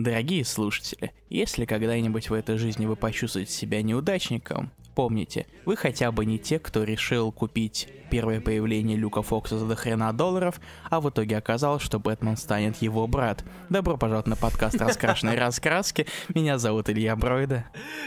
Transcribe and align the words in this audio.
Дорогие 0.00 0.46
слушатели, 0.46 1.12
если 1.28 1.66
когда-нибудь 1.66 2.30
в 2.30 2.32
этой 2.32 2.56
жизни 2.56 2.86
вы 2.86 2.96
почувствуете 2.96 3.52
себя 3.52 3.82
неудачником, 3.82 4.72
помните, 5.00 5.46
вы 5.64 5.76
хотя 5.76 6.12
бы 6.12 6.26
не 6.26 6.38
те, 6.38 6.58
кто 6.58 6.84
решил 6.84 7.32
купить 7.32 7.88
первое 8.10 8.42
появление 8.42 8.98
Люка 8.98 9.22
Фокса 9.22 9.56
за 9.56 9.64
дохрена 9.64 10.12
долларов, 10.12 10.60
а 10.90 11.00
в 11.00 11.08
итоге 11.08 11.38
оказалось, 11.38 11.82
что 11.82 11.98
Бэтмен 11.98 12.36
станет 12.36 12.82
его 12.82 13.06
брат. 13.06 13.42
Добро 13.70 13.96
пожаловать 13.96 14.26
на 14.26 14.36
подкаст 14.36 14.78
«Раскрашенные 14.78 15.38
раскраски». 15.38 16.06
Меня 16.34 16.58
зовут 16.58 16.90
Илья 16.90 17.16
Бройда. 17.16 17.64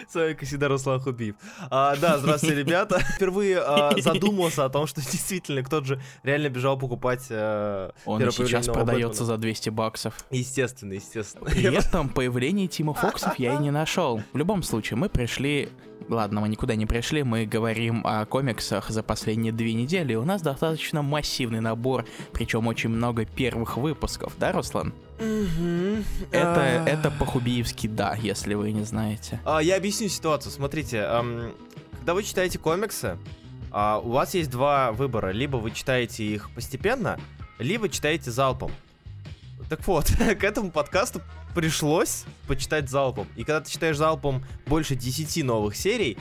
С 0.08 0.14
вами 0.14 0.34
Касида 0.34 0.68
Руслан 0.68 1.00
Хубиев. 1.00 1.36
А, 1.72 1.96
да, 1.96 2.20
здравствуйте, 2.20 2.58
ребята. 2.58 3.00
Впервые 3.16 3.60
а, 3.60 3.94
задумался 4.00 4.66
о 4.66 4.70
том, 4.70 4.86
что 4.86 5.02
действительно 5.02 5.64
кто-то 5.64 5.88
же 5.88 6.02
реально 6.22 6.50
бежал 6.50 6.78
покупать 6.78 7.26
а, 7.32 7.92
Он 8.06 8.20
сейчас 8.30 8.68
продается 8.68 9.26
за 9.26 9.38
200 9.38 9.70
баксов. 9.70 10.26
Естественно, 10.30 10.94
естественно. 10.94 11.46
При 11.46 11.64
этом 11.64 12.10
появление 12.10 12.68
Тима 12.68 12.94
Фоксов 12.94 13.40
я 13.40 13.56
и 13.56 13.58
не 13.58 13.72
нашел. 13.72 14.22
В 14.34 14.38
любом 14.38 14.62
случае, 14.62 14.98
мы 14.98 15.10
пришли 15.10 15.70
Ладно, 16.10 16.42
мы 16.42 16.50
никуда 16.50 16.76
не 16.76 16.83
пришли, 16.86 17.24
мы 17.24 17.46
говорим 17.46 18.02
о 18.06 18.26
комиксах 18.26 18.90
за 18.90 19.04
последние 19.04 19.52
две 19.52 19.74
недели. 19.74 20.16
У 20.16 20.24
нас 20.24 20.42
достаточно 20.42 21.02
массивный 21.02 21.60
набор, 21.60 22.06
причем 22.32 22.68
очень 22.68 22.90
много 22.90 23.26
первых 23.26 23.78
выпусков, 23.78 24.34
да, 24.38 24.52
Руслан? 24.52 24.94
Угу. 25.20 26.04
Это, 26.32 26.62
а... 26.62 26.86
это 26.88 27.12
по-хубиевски 27.12 27.88
да, 27.88 28.16
если 28.16 28.54
вы 28.54 28.72
не 28.72 28.84
знаете. 28.84 29.40
А, 29.46 29.60
я 29.60 29.78
объясню 29.78 30.10
ситуацию. 30.10 30.52
Смотрите, 30.52 30.98
эм, 30.98 31.54
когда 31.98 32.14
вы 32.14 32.24
читаете 32.24 32.60
комиксы, 32.60 33.18
э, 33.72 34.00
у 34.04 34.10
вас 34.10 34.34
есть 34.34 34.50
два 34.50 34.92
выбора. 34.92 35.32
Либо 35.32 35.58
вы 35.58 35.72
читаете 35.72 36.26
их 36.26 36.50
постепенно, 36.52 37.20
либо 37.60 37.90
читаете 37.90 38.32
залпом. 38.32 38.72
Так 39.70 39.88
вот, 39.88 40.06
к 40.40 40.44
этому 40.44 40.72
подкасту 40.72 41.22
пришлось 41.56 42.26
почитать 42.48 42.90
залпом. 42.90 43.28
И 43.36 43.44
когда 43.44 43.62
ты 43.62 43.72
читаешь 43.72 43.98
залпом 43.98 44.44
больше 44.66 44.96
10 44.96 45.44
новых 45.44 45.76
серий, 45.76 46.18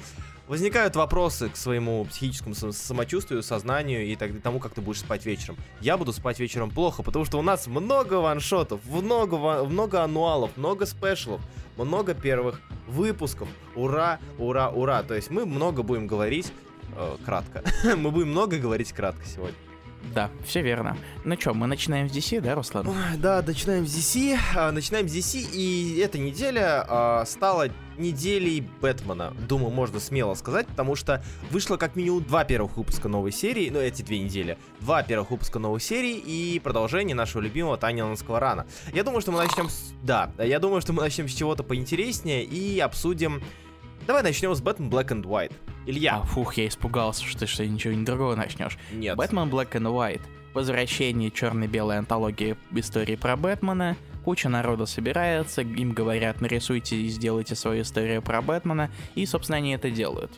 возникают 0.48 0.96
вопросы 0.96 1.48
к 1.48 1.56
своему 1.56 2.04
психическому 2.04 2.54
самочувствию, 2.54 3.42
сознанию 3.42 4.06
и 4.06 4.16
так, 4.16 4.30
тому, 4.42 4.58
как 4.58 4.74
ты 4.74 4.80
будешь 4.80 5.00
спать 5.00 5.24
вечером. 5.24 5.56
Я 5.80 5.96
буду 5.96 6.12
спать 6.12 6.38
вечером 6.40 6.70
плохо, 6.70 7.02
потому 7.02 7.24
что 7.24 7.38
у 7.38 7.42
нас 7.42 7.66
много 7.66 8.14
ваншотов, 8.14 8.80
много, 8.86 9.64
много 9.64 10.02
ануалов, 10.02 10.56
много 10.56 10.86
спешлов, 10.86 11.40
много 11.76 12.14
первых 12.14 12.60
выпусков. 12.86 13.48
Ура, 13.74 14.18
ура, 14.38 14.70
ура. 14.70 15.02
То 15.02 15.14
есть 15.14 15.30
мы 15.30 15.46
много 15.46 15.82
будем 15.82 16.06
говорить 16.06 16.52
э, 16.96 17.16
кратко. 17.24 17.62
мы 17.96 18.10
будем 18.10 18.28
много 18.30 18.58
говорить 18.58 18.92
кратко 18.92 19.24
сегодня. 19.24 19.56
Да, 20.14 20.30
все 20.44 20.62
верно. 20.62 20.96
Ну 21.24 21.40
что, 21.40 21.54
мы 21.54 21.66
начинаем 21.66 22.08
с 22.08 22.12
DC, 22.12 22.40
да, 22.40 22.54
Руслан? 22.54 22.86
Да, 23.18 23.42
начинаем 23.46 23.86
с 23.86 23.94
DC. 23.94 24.36
А, 24.56 24.72
начинаем 24.72 25.08
с 25.08 25.14
DC, 25.14 25.50
и 25.52 25.98
эта 25.98 26.18
неделя 26.18 26.84
а, 26.86 27.24
стала 27.24 27.68
неделей 27.96 28.66
Бэтмена. 28.80 29.32
Думаю, 29.48 29.70
можно 29.70 30.00
смело 30.00 30.34
сказать, 30.34 30.66
потому 30.66 30.96
что 30.96 31.22
вышло 31.50 31.76
как 31.76 31.96
минимум 31.96 32.22
два 32.24 32.44
первых 32.44 32.76
выпуска 32.76 33.08
новой 33.08 33.32
серии, 33.32 33.70
ну, 33.70 33.78
эти 33.78 34.02
две 34.02 34.18
недели. 34.18 34.58
Два 34.80 35.02
первых 35.02 35.30
выпуска 35.30 35.58
новой 35.58 35.80
серии 35.80 36.16
и 36.16 36.60
продолжение 36.62 37.14
нашего 37.14 37.42
любимого 37.42 37.76
Таниланского 37.76 38.40
рана. 38.40 38.66
Я 38.92 39.04
думаю, 39.04 39.20
что 39.20 39.32
мы 39.32 39.38
начнем 39.38 39.68
с... 39.68 39.92
Да, 40.02 40.30
я 40.38 40.58
думаю, 40.58 40.80
что 40.80 40.92
мы 40.92 41.02
начнем 41.02 41.28
с 41.28 41.34
чего-то 41.34 41.62
поинтереснее 41.62 42.44
и 42.44 42.78
обсудим... 42.80 43.42
Давай 44.06 44.24
начнем 44.24 44.52
с 44.52 44.60
Бэтмен 44.60 44.90
Black 44.90 45.08
and 45.08 45.22
White. 45.22 45.52
Илья. 45.86 46.16
А, 46.16 46.24
фух, 46.24 46.54
я 46.54 46.66
испугался, 46.66 47.24
что 47.24 47.40
ты 47.40 47.46
что 47.46 47.64
ничего 47.64 47.94
не 47.94 48.04
другого 48.04 48.34
начнешь. 48.34 48.76
Нет. 48.92 49.16
Бэтмен 49.16 49.48
Black 49.48 49.70
and 49.72 49.86
White. 49.86 50.22
Возвращение 50.54 51.30
черно-белой 51.30 51.98
антологии 51.98 52.56
истории 52.72 53.14
про 53.14 53.36
Бэтмена. 53.36 53.96
Куча 54.24 54.48
народа 54.48 54.86
собирается, 54.86 55.62
им 55.62 55.92
говорят, 55.92 56.40
нарисуйте 56.40 56.96
и 56.96 57.08
сделайте 57.08 57.54
свою 57.54 57.82
историю 57.82 58.22
про 58.22 58.40
Бэтмена, 58.42 58.90
и, 59.16 59.26
собственно, 59.26 59.58
они 59.58 59.72
это 59.72 59.90
делают. 59.90 60.30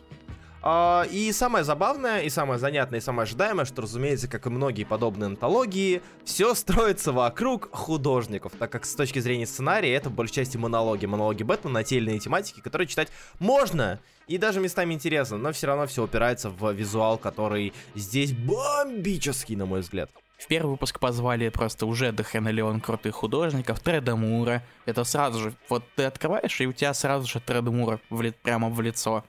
Uh, 0.64 1.06
и 1.10 1.30
самое 1.32 1.62
забавное, 1.62 2.20
и 2.22 2.30
самое 2.30 2.58
занятное, 2.58 2.98
и 2.98 3.02
самое 3.02 3.24
ожидаемое, 3.24 3.66
что, 3.66 3.82
разумеется, 3.82 4.28
как 4.28 4.46
и 4.46 4.48
многие 4.48 4.84
подобные 4.84 5.26
антологии, 5.26 6.00
все 6.24 6.54
строится 6.54 7.12
вокруг 7.12 7.68
художников, 7.70 8.52
так 8.58 8.72
как 8.72 8.86
с 8.86 8.94
точки 8.94 9.18
зрения 9.18 9.46
сценария 9.46 9.94
это 9.94 10.08
в 10.08 10.14
большей 10.14 10.36
части 10.36 10.56
монологи, 10.56 11.04
монологи 11.04 11.42
Бэтмена, 11.42 11.80
отдельные 11.80 12.18
тематики, 12.18 12.60
которые 12.60 12.88
читать 12.88 13.08
можно, 13.40 14.00
и 14.26 14.38
даже 14.38 14.60
местами 14.60 14.94
интересно, 14.94 15.36
но 15.36 15.52
все 15.52 15.66
равно 15.66 15.86
все 15.86 16.02
упирается 16.02 16.48
в 16.48 16.72
визуал, 16.72 17.18
который 17.18 17.74
здесь 17.94 18.32
бомбический, 18.32 19.56
на 19.56 19.66
мой 19.66 19.80
взгляд. 19.80 20.10
В 20.38 20.46
первый 20.46 20.72
выпуск 20.72 20.98
позвали 20.98 21.48
просто 21.48 21.86
уже 21.86 22.12
до 22.12 22.22
хрена 22.22 22.48
Леон 22.48 22.80
крутых 22.80 23.14
художников, 23.14 23.80
Треда 23.80 24.16
Мура. 24.16 24.62
Это 24.84 25.04
сразу 25.04 25.40
же, 25.40 25.54
вот 25.68 25.84
ты 25.94 26.04
открываешь, 26.04 26.60
и 26.60 26.66
у 26.66 26.72
тебя 26.72 26.92
сразу 26.92 27.26
же 27.26 27.40
Треда 27.40 27.70
Мура 27.70 28.00
в 28.10 28.30
прямо 28.32 28.68
в 28.68 28.80
лицо. 28.80 29.24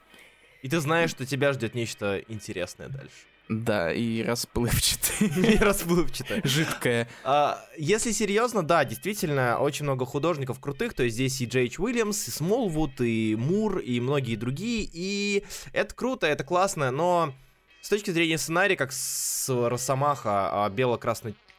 И 0.65 0.67
ты 0.67 0.79
знаешь, 0.79 1.11
что 1.11 1.27
тебя 1.27 1.53
ждет 1.53 1.75
нечто 1.75 2.23
интересное 2.27 2.89
дальше. 2.89 3.13
Да, 3.47 3.93
и 3.93 4.23
расплывчатое. 4.23 5.29
И 5.53 5.57
расплывчатое. 5.59 6.41
Жидкое. 6.43 7.07
А, 7.23 7.63
если 7.77 8.11
серьезно, 8.11 8.63
да, 8.63 8.83
действительно, 8.83 9.59
очень 9.59 9.83
много 9.83 10.07
художников 10.07 10.59
крутых, 10.59 10.95
то 10.95 11.03
есть 11.03 11.17
здесь 11.17 11.39
и 11.39 11.45
Джейч 11.45 11.77
Уильямс, 11.77 12.29
и 12.29 12.31
Смолвуд, 12.31 12.99
и 12.99 13.35
Мур, 13.37 13.77
и 13.77 13.99
многие 13.99 14.37
другие, 14.37 14.89
и 14.91 15.45
это 15.71 15.93
круто, 15.93 16.25
это 16.25 16.43
классно, 16.43 16.89
но 16.89 17.35
с 17.81 17.89
точки 17.89 18.09
зрения 18.09 18.39
сценария, 18.39 18.75
как 18.75 18.91
с 18.91 19.47
Росомаха, 19.47 20.65
а, 20.65 20.69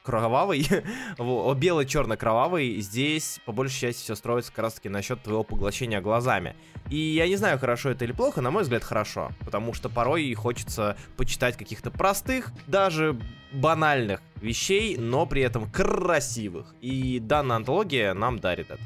кровавый, 0.06 0.67
бело-черно-кровавый, 1.19 2.81
здесь 2.81 3.41
по 3.44 3.53
большей 3.53 3.81
части 3.81 4.05
все 4.05 4.15
строится 4.15 4.53
как 4.53 4.65
раз-таки 4.65 4.89
насчет 4.89 5.22
твоего 5.22 5.43
поглощения 5.43 6.00
глазами. 6.00 6.55
И 6.89 6.97
я 6.97 7.27
не 7.27 7.37
знаю, 7.37 7.59
хорошо 7.59 7.91
это 7.91 8.05
или 8.05 8.12
плохо, 8.12 8.41
на 8.41 8.50
мой 8.50 8.62
взгляд, 8.62 8.84
хорошо. 8.84 9.33
Потому 9.41 9.75
что 9.75 9.89
порой 9.89 10.33
хочется 10.34 10.97
почитать 11.17 11.56
каких-то 11.56 11.91
простых, 11.91 12.53
даже 12.67 13.19
банальных 13.53 14.22
вещей, 14.41 14.97
но 14.97 15.27
при 15.27 15.43
этом 15.43 15.71
красивых. 15.71 16.75
И 16.81 17.19
данная 17.19 17.56
антология 17.56 18.15
нам 18.15 18.38
дарит 18.38 18.71
это. 18.71 18.81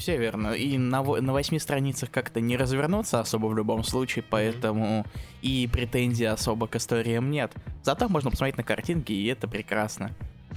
Все 0.00 0.16
верно. 0.16 0.54
И 0.54 0.78
на, 0.78 1.02
на 1.02 1.32
восьми 1.34 1.58
страницах 1.58 2.10
как-то 2.10 2.40
не 2.40 2.56
развернуться 2.56 3.20
особо 3.20 3.48
в 3.48 3.56
любом 3.56 3.84
случае, 3.84 4.24
поэтому 4.28 5.04
и 5.42 5.68
претензий 5.70 6.24
особо 6.24 6.68
к 6.68 6.76
историям 6.76 7.30
нет. 7.30 7.52
Зато 7.82 8.08
можно 8.08 8.30
посмотреть 8.30 8.56
на 8.56 8.62
картинки, 8.62 9.12
и 9.12 9.26
это 9.26 9.46
прекрасно. 9.46 10.12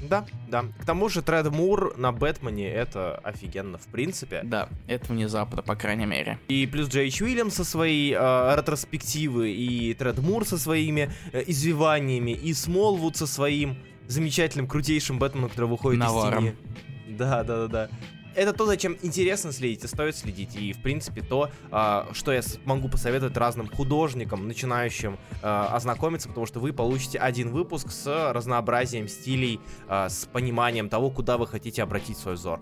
Да, 0.09 0.25
да. 0.47 0.65
К 0.79 0.85
тому 0.85 1.09
же 1.09 1.21
Тред 1.21 1.49
Мур 1.51 1.97
на 1.97 2.11
Бэтмене 2.11 2.69
это 2.69 3.17
офигенно 3.23 3.77
в 3.77 3.87
принципе. 3.87 4.41
Да, 4.43 4.69
это 4.87 5.11
внезапно, 5.11 5.61
по 5.61 5.75
крайней 5.75 6.05
мере. 6.05 6.39
И 6.47 6.67
плюс 6.67 6.89
Джейч 6.89 7.21
Уильямс 7.21 7.55
со 7.55 7.63
своей 7.63 8.13
э, 8.13 8.55
ретроспективы, 8.55 9.51
и 9.51 9.93
Тред 9.93 10.19
Мур 10.19 10.45
со 10.45 10.57
своими 10.57 11.09
э, 11.31 11.43
извиваниями, 11.47 12.31
и 12.31 12.53
Смолвуд 12.53 13.15
со 13.15 13.27
своим 13.27 13.77
замечательным, 14.07 14.67
крутейшим 14.67 15.19
Бэтменом, 15.19 15.49
который 15.49 15.69
выходит 15.69 15.99
Наваром. 15.99 16.45
из 16.45 16.51
тени. 16.51 17.17
Да, 17.17 17.43
да, 17.43 17.67
да, 17.67 17.67
да 17.67 17.89
это 18.35 18.53
то, 18.53 18.65
зачем 18.65 18.97
интересно 19.01 19.51
следить 19.51 19.83
и 19.83 19.87
стоит 19.87 20.15
следить. 20.15 20.55
И, 20.55 20.73
в 20.73 20.81
принципе, 20.81 21.21
то, 21.21 21.49
а, 21.71 22.07
что 22.13 22.31
я 22.31 22.41
могу 22.65 22.89
посоветовать 22.89 23.35
разным 23.37 23.67
художникам, 23.67 24.47
начинающим 24.47 25.17
а, 25.41 25.75
ознакомиться, 25.75 26.29
потому 26.29 26.45
что 26.45 26.59
вы 26.59 26.73
получите 26.73 27.19
один 27.19 27.49
выпуск 27.49 27.91
с 27.91 28.31
разнообразием 28.33 29.07
стилей, 29.07 29.59
а, 29.87 30.09
с 30.09 30.25
пониманием 30.25 30.89
того, 30.89 31.09
куда 31.09 31.37
вы 31.37 31.47
хотите 31.47 31.83
обратить 31.83 32.17
свой 32.17 32.35
взор. 32.35 32.59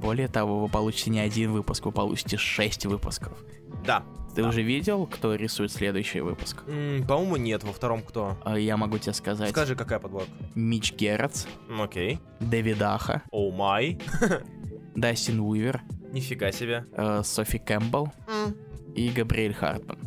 Более 0.00 0.28
того, 0.28 0.60
вы 0.60 0.68
получите 0.68 1.10
не 1.10 1.20
один 1.20 1.52
выпуск, 1.52 1.84
вы 1.84 1.92
получите 1.92 2.36
шесть 2.36 2.86
выпусков. 2.86 3.38
Да. 3.86 4.02
Ты 4.34 4.42
да. 4.42 4.48
уже 4.48 4.62
видел, 4.62 5.06
кто 5.06 5.34
рисует 5.34 5.70
следующий 5.70 6.20
выпуск? 6.20 6.62
Mm, 6.66 7.06
по-моему, 7.06 7.36
нет. 7.36 7.64
Во 7.64 7.72
втором 7.72 8.02
кто? 8.02 8.38
Я 8.56 8.76
могу 8.76 8.98
тебе 8.98 9.12
сказать. 9.12 9.50
Скажи, 9.50 9.76
какая 9.76 9.98
подборка? 9.98 10.30
Мич 10.54 10.92
Герц. 10.94 11.44
Окей. 11.78 12.14
Okay. 12.14 12.18
Дэвид 12.40 12.80
Аха. 12.80 13.22
Oh 13.30 13.52
oh 13.52 13.54
my. 13.54 14.00
Дастин 14.94 15.40
Уивер. 15.40 15.82
Нифига 16.12 16.52
себе. 16.52 16.84
Э, 16.92 17.22
Софи 17.24 17.58
Кэмпбелл. 17.58 18.12
Mm. 18.26 18.94
И 18.94 19.10
Габриэль 19.10 19.54
Хартман. 19.54 19.98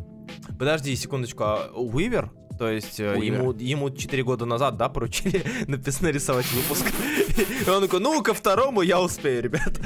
Подожди 0.58 0.94
секундочку, 0.96 1.42
а 1.44 1.70
Уивер? 1.74 2.30
То 2.58 2.70
есть 2.70 3.00
Уивер. 3.00 3.40
ему, 3.40 3.52
ему 3.52 3.90
4 3.90 4.22
года 4.22 4.46
назад, 4.46 4.76
да, 4.76 4.88
поручили 4.88 5.44
написано 5.66 6.08
рисовать 6.08 6.46
выпуск. 6.52 6.86
И 7.66 7.68
он 7.68 7.82
такой, 7.82 8.00
ну, 8.00 8.22
ко 8.22 8.32
второму 8.32 8.82
я 8.82 9.00
успею, 9.00 9.42
ребят. 9.42 9.78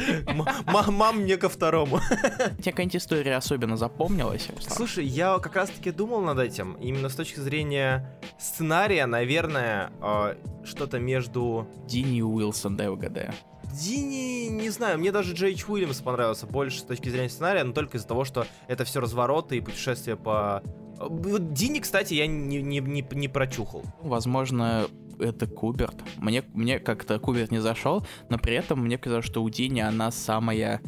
Мам, 0.67 1.23
мне 1.23 1.37
ко 1.37 1.49
второму. 1.49 1.99
Тебе 2.59 2.71
какая-нибудь 2.71 2.97
история 2.97 3.37
особенно 3.37 3.77
запомнилась? 3.77 4.49
Слушай, 4.69 5.07
я 5.07 5.39
как 5.39 5.57
раз-таки 5.57 5.91
думал 5.91 6.21
над 6.21 6.39
этим. 6.39 6.75
Именно 6.75 7.09
с 7.09 7.15
точки 7.15 7.41
зрения 7.41 8.19
сценария, 8.39 9.07
наверное, 9.07 9.91
а, 10.01 10.37
что-то 10.65 10.99
между... 10.99 11.67
Дини 11.89 12.23
Уилсон, 12.23 12.77
дай 12.77 12.89
угадаю. 12.89 13.35
Дини, 13.73 14.49
не 14.49 14.71
знаю, 14.71 14.99
мне 14.99 15.13
даже 15.13 15.35
Джейч 15.35 15.69
Уильямс 15.69 16.01
понравился 16.01 16.47
больше 16.47 16.81
с 16.81 16.83
точки 16.83 17.09
зрения 17.09 17.29
сценария, 17.29 17.65
но 17.65 17.73
только 17.73 17.99
из-за 17.99 18.09
того, 18.09 18.25
что 18.25 18.47
это 18.69 18.85
все 18.85 19.01
развороты 19.01 19.57
и 19.57 19.61
путешествия 19.61 20.17
по... 20.17 20.63
Вот 20.99 21.53
Дини, 21.53 21.81
кстати, 21.81 22.15
я 22.15 22.27
не, 22.27 22.63
не, 22.63 22.81
не, 22.81 23.07
не 23.11 23.29
прочухал. 23.29 23.83
Возможно, 24.03 24.87
это 25.19 25.47
Куберт. 25.47 25.97
Мне, 26.17 26.43
мне 26.55 26.79
как-то 26.79 27.19
Куберт 27.19 27.51
не 27.51 27.61
зашел, 27.61 28.07
но 28.29 28.39
при 28.39 28.55
этом 28.55 28.81
мне 28.81 28.99
казалось, 28.99 29.27
что 29.27 29.43
у 29.43 29.51
Дини 29.51 29.81
она 29.81 30.11
самая 30.11 30.81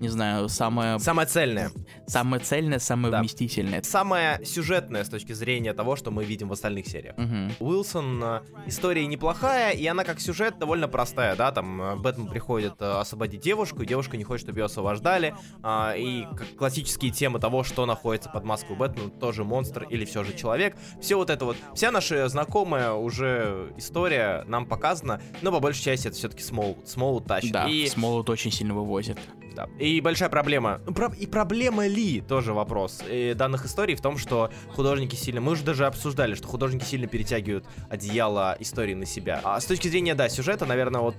не 0.00 0.08
знаю, 0.08 0.48
самое, 0.48 0.98
Самое 0.98 1.26
цельное. 1.28 1.70
самое 2.06 2.42
цельное, 2.42 2.78
самое 2.78 3.12
Да. 3.12 3.20
вместительное. 3.20 3.82
Самое 3.82 4.44
сюжетное 4.44 5.04
с 5.04 5.08
точки 5.08 5.32
зрения 5.32 5.72
того, 5.74 5.96
что 5.96 6.10
мы 6.10 6.24
видим 6.24 6.48
в 6.48 6.52
остальных 6.52 6.86
сериях. 6.86 7.16
Мгм. 7.16 7.52
Уилсон 7.60 8.22
э, 8.22 8.40
история 8.66 9.06
неплохая, 9.06 9.72
и 9.72 9.86
она 9.86 10.04
как 10.04 10.20
сюжет 10.20 10.58
довольно 10.58 10.88
простая, 10.88 11.36
да, 11.36 11.52
там 11.52 11.80
э, 11.82 11.96
Бэтмен 11.96 12.28
приходит 12.28 12.74
э, 12.80 12.98
освободить 12.98 13.40
девушку, 13.40 13.82
и 13.82 13.86
девушка 13.86 14.16
не 14.16 14.24
хочет, 14.24 14.46
чтобы 14.46 14.60
ее 14.60 14.64
освобождали, 14.66 15.34
а, 15.62 15.94
и 15.96 16.26
классические 16.56 17.10
темы 17.10 17.38
того, 17.40 17.64
что 17.64 17.86
находится 17.86 18.28
под 18.30 18.44
маской 18.44 18.76
Бэтмена, 18.76 19.10
тоже 19.10 19.44
монстр 19.44 19.84
или 19.84 20.04
все 20.04 20.24
же 20.24 20.32
человек, 20.36 20.76
все 21.00 21.16
вот 21.16 21.30
это 21.30 21.44
вот, 21.44 21.56
вся 21.74 21.90
наша 21.90 22.28
знакомая 22.28 22.92
уже 22.92 23.72
история 23.76 24.44
нам 24.46 24.66
показана, 24.66 25.20
но 25.42 25.50
по 25.52 25.60
большей 25.60 25.82
части 25.82 26.08
это 26.08 26.16
все-таки 26.16 26.42
Смол, 26.42 26.78
Смол 26.84 27.20
тащит. 27.20 27.52
Да, 27.52 27.66
и, 27.68 27.86
Смолот 27.86 28.28
очень 28.30 28.50
сильно 28.50 28.74
вывозит. 28.74 29.18
Да. 29.58 29.68
и 29.78 30.00
большая 30.00 30.28
проблема, 30.28 30.80
ну, 30.86 30.94
про- 30.94 31.12
и 31.18 31.26
проблема 31.26 31.86
ли, 31.86 32.20
тоже 32.20 32.52
вопрос, 32.52 33.02
э, 33.08 33.34
данных 33.34 33.66
историй 33.66 33.94
в 33.96 34.00
том, 34.00 34.18
что 34.18 34.50
художники 34.70 35.16
сильно, 35.16 35.40
мы 35.40 35.52
уже 35.52 35.64
даже 35.64 35.86
обсуждали, 35.86 36.34
что 36.34 36.46
художники 36.46 36.84
сильно 36.84 37.06
перетягивают 37.06 37.64
одеяло 37.90 38.56
истории 38.60 38.94
на 38.94 39.06
себя. 39.06 39.40
А 39.42 39.60
с 39.60 39.64
точки 39.64 39.88
зрения, 39.88 40.14
да, 40.14 40.28
сюжета, 40.28 40.66
наверное, 40.66 41.00
вот 41.00 41.16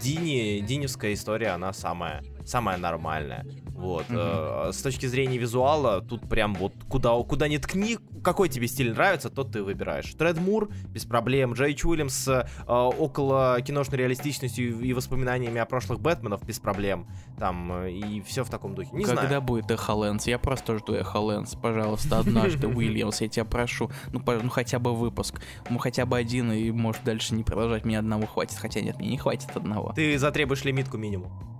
Дини, 0.00 0.60
Диневская 0.60 1.12
история, 1.14 1.48
она 1.48 1.72
самая, 1.72 2.24
самая 2.44 2.76
нормальная. 2.78 3.44
Вот. 3.74 4.04
Э, 4.08 4.70
с 4.72 4.80
точки 4.82 5.06
зрения 5.06 5.36
визуала, 5.38 6.00
тут 6.00 6.28
прям 6.28 6.54
вот 6.54 6.72
куда, 6.88 7.14
куда 7.22 7.48
ни 7.48 7.56
ткни, 7.56 7.98
какой 8.22 8.48
тебе 8.48 8.66
стиль 8.68 8.92
нравится, 8.92 9.30
тот 9.30 9.52
ты 9.52 9.62
выбираешь. 9.62 10.12
Тред 10.14 10.38
Мур, 10.38 10.70
без 10.88 11.04
проблем. 11.04 11.52
Джейч 11.54 11.84
Уильямс 11.84 12.14
с 12.14 12.28
э, 12.28 12.72
около 12.72 13.60
киношной 13.60 13.98
реалистичностью 13.98 14.80
и 14.80 14.92
воспоминаниями 14.92 15.60
о 15.60 15.66
прошлых 15.66 16.00
Бэтменов, 16.00 16.44
без 16.46 16.60
проблем. 16.60 17.06
Там, 17.38 17.72
э, 17.84 17.90
и 17.92 18.20
все 18.22 18.44
в 18.44 18.50
таком 18.50 18.74
духе. 18.74 18.90
Не 18.92 19.04
Когда 19.04 19.26
знаю. 19.26 19.42
будет 19.42 19.70
Эхо 19.70 19.90
Лэнс? 19.92 20.26
Я 20.26 20.38
просто 20.38 20.78
жду 20.78 20.94
Эхо 20.94 21.18
Лэнс. 21.18 21.54
Пожалуйста, 21.60 22.20
однажды, 22.20 22.68
Уильямс, 22.74 23.20
я 23.20 23.28
тебя 23.28 23.44
прошу. 23.44 23.90
Ну, 24.12 24.20
по- 24.20 24.38
ну, 24.38 24.48
хотя 24.50 24.78
бы 24.78 24.94
выпуск. 24.94 25.40
Ну, 25.68 25.78
хотя 25.78 26.06
бы 26.06 26.16
один, 26.16 26.52
и 26.52 26.70
может 26.70 27.02
дальше 27.04 27.34
не 27.34 27.42
продолжать. 27.42 27.84
Мне 27.84 27.98
одного 27.98 28.26
хватит. 28.26 28.56
Хотя 28.56 28.80
нет, 28.80 28.98
мне 28.98 29.08
не 29.08 29.18
хватит 29.18 29.50
одного. 29.56 29.92
Ты 29.94 30.16
затребуешь 30.18 30.64
лимитку 30.64 30.96
минимум. 30.96 31.53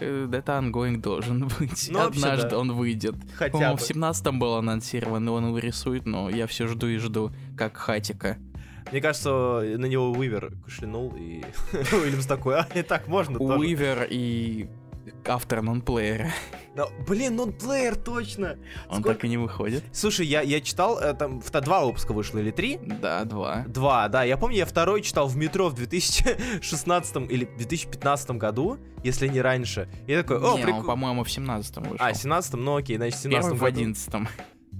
Э, 0.00 0.28
Это 0.32 0.58
ongoing 0.58 1.00
должен 1.02 1.48
быть. 1.58 1.88
Ну, 1.90 2.00
Однажды 2.00 2.50
да. 2.50 2.58
он 2.58 2.72
выйдет. 2.72 3.14
Хотя 3.36 3.52
По-моему, 3.52 3.74
бы. 3.76 3.80
в 3.80 3.90
17-м 3.90 4.38
был 4.38 4.54
анонсирован, 4.54 5.26
и 5.26 5.30
он 5.30 5.46
его 5.48 5.58
рисует, 5.58 6.06
но 6.06 6.28
я 6.30 6.46
все 6.46 6.66
жду 6.66 6.86
и 6.86 6.96
жду, 6.98 7.32
как 7.56 7.76
Хатико. 7.76 8.38
Мне 8.92 9.00
кажется, 9.00 9.30
на 9.78 9.86
него 9.86 10.10
Уивер 10.12 10.52
кашлянул, 10.64 11.14
и 11.16 11.42
Уильямс 11.92 12.26
такой, 12.26 12.56
а, 12.60 12.68
и 12.74 12.82
так 12.82 13.08
можно. 13.08 13.38
Уивер 13.38 14.06
и 14.10 14.68
автор 15.28 15.62
Nonplayer 15.62 16.18
а. 16.18 16.30
Да, 16.74 16.86
Блин, 17.06 17.36
Nonplayer, 17.36 17.94
точно! 17.94 18.58
Он 18.88 19.00
Сколько- 19.00 19.14
так 19.14 19.24
и 19.24 19.28
не 19.28 19.36
выходит. 19.36 19.84
Слушай, 19.92 20.26
я, 20.26 20.40
я 20.40 20.60
читал, 20.60 20.98
э, 20.98 21.14
там 21.14 21.40
в- 21.40 21.50
два 21.60 21.84
выпуска 21.84 22.12
вышло 22.12 22.38
или 22.38 22.50
три? 22.50 22.78
Да, 22.82 23.24
два. 23.24 23.64
Два, 23.68 24.08
да. 24.08 24.24
Я 24.24 24.36
помню, 24.36 24.56
я 24.56 24.66
второй 24.66 25.00
читал 25.02 25.28
в 25.28 25.36
метро 25.36 25.68
в 25.68 25.74
2016 25.74 27.30
или 27.30 27.44
2015 27.44 28.30
году, 28.38 28.78
если 29.04 29.28
не 29.28 29.40
раньше. 29.40 29.88
Я 30.08 30.22
такой, 30.22 30.38
о, 30.38 30.56
прикольно. 30.56 30.82
по-моему, 30.82 31.22
в 31.24 31.28
17-м 31.28 31.84
вышел. 31.84 32.04
А, 32.04 32.12
17 32.12 32.54
ну 32.54 32.76
окей, 32.76 32.96
значит, 32.96 33.18
в 33.18 33.22
17 33.22 33.50
Первый 33.52 33.58
в 33.58 33.60
году. 33.62 33.80
11-м. 33.80 34.28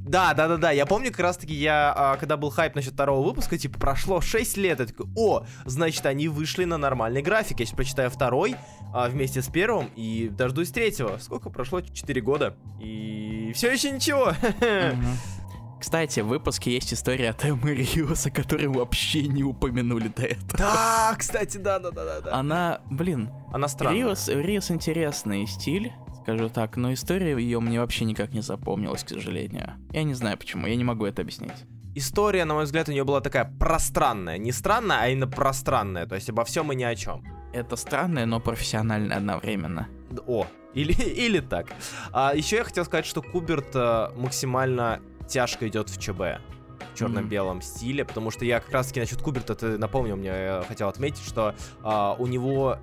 Да, 0.04 0.34
да, 0.34 0.48
да, 0.48 0.56
да. 0.58 0.70
Я 0.70 0.86
помню, 0.86 1.10
как 1.10 1.20
раз 1.20 1.36
таки 1.36 1.54
я, 1.54 1.92
а, 1.96 2.16
когда 2.16 2.36
был 2.36 2.50
хайп 2.50 2.74
насчет 2.74 2.92
второго 2.92 3.26
выпуска, 3.26 3.56
типа, 3.56 3.78
прошло 3.78 4.20
6 4.20 4.56
лет. 4.58 4.80
Я 4.80 4.86
такой, 4.86 5.06
о, 5.16 5.44
значит, 5.64 6.04
они 6.06 6.28
вышли 6.28 6.64
на 6.64 6.76
нормальный 6.76 7.22
график. 7.22 7.60
Я 7.60 7.66
сейчас 7.66 7.76
прочитаю 7.76 8.10
второй 8.10 8.56
а, 8.92 9.08
вместе 9.08 9.40
с 9.40 9.48
первым 9.48 9.90
и 9.96 10.28
дождусь 10.30 10.70
третьего. 10.70 11.18
Сколько 11.18 11.48
прошло? 11.50 11.80
4 11.80 12.20
года. 12.20 12.56
И 12.80 13.52
все 13.54 13.72
еще 13.72 13.90
ничего. 13.90 14.32
Кстати, 15.80 16.20
в 16.20 16.28
выпуске 16.28 16.72
есть 16.72 16.94
история 16.94 17.30
от 17.30 17.44
Эммы 17.44 17.74
Риоса, 17.74 18.30
которую 18.30 18.72
вообще 18.72 19.26
не 19.26 19.42
упомянули 19.42 20.08
до 20.08 20.22
этого. 20.22 20.56
Да, 20.56 21.14
кстати, 21.18 21.58
да, 21.58 21.78
да, 21.78 21.90
да, 21.90 22.20
да. 22.22 22.34
Она, 22.34 22.80
блин, 22.90 23.30
Она 23.52 23.68
странная. 23.68 23.98
Риос, 23.98 24.28
Риос 24.28 24.70
интересный 24.70 25.46
стиль, 25.46 25.92
скажу 26.25 26.49
так, 26.49 26.76
но 26.79 26.93
история 26.94 27.37
ее 27.37 27.61
мне 27.61 27.81
вообще 27.81 28.06
никак 28.06 28.32
не 28.32 28.41
запомнилась, 28.41 29.05
к 29.05 29.11
сожалению. 29.11 29.75
Я 29.93 30.05
не 30.05 30.15
знаю 30.15 30.38
почему, 30.38 30.67
я 30.67 30.75
не 30.75 30.85
могу 30.85 31.05
это 31.05 31.21
объяснить. 31.21 31.53
История, 31.94 32.47
на 32.47 32.55
мой 32.55 32.65
взгляд, 32.65 32.88
у 32.88 32.93
нее 32.93 33.05
была 33.05 33.21
такая 33.21 33.44
пространная. 33.61 34.38
Не 34.38 34.50
странная, 34.50 35.00
а 35.03 35.09
именно 35.09 35.29
пространная. 35.29 36.06
То 36.06 36.15
есть 36.15 36.31
обо 36.31 36.44
всем 36.44 36.73
и 36.73 36.75
ни 36.75 36.82
о 36.82 36.94
чем. 36.97 37.23
Это 37.53 37.76
странное, 37.76 38.26
но 38.26 38.41
профессиональное 38.41 39.19
одновременно. 39.19 39.87
О, 40.26 40.47
или, 40.73 40.93
или 41.26 41.41
так. 41.41 41.67
А, 42.11 42.32
еще 42.35 42.56
я 42.56 42.65
хотел 42.65 42.87
сказать, 42.87 43.06
что 43.06 43.21
Куберт 43.21 43.76
э, 43.76 44.09
максимально 44.17 45.00
тяжко 45.29 45.69
идет 45.69 45.91
в 45.91 46.00
ЧБ. 46.00 46.41
В 46.94 46.99
черно-белом 46.99 47.61
стиле, 47.61 48.05
потому 48.05 48.31
что 48.31 48.44
я 48.44 48.61
как 48.61 48.73
раз 48.73 48.88
таки 48.88 49.00
насчет 49.00 49.21
Куберта, 49.21 49.55
ты 49.55 49.79
напомнил 49.79 50.17
мне, 50.17 50.29
я 50.29 50.65
хотел 50.67 50.88
отметить, 50.88 51.25
что 51.25 51.55
а, 51.82 52.17
у 52.19 52.26
него 52.26 52.79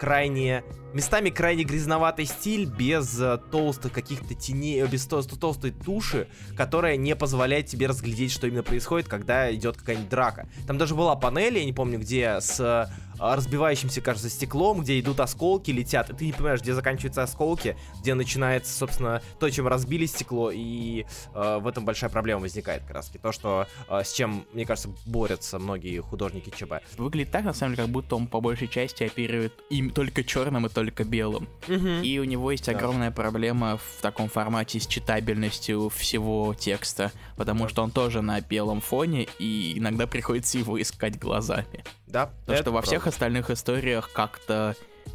крайне 0.00 0.64
местами 0.94 1.30
крайне 1.30 1.62
грязноватый 1.64 2.24
стиль 2.24 2.64
без 2.64 3.20
э, 3.20 3.38
толстых 3.52 3.92
каких-то 3.92 4.34
теней, 4.34 4.82
э, 4.82 4.86
без 4.86 5.06
тол- 5.06 5.22
толстой 5.38 5.70
туши, 5.70 6.26
которая 6.56 6.96
не 6.96 7.14
позволяет 7.14 7.66
тебе 7.66 7.86
разглядеть, 7.86 8.32
что 8.32 8.46
именно 8.46 8.62
происходит, 8.62 9.06
когда 9.06 9.54
идет 9.54 9.76
какая-нибудь 9.76 10.08
драка. 10.08 10.48
Там 10.66 10.78
даже 10.78 10.94
была 10.94 11.14
панель, 11.16 11.58
я 11.58 11.64
не 11.64 11.72
помню 11.72 11.98
где, 11.98 12.40
с 12.40 12.58
э, 12.58 13.09
разбивающимся, 13.20 14.00
кажется, 14.00 14.30
стеклом, 14.30 14.80
где 14.80 14.98
идут 14.98 15.20
осколки, 15.20 15.70
летят, 15.70 16.10
и 16.10 16.14
ты 16.14 16.26
не 16.26 16.32
понимаешь, 16.32 16.60
где 16.60 16.74
заканчиваются 16.74 17.22
осколки, 17.22 17.76
где 18.00 18.14
начинается, 18.14 18.76
собственно, 18.76 19.22
то, 19.38 19.50
чем 19.50 19.68
разбили 19.68 20.06
стекло, 20.06 20.50
и 20.52 21.04
э, 21.34 21.58
в 21.60 21.66
этом 21.68 21.84
большая 21.84 22.10
проблема 22.10 22.40
возникает 22.42 22.82
как 22.82 22.96
раз 22.96 23.06
таки. 23.06 23.18
То, 23.18 23.32
что 23.32 23.66
э, 23.88 24.02
с 24.04 24.12
чем, 24.12 24.46
мне 24.52 24.64
кажется, 24.64 24.90
борются 25.06 25.58
многие 25.58 26.00
художники 26.00 26.50
ЧБ. 26.50 26.74
Выглядит 26.96 27.30
так, 27.30 27.44
на 27.44 27.52
самом 27.52 27.74
деле, 27.74 27.84
как 27.84 27.92
будто 27.92 28.16
он 28.16 28.26
по 28.26 28.40
большей 28.40 28.68
части 28.68 29.04
оперирует 29.04 29.52
им 29.70 29.90
только 29.90 30.24
черным 30.24 30.66
и 30.66 30.68
только 30.68 31.04
белым. 31.04 31.48
И 31.68 32.18
у 32.18 32.24
него 32.24 32.50
есть 32.50 32.66
Да. 32.66 32.72
огромная 32.72 33.10
проблема 33.10 33.76
в 33.78 34.00
таком 34.02 34.28
формате 34.28 34.80
с 34.80 34.86
читабельностью 34.86 35.88
всего 35.90 36.54
текста, 36.54 37.12
потому 37.36 37.68
что 37.68 37.82
он 37.82 37.90
тоже 37.90 38.22
на 38.22 38.40
белом 38.40 38.80
фоне, 38.80 39.26
и 39.38 39.74
иногда 39.76 40.06
приходится 40.06 40.58
его 40.58 40.80
искать 40.80 41.18
глазами. 41.18 41.84
Да, 42.06 42.26
Потому 42.40 42.58
что 42.58 42.70
во 42.72 42.82
всех 42.82 43.06
остальных 43.10 43.50
историях 43.50 44.10
как-то 44.12 44.74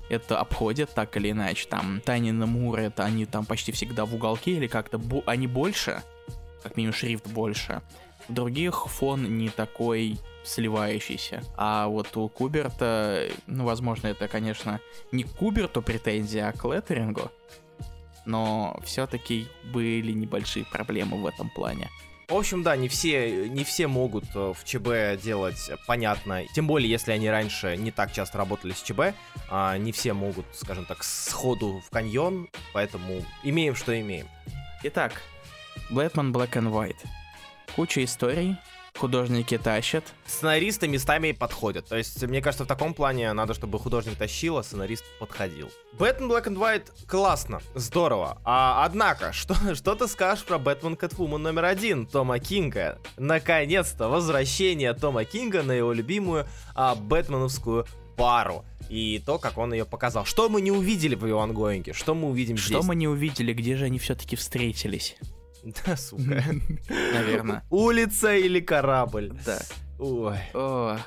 это 0.09 0.39
обходят 0.39 0.93
так 0.93 1.15
или 1.17 1.31
иначе. 1.31 1.67
Там 1.67 2.01
Танин 2.01 2.41
и 2.43 2.45
Мур, 2.45 2.79
это 2.79 3.03
они 3.03 3.25
там 3.25 3.45
почти 3.45 3.71
всегда 3.71 4.05
в 4.05 4.13
уголке 4.13 4.51
или 4.51 4.67
как-то 4.67 4.97
бо- 4.97 5.23
они 5.25 5.47
больше, 5.47 6.03
как 6.63 6.77
минимум 6.77 6.93
шрифт 6.93 7.27
больше. 7.27 7.81
В 8.27 8.33
других 8.33 8.87
фон 8.87 9.37
не 9.37 9.49
такой 9.49 10.19
сливающийся. 10.43 11.43
А 11.57 11.87
вот 11.87 12.15
у 12.17 12.27
Куберта, 12.29 13.27
ну, 13.47 13.65
возможно, 13.65 14.07
это, 14.07 14.27
конечно, 14.27 14.79
не 15.11 15.23
к 15.23 15.31
Куберту 15.31 15.81
претензия, 15.81 16.49
а 16.49 16.53
к 16.53 16.65
леттерингу. 16.65 17.31
Но 18.25 18.79
все-таки 18.83 19.47
были 19.71 20.11
небольшие 20.11 20.65
проблемы 20.65 21.21
в 21.21 21.25
этом 21.27 21.49
плане. 21.49 21.89
В 22.27 22.35
общем, 22.35 22.63
да, 22.63 22.75
не 22.75 22.87
все, 22.87 23.47
не 23.47 23.63
все 23.63 23.87
могут 23.87 24.25
э, 24.33 24.53
в 24.53 24.63
ЧБ 24.63 25.21
делать 25.21 25.69
понятно, 25.85 26.43
тем 26.55 26.65
более, 26.65 26.89
если 26.89 27.11
они 27.11 27.29
раньше 27.29 27.77
не 27.77 27.91
так 27.91 28.11
часто 28.11 28.39
работали 28.39 28.73
с 28.73 28.81
ЧБ, 28.81 29.15
а, 29.49 29.77
не 29.77 29.91
все 29.91 30.13
могут, 30.13 30.45
скажем 30.53 30.85
так, 30.85 31.03
сходу 31.03 31.83
в 31.85 31.89
каньон, 31.91 32.49
поэтому 32.73 33.23
имеем, 33.43 33.75
что 33.75 33.99
имеем. 33.99 34.27
Итак, 34.83 35.21
Batman 35.91 36.31
Black 36.31 36.53
and 36.53 36.71
White. 36.71 36.97
Куча 37.75 38.03
историй, 38.03 38.57
художники 38.97 39.57
тащат. 39.57 40.03
Сценаристы 40.25 40.87
местами 40.87 41.31
подходят, 41.31 41.87
то 41.87 41.95
есть, 41.97 42.21
мне 42.23 42.41
кажется, 42.41 42.63
в 42.63 42.67
таком 42.67 42.93
плане 42.93 43.31
надо, 43.33 43.53
чтобы 43.53 43.79
художник 43.79 44.17
тащил, 44.17 44.57
а 44.57 44.63
сценарист 44.63 45.03
подходил. 45.19 45.69
Бэтмен 45.93 46.31
Black 46.31 46.45
and 46.45 46.57
White 46.57 46.87
классно, 47.07 47.61
здорово, 47.73 48.39
а 48.43 48.83
однако, 48.85 49.33
что, 49.33 49.55
что 49.75 49.95
ты 49.95 50.07
скажешь 50.07 50.45
про 50.45 50.57
Бэтмен 50.57 50.95
Кэтвумен 50.95 51.41
номер 51.41 51.65
один 51.65 52.05
Тома 52.05 52.39
Кинга? 52.39 52.99
Наконец-то 53.17 54.07
возвращение 54.07 54.93
Тома 54.93 55.25
Кинга 55.25 55.63
на 55.63 55.71
его 55.71 55.93
любимую 55.93 56.47
а, 56.73 56.95
бэтменовскую 56.95 57.85
пару. 58.15 58.65
И 58.89 59.21
то, 59.25 59.39
как 59.39 59.57
он 59.57 59.73
ее 59.73 59.83
показал. 59.83 60.25
Что 60.25 60.47
мы 60.47 60.61
не 60.61 60.71
увидели 60.71 61.15
в 61.15 61.25
его 61.25 61.41
ангоинге? 61.41 61.93
Что 61.93 62.13
мы 62.13 62.29
увидим 62.29 62.55
Что 62.55 62.75
здесь? 62.75 62.85
мы 62.85 62.95
не 62.95 63.07
увидели, 63.07 63.51
где 63.51 63.75
же 63.75 63.85
они 63.85 63.97
все-таки 63.97 64.35
встретились? 64.35 65.17
Да, 65.85 65.97
сука. 65.97 66.43
Наверное. 66.89 67.63
Улица 67.69 68.35
или 68.35 68.59
корабль? 68.59 69.31
Да. 69.45 69.59
Ой. 69.99 70.37
О, 70.53 70.97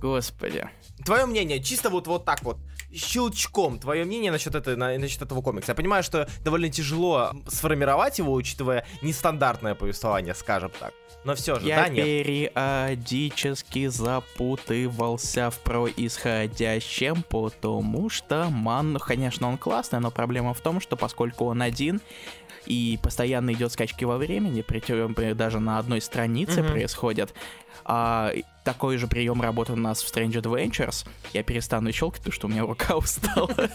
Господи. 0.00 0.68
Твое 1.04 1.26
мнение, 1.26 1.62
чисто 1.62 1.88
вот, 1.90 2.06
вот 2.06 2.24
так 2.24 2.42
вот, 2.42 2.58
щелчком, 2.92 3.78
твое 3.78 4.04
мнение 4.04 4.30
насчет, 4.32 4.54
этой, 4.54 4.76
на, 4.76 4.98
насчет 4.98 5.22
этого 5.22 5.42
комикса. 5.42 5.72
Я 5.72 5.74
понимаю, 5.74 6.02
что 6.02 6.28
довольно 6.44 6.68
тяжело 6.68 7.32
сформировать 7.46 8.18
его, 8.18 8.32
учитывая 8.32 8.84
нестандартное 9.02 9.74
повествование, 9.74 10.34
скажем 10.34 10.70
так. 10.78 10.92
Но 11.24 11.34
все 11.34 11.58
же, 11.58 11.66
Я 11.66 11.82
да, 11.82 11.88
нет. 11.88 12.04
периодически 12.04 13.88
запутывался 13.88 15.50
в 15.50 15.58
происходящем, 15.60 17.22
потому 17.28 18.08
что 18.08 18.48
Ман, 18.50 18.92
ну, 18.92 18.98
конечно, 18.98 19.48
он 19.48 19.58
классный, 19.58 20.00
но 20.00 20.10
проблема 20.10 20.54
в 20.54 20.60
том, 20.60 20.80
что 20.80 20.96
поскольку 20.96 21.46
он 21.46 21.62
один, 21.62 22.00
и 22.68 22.98
постоянно 23.02 23.52
идет 23.52 23.72
скачки 23.72 24.04
во 24.04 24.18
времени, 24.18 24.62
причем 24.62 25.14
при- 25.14 25.32
даже 25.32 25.58
на 25.60 25.78
одной 25.78 26.00
странице 26.00 26.62
Мгм. 26.62 26.70
происходят. 26.72 27.34
А, 27.84 28.32
такой 28.64 28.98
же 28.98 29.06
прием 29.06 29.40
работает 29.40 29.78
у 29.78 29.82
нас 29.82 30.02
в 30.02 30.14
Strange 30.14 30.42
Adventures. 30.42 31.06
Я 31.32 31.42
перестану 31.42 31.90
щелкать, 31.92 32.20
потому 32.20 32.32
что 32.34 32.46
у 32.46 32.50
меня 32.50 32.62
рука 32.66 32.96
устала. 32.96 33.48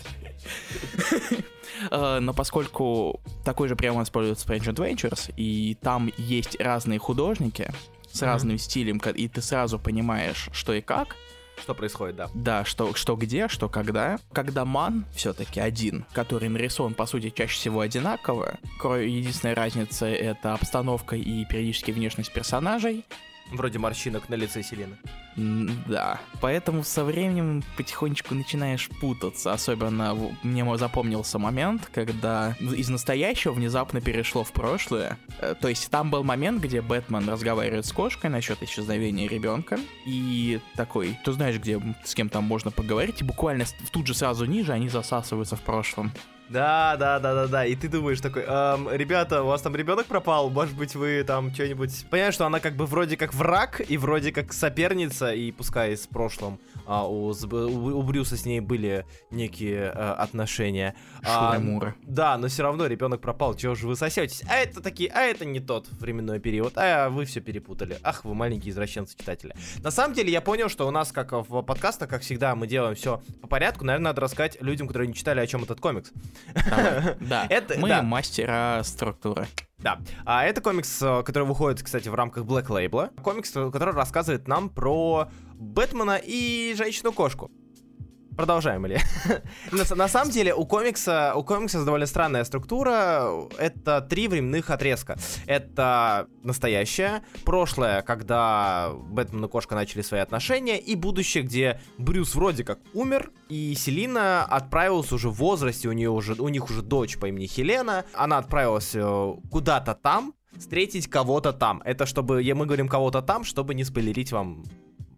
А, 1.91 2.19
Но 2.19 2.33
поскольку 2.33 3.19
такой 3.43 3.67
же 3.67 3.75
прием 3.75 4.01
используется 4.01 4.45
в 4.45 4.49
Strange 4.49 4.73
Adventures, 4.73 5.33
и 5.35 5.75
там 5.81 6.11
есть 6.17 6.59
разные 6.59 6.99
художники 6.99 7.71
с 8.11 8.21
разным 8.21 8.57
стилем, 8.59 8.97
и 8.99 9.27
ты 9.27 9.41
сразу 9.41 9.79
понимаешь, 9.79 10.49
что 10.53 10.73
и 10.73 10.81
как, 10.81 11.15
Что 11.63 11.73
происходит, 11.73 12.17
да. 12.17 12.29
да, 12.33 12.65
что, 12.65 12.93
что 12.93 13.15
где, 13.15 13.47
что 13.47 13.69
когда. 13.69 14.19
Когда 14.33 14.65
ман 14.65 15.05
все-таки 15.15 15.61
один, 15.61 16.05
который 16.11 16.49
нарисован, 16.49 16.93
по 16.93 17.05
сути, 17.05 17.29
чаще 17.29 17.55
всего 17.55 17.79
одинаково, 17.79 18.55
кроме 18.79 19.07
единственной 19.07 19.53
разницы 19.53 20.07
это 20.07 20.55
обстановка 20.55 21.15
и 21.15 21.45
периодически 21.45 21.91
внешность 21.91 22.33
персонажей. 22.33 23.05
Вроде 23.51 23.77
морщинок 23.79 24.29
на 24.29 24.35
лице 24.35 24.63
Селины. 24.63 24.95
М, 25.37 25.69
Да. 25.87 26.19
Поэтому 26.41 26.83
со 26.83 27.03
временем 27.03 27.63
потихонечку 27.77 28.35
начинаешь 28.35 28.89
путаться. 28.99 29.53
Особенно 29.53 30.15
мне 30.43 30.77
запомнился 30.77 31.39
момент, 31.39 31.89
когда 31.93 32.55
из 32.59 32.89
настоящего 32.89 33.51
внезапно 33.53 34.01
перешло 34.01 34.43
в 34.43 34.51
прошлое. 34.51 35.17
Э, 35.39 35.55
То 35.59 35.67
есть 35.67 35.89
там 35.91 36.09
был 36.09 36.23
момент, 36.23 36.61
где 36.63 36.81
Бэтмен 36.81 37.29
разговаривает 37.29 37.85
с 37.85 37.91
кошкой 37.91 38.29
насчет 38.29 38.61
исчезновения 38.63 39.27
ребенка. 39.27 39.79
И 40.05 40.59
такой, 40.75 41.19
ты 41.23 41.31
знаешь, 41.33 41.57
где 41.57 41.81
с 42.03 42.15
кем 42.15 42.29
там 42.29 42.43
можно 42.43 42.71
поговорить, 42.71 43.21
и 43.21 43.23
буквально 43.23 43.65
тут 43.91 44.07
же 44.07 44.13
сразу 44.13 44.45
ниже 44.45 44.71
они 44.73 44.89
засасываются 44.89 45.55
в 45.55 45.61
прошлом. 45.61 46.11
Да, 46.53 46.95
да, 46.97 47.19
да, 47.19 47.33
да, 47.33 47.47
да. 47.47 47.65
И 47.65 47.75
ты 47.75 47.89
думаешь 47.89 48.21
такой, 48.21 48.43
«Эм, 48.43 48.87
ребята, 48.91 49.41
у 49.41 49.47
вас 49.47 49.61
там 49.63 49.75
ребенок 49.75 50.05
пропал, 50.05 50.51
может 50.51 50.75
быть, 50.75 50.93
вы 50.93 51.23
там 51.23 51.51
что-нибудь. 51.51 52.05
Понимаешь, 52.11 52.35
что 52.35 52.45
она 52.45 52.59
как 52.59 52.75
бы 52.75 52.85
вроде 52.85 53.17
как 53.17 53.33
враг 53.33 53.81
и 53.89 53.97
вроде 53.97 54.31
как 54.31 54.53
соперница, 54.53 55.33
и 55.33 55.51
пускай 55.51 55.97
с 55.97 56.05
прошлым 56.05 56.59
а, 56.85 57.07
у, 57.07 57.31
у, 57.31 57.97
у 57.97 58.03
Брюса 58.03 58.37
с 58.37 58.45
ней 58.45 58.59
были 58.59 59.03
некие 59.31 59.85
э, 59.85 59.89
отношения. 59.89 60.95
А, 61.23 61.59
да, 62.03 62.37
но 62.37 62.49
все 62.49 62.61
равно 62.61 62.85
ребенок 62.85 63.19
пропал, 63.19 63.55
чего 63.55 63.73
же 63.73 63.87
вы 63.87 63.95
сосетесь? 63.95 64.43
А 64.47 64.57
это 64.57 64.79
такие, 64.81 65.09
а 65.11 65.21
это 65.21 65.45
не 65.45 65.59
тот 65.59 65.87
временной 65.89 66.39
период, 66.39 66.73
а 66.75 67.09
вы 67.09 67.25
все 67.25 67.41
перепутали. 67.41 67.97
Ах, 68.03 68.25
вы 68.25 68.35
маленькие 68.35 68.71
извращенцы 68.71 69.17
читатели. 69.17 69.55
На 69.81 69.89
самом 69.89 70.13
деле 70.13 70.31
я 70.31 70.41
понял, 70.41 70.69
что 70.69 70.87
у 70.87 70.91
нас, 70.91 71.11
как 71.11 71.31
в 71.31 71.63
подкастах, 71.63 72.09
как 72.09 72.21
всегда, 72.21 72.55
мы 72.55 72.67
делаем 72.67 72.93
все 72.93 73.23
по 73.41 73.47
порядку. 73.47 73.85
Наверное, 73.85 74.09
надо 74.09 74.21
рассказать 74.21 74.61
людям, 74.61 74.87
которые 74.87 75.07
не 75.07 75.15
читали, 75.15 75.39
о 75.39 75.47
чем 75.47 75.63
этот 75.63 75.79
комикс. 75.79 76.11
Давай. 76.69 77.15
Да, 77.21 77.45
Это- 77.49 77.79
мы 77.79 77.89
да. 77.89 78.01
мастера 78.01 78.81
структуры. 78.83 79.47
Да. 79.79 79.99
А 80.25 80.45
это 80.45 80.61
комикс, 80.61 81.01
э, 81.01 81.23
который 81.23 81.43
выходит, 81.47 81.83
кстати, 81.83 82.07
в 82.07 82.15
рамках 82.15 82.45
Black 82.45 82.67
Label. 82.67 83.11
Комикс, 83.21 83.53
э, 83.55 83.69
который 83.71 83.93
рассказывает 83.93 84.47
нам 84.47 84.69
про 84.69 85.27
Бэтмена 85.55 86.19
и 86.23 86.73
женщину-кошку. 86.77 87.51
Продолжаем, 88.35 88.85
Илья. 88.87 88.99
на, 89.71 89.95
на 89.95 90.07
самом 90.07 90.31
деле, 90.31 90.55
у 90.55 90.65
комикса, 90.65 91.33
у 91.35 91.43
комикса 91.43 91.85
довольно 91.85 92.07
странная 92.07 92.43
структура. 92.43 93.29
Это 93.57 94.01
три 94.01 94.27
временных 94.27 94.69
отрезка. 94.69 95.17
Это 95.45 96.27
настоящее, 96.41 97.21
прошлое, 97.45 98.01
когда 98.01 98.91
Бэтмен 99.09 99.45
и 99.45 99.47
кошка 99.47 99.75
начали 99.75 100.01
свои 100.01 100.21
отношения, 100.21 100.79
и 100.79 100.95
будущее, 100.95 101.43
где 101.43 101.79
Брюс 101.97 102.33
вроде 102.33 102.63
как 102.63 102.79
умер, 102.93 103.31
и 103.49 103.75
Селина 103.75 104.43
отправилась 104.43 105.11
уже 105.11 105.29
в 105.29 105.35
возрасте, 105.35 105.87
у 105.87 105.91
нее 105.91 106.09
уже, 106.09 106.33
у 106.33 106.49
них 106.49 106.69
уже 106.69 106.81
дочь 106.81 107.17
по 107.17 107.27
имени 107.27 107.45
Хелена. 107.45 108.05
Она 108.13 108.39
отправилась 108.39 108.91
э, 108.95 109.33
куда-то 109.51 109.93
там, 109.93 110.33
встретить 110.57 111.07
кого-то 111.07 111.53
там. 111.53 111.81
Это 111.85 112.05
чтобы, 112.05 112.43
мы 112.53 112.65
говорим 112.65 112.87
кого-то 112.87 113.21
там, 113.21 113.43
чтобы 113.43 113.75
не 113.75 113.83
спойлерить 113.83 114.31
вам 114.31 114.63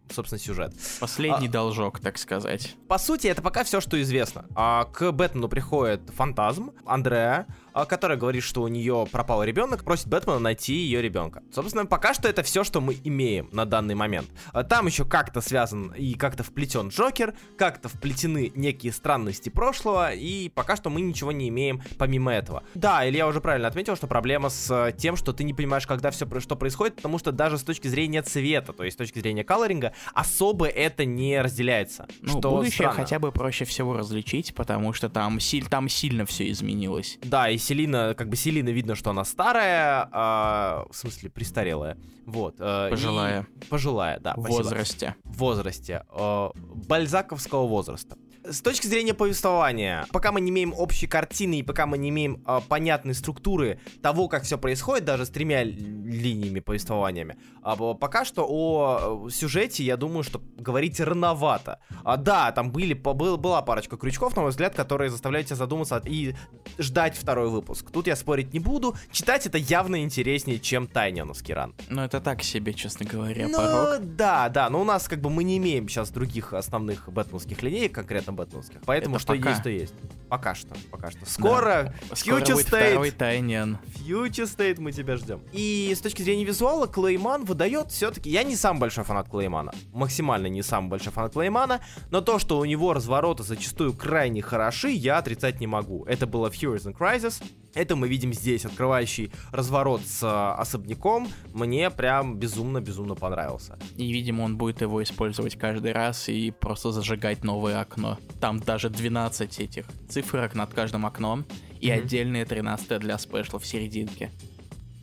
собственно, 0.10 0.40
сюжет. 0.40 0.74
Последний 1.00 1.48
А- 1.48 1.52
должок, 1.52 2.00
так 2.00 2.18
сказать. 2.18 2.76
По 2.88 2.98
сути, 2.98 3.28
это 3.28 3.42
пока 3.42 3.64
все, 3.64 3.82
что 3.82 4.02
известно. 4.02 4.46
А, 4.56 4.86
к 4.86 5.12
Бэтмену 5.12 5.50
приходит 5.50 6.02
фантазм 6.16 6.72
Андреа, 6.86 7.48
а, 7.76 7.86
который 7.86 8.16
говорит, 8.16 8.42
что 8.42 8.62
у 8.62 8.70
нее 8.70 9.06
пропал 9.12 9.44
ребенок, 9.44 9.84
просит 9.84 10.08
Бэтмена 10.08 10.40
найти 10.40 10.74
ее 10.74 11.02
ребенка. 11.02 11.44
Собственно, 11.54 11.86
пока 11.86 12.14
что 12.14 12.30
это 12.30 12.42
все, 12.42 12.64
что 12.64 12.80
мы 12.80 12.98
имеем 13.04 13.50
на 13.52 13.66
данный 13.66 13.96
момент. 13.96 14.30
А, 14.54 14.64
Там 14.64 14.88
еще 14.88 15.04
как-то 15.04 15.42
связан 15.42 15.94
и 15.94 16.14
как-то 16.14 16.44
вплетен 16.44 16.88
Джокер, 16.88 17.34
как-то 17.58 17.90
вплетены 17.90 18.54
некие 18.56 18.94
странности 18.94 19.50
прошлого, 19.50 20.14
и 20.14 20.48
пока 20.48 20.78
что 20.78 20.90
мы 20.90 21.02
ничего 21.02 21.34
не 21.34 21.50
имеем 21.50 21.82
помимо 21.98 22.32
этого. 22.32 22.64
Да, 22.76 23.08
Илья 23.08 23.28
уже 23.28 23.42
правильно 23.42 23.68
отметил, 23.68 23.98
что 23.98 24.08
проблема 24.08 24.48
с 24.48 24.72
э, 24.72 24.94
тем, 24.98 25.18
что 25.18 25.34
ты 25.34 25.44
не 25.44 25.54
понимаешь, 25.54 25.86
когда 25.86 26.12
все 26.12 26.26
что 26.40 26.56
происходит, 26.56 26.96
потому 26.96 27.20
что 27.20 27.34
даже 27.34 27.58
с 27.58 27.64
точки 27.64 27.90
зрения 27.90 28.22
цвета, 28.22 28.72
то 28.72 28.86
есть 28.86 28.96
с 28.96 28.98
точки 28.98 29.20
зрения 29.20 29.44
колоринга, 29.44 29.92
особо 30.14 30.68
это 30.68 31.04
не 31.04 31.42
разделяется. 31.42 32.08
Ну, 32.22 32.40
что 32.40 32.52
будущее 32.52 32.88
странно. 32.88 32.94
хотя 32.94 33.20
бы 33.20 33.34
проще 33.34 33.66
всего 33.66 33.98
различить, 33.98 34.56
потому 34.56 34.94
что 34.94 35.10
там, 35.10 35.40
там 35.70 35.90
сильно 35.90 36.26
все 36.26 36.50
изменилось. 36.50 37.20
Да, 37.22 37.50
и 37.50 37.58
Селина, 37.66 38.14
как 38.16 38.30
бы 38.30 38.36
Селина 38.36 38.70
видно, 38.70 38.96
что 38.96 39.10
она 39.10 39.26
старая, 39.26 40.08
а, 40.12 40.86
в 40.92 40.96
смысле 40.96 41.30
престарелая. 41.30 41.98
Вот. 42.26 42.56
э, 42.60 42.88
и- 42.88 42.92
Пожилая. 42.92 43.48
Пожилая, 43.70 44.20
да. 44.20 44.34
в 44.36 44.42
возрасте. 44.48 45.16
В 45.24 45.38
возрасте. 45.38 46.04
э, 46.12 46.50
бальзаковского 46.88 47.68
возраста. 47.68 48.18
С 48.48 48.62
точки 48.62 48.88
зрения 48.88 49.14
повествования, 49.14 50.06
пока 50.12 50.32
мы 50.32 50.40
не 50.42 50.50
имеем 50.52 50.74
общей 50.78 51.08
картины 51.08 51.60
и 51.60 51.64
пока 51.64 51.86
мы 51.86 51.98
не 51.98 52.10
имеем 52.10 52.44
э, 52.46 52.60
понятной 52.68 53.14
структуры 53.16 53.80
того, 54.02 54.28
как 54.28 54.44
все 54.44 54.58
происходит, 54.58 55.06
даже 55.06 55.26
с 55.26 55.30
тремя 55.30 55.64
линиями 55.64 56.60
повествованиями, 56.60 57.38
а, 57.64 57.76
б- 57.76 57.96
пока 57.96 58.24
что 58.26 58.46
о 58.48 59.28
э, 59.28 59.32
сюжете, 59.32 59.84
я 59.84 59.98
думаю, 59.98 60.24
что 60.24 60.42
говорить 60.58 61.00
рановато. 61.00 61.80
А, 62.04 62.18
да, 62.18 62.52
там 62.52 62.72
были, 62.72 62.94
был- 62.94 63.38
была 63.38 63.62
парочка 63.62 63.98
крючков, 63.98 64.36
на 64.36 64.44
мой 64.44 64.52
взгляд, 64.52 64.76
которые 64.76 65.10
заставляют 65.10 65.48
тебя 65.48 65.56
задуматься 65.56 66.02
и 66.06 66.36
ждать 66.78 67.18
второй 67.18 67.50
выпуск. 67.50 67.90
Тут 67.92 68.08
я 68.08 68.16
спорить 68.16 68.54
не 68.54 68.60
буду. 68.60 68.96
Читать 69.12 69.46
это 69.48 69.58
явно 69.58 70.04
интереснее, 70.04 70.60
чем 70.60 70.88
Тайняновский 70.88 71.54
ран. 71.54 71.74
Но 71.90 72.04
это 72.06 72.22
так 72.22 72.44
себе, 72.44 72.74
честно 72.74 73.06
говоря, 73.06 73.48
Ну, 73.48 73.58
порог. 73.58 74.16
да, 74.16 74.50
да, 74.50 74.70
но 74.70 74.82
у 74.82 74.84
нас 74.86 75.08
как 75.08 75.20
бы 75.20 75.30
мы 75.30 75.44
не 75.44 75.58
имеем 75.58 75.88
сейчас 75.90 76.10
других 76.12 76.54
основных 76.54 77.10
бэтменских 77.12 77.64
линеек, 77.64 77.94
конкретно 77.96 78.34
бэтменских, 78.36 78.82
поэтому 78.86 79.16
Это 79.16 79.24
что 79.24 79.34
пока. 79.34 79.50
есть, 79.50 79.64
то 79.64 79.70
есть. 79.70 79.94
Пока 80.30 80.56
что, 80.56 80.76
пока 80.92 81.12
что. 81.12 81.26
Скоро, 81.26 81.94
Скоро 82.14 82.40
Future 82.40 82.56
State. 82.56 82.90
второй 82.92 83.12
Тайнен. 83.12 83.78
Future 84.08 84.46
State 84.46 84.80
мы 84.80 84.92
тебя 84.92 85.18
ждем. 85.18 85.42
И 85.52 85.94
с 85.96 86.02
точки 86.02 86.22
зрения 86.24 86.44
визуала, 86.44 86.88
Клейман 86.88 87.46
выдает 87.46 87.92
все-таки... 87.92 88.30
Я 88.30 88.44
не 88.44 88.56
сам 88.56 88.80
большой 88.80 89.04
фанат 89.04 89.30
Клеймана. 89.30 89.72
Максимально 89.94 90.48
не 90.48 90.64
сам 90.64 90.90
большой 90.90 91.14
фанат 91.14 91.34
Клеймана. 91.34 91.80
Но 92.10 92.22
то, 92.22 92.40
что 92.40 92.58
у 92.58 92.66
него 92.66 92.94
развороты 92.94 93.44
зачастую 93.44 93.94
крайне 93.94 94.42
хороши, 94.42 94.90
я 94.90 95.20
отрицать 95.20 95.60
не 95.60 95.68
могу. 95.68 96.04
Это 96.06 96.26
было 96.26 96.50
в 96.50 96.56
Heroes 96.56 96.86
and 96.86 96.98
Crisis. 96.98 97.42
Это 97.76 97.96
мы 97.98 98.08
видим 98.08 98.34
здесь, 98.34 98.66
открывающий 98.66 99.32
разворот 99.52 100.02
с 100.02 100.22
а, 100.24 100.56
особняком. 100.56 101.28
Мне 101.54 101.90
прям 101.92 102.38
безумно-безумно 102.38 103.16
понравился. 103.16 103.78
И, 103.98 104.12
видимо, 104.12 104.44
он 104.44 104.58
будет 104.58 104.82
его 104.82 105.04
использовать 105.04 105.56
каждый 105.58 105.92
раз 105.92 106.30
и 106.30 106.52
просто 106.52 106.92
зажигать 106.92 107.44
новое 107.44 107.82
окно. 107.82 108.18
Там 108.40 108.60
даже 108.62 108.90
12 108.90 109.60
этих 109.60 109.86
цифрок 110.10 110.56
над 110.56 110.74
каждым 110.74 111.06
окном. 111.06 111.46
И 111.82 111.92
Мгм. 111.92 112.00
отдельные 112.00 112.46
13 112.46 112.98
для 113.00 113.18
спешла 113.18 113.60
в 113.60 113.66
серединке. 113.66 114.32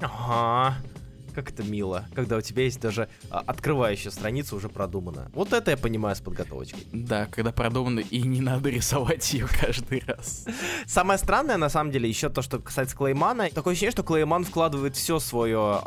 Ага. 0.00 0.76
Как 1.34 1.50
это 1.50 1.62
мило, 1.62 2.06
когда 2.14 2.36
у 2.36 2.40
тебя 2.40 2.64
есть 2.64 2.80
даже 2.80 3.08
а, 3.30 3.42
открывающая 3.46 4.10
страница 4.10 4.56
уже 4.56 4.68
продумана. 4.68 5.30
Вот 5.34 5.52
это 5.52 5.70
я 5.70 5.76
понимаю 5.76 6.14
с 6.14 6.20
подготовочкой. 6.20 6.86
Да, 6.92 7.26
когда 7.26 7.52
продумано, 7.52 8.00
и 8.00 8.22
не 8.22 8.40
надо 8.40 8.68
рисовать 8.70 9.32
ее 9.32 9.46
каждый 9.60 10.02
раз. 10.06 10.44
Самое 10.86 11.18
странное, 11.18 11.56
на 11.56 11.68
самом 11.68 11.90
деле, 11.90 12.08
еще 12.08 12.28
то, 12.28 12.42
что 12.42 12.58
касается 12.58 12.96
Клеймана. 12.96 13.48
Такое 13.50 13.72
ощущение, 13.72 13.92
что 13.92 14.02
Клейман 14.02 14.44
вкладывает 14.44 14.96
все 14.96 15.18
свое, 15.18 15.80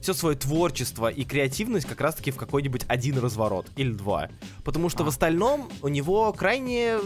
все 0.00 0.14
свое 0.14 0.36
творчество 0.36 1.08
и 1.08 1.24
креативность 1.24 1.86
как 1.86 2.00
раз-таки 2.00 2.30
в 2.30 2.36
какой-нибудь 2.36 2.84
один 2.86 3.18
разворот 3.18 3.66
или 3.76 3.92
два. 3.92 4.28
Потому 4.64 4.88
что 4.88 5.02
А. 5.02 5.06
в 5.06 5.08
остальном 5.08 5.68
у 5.82 5.88
него 5.88 6.32
крайне 6.32 6.96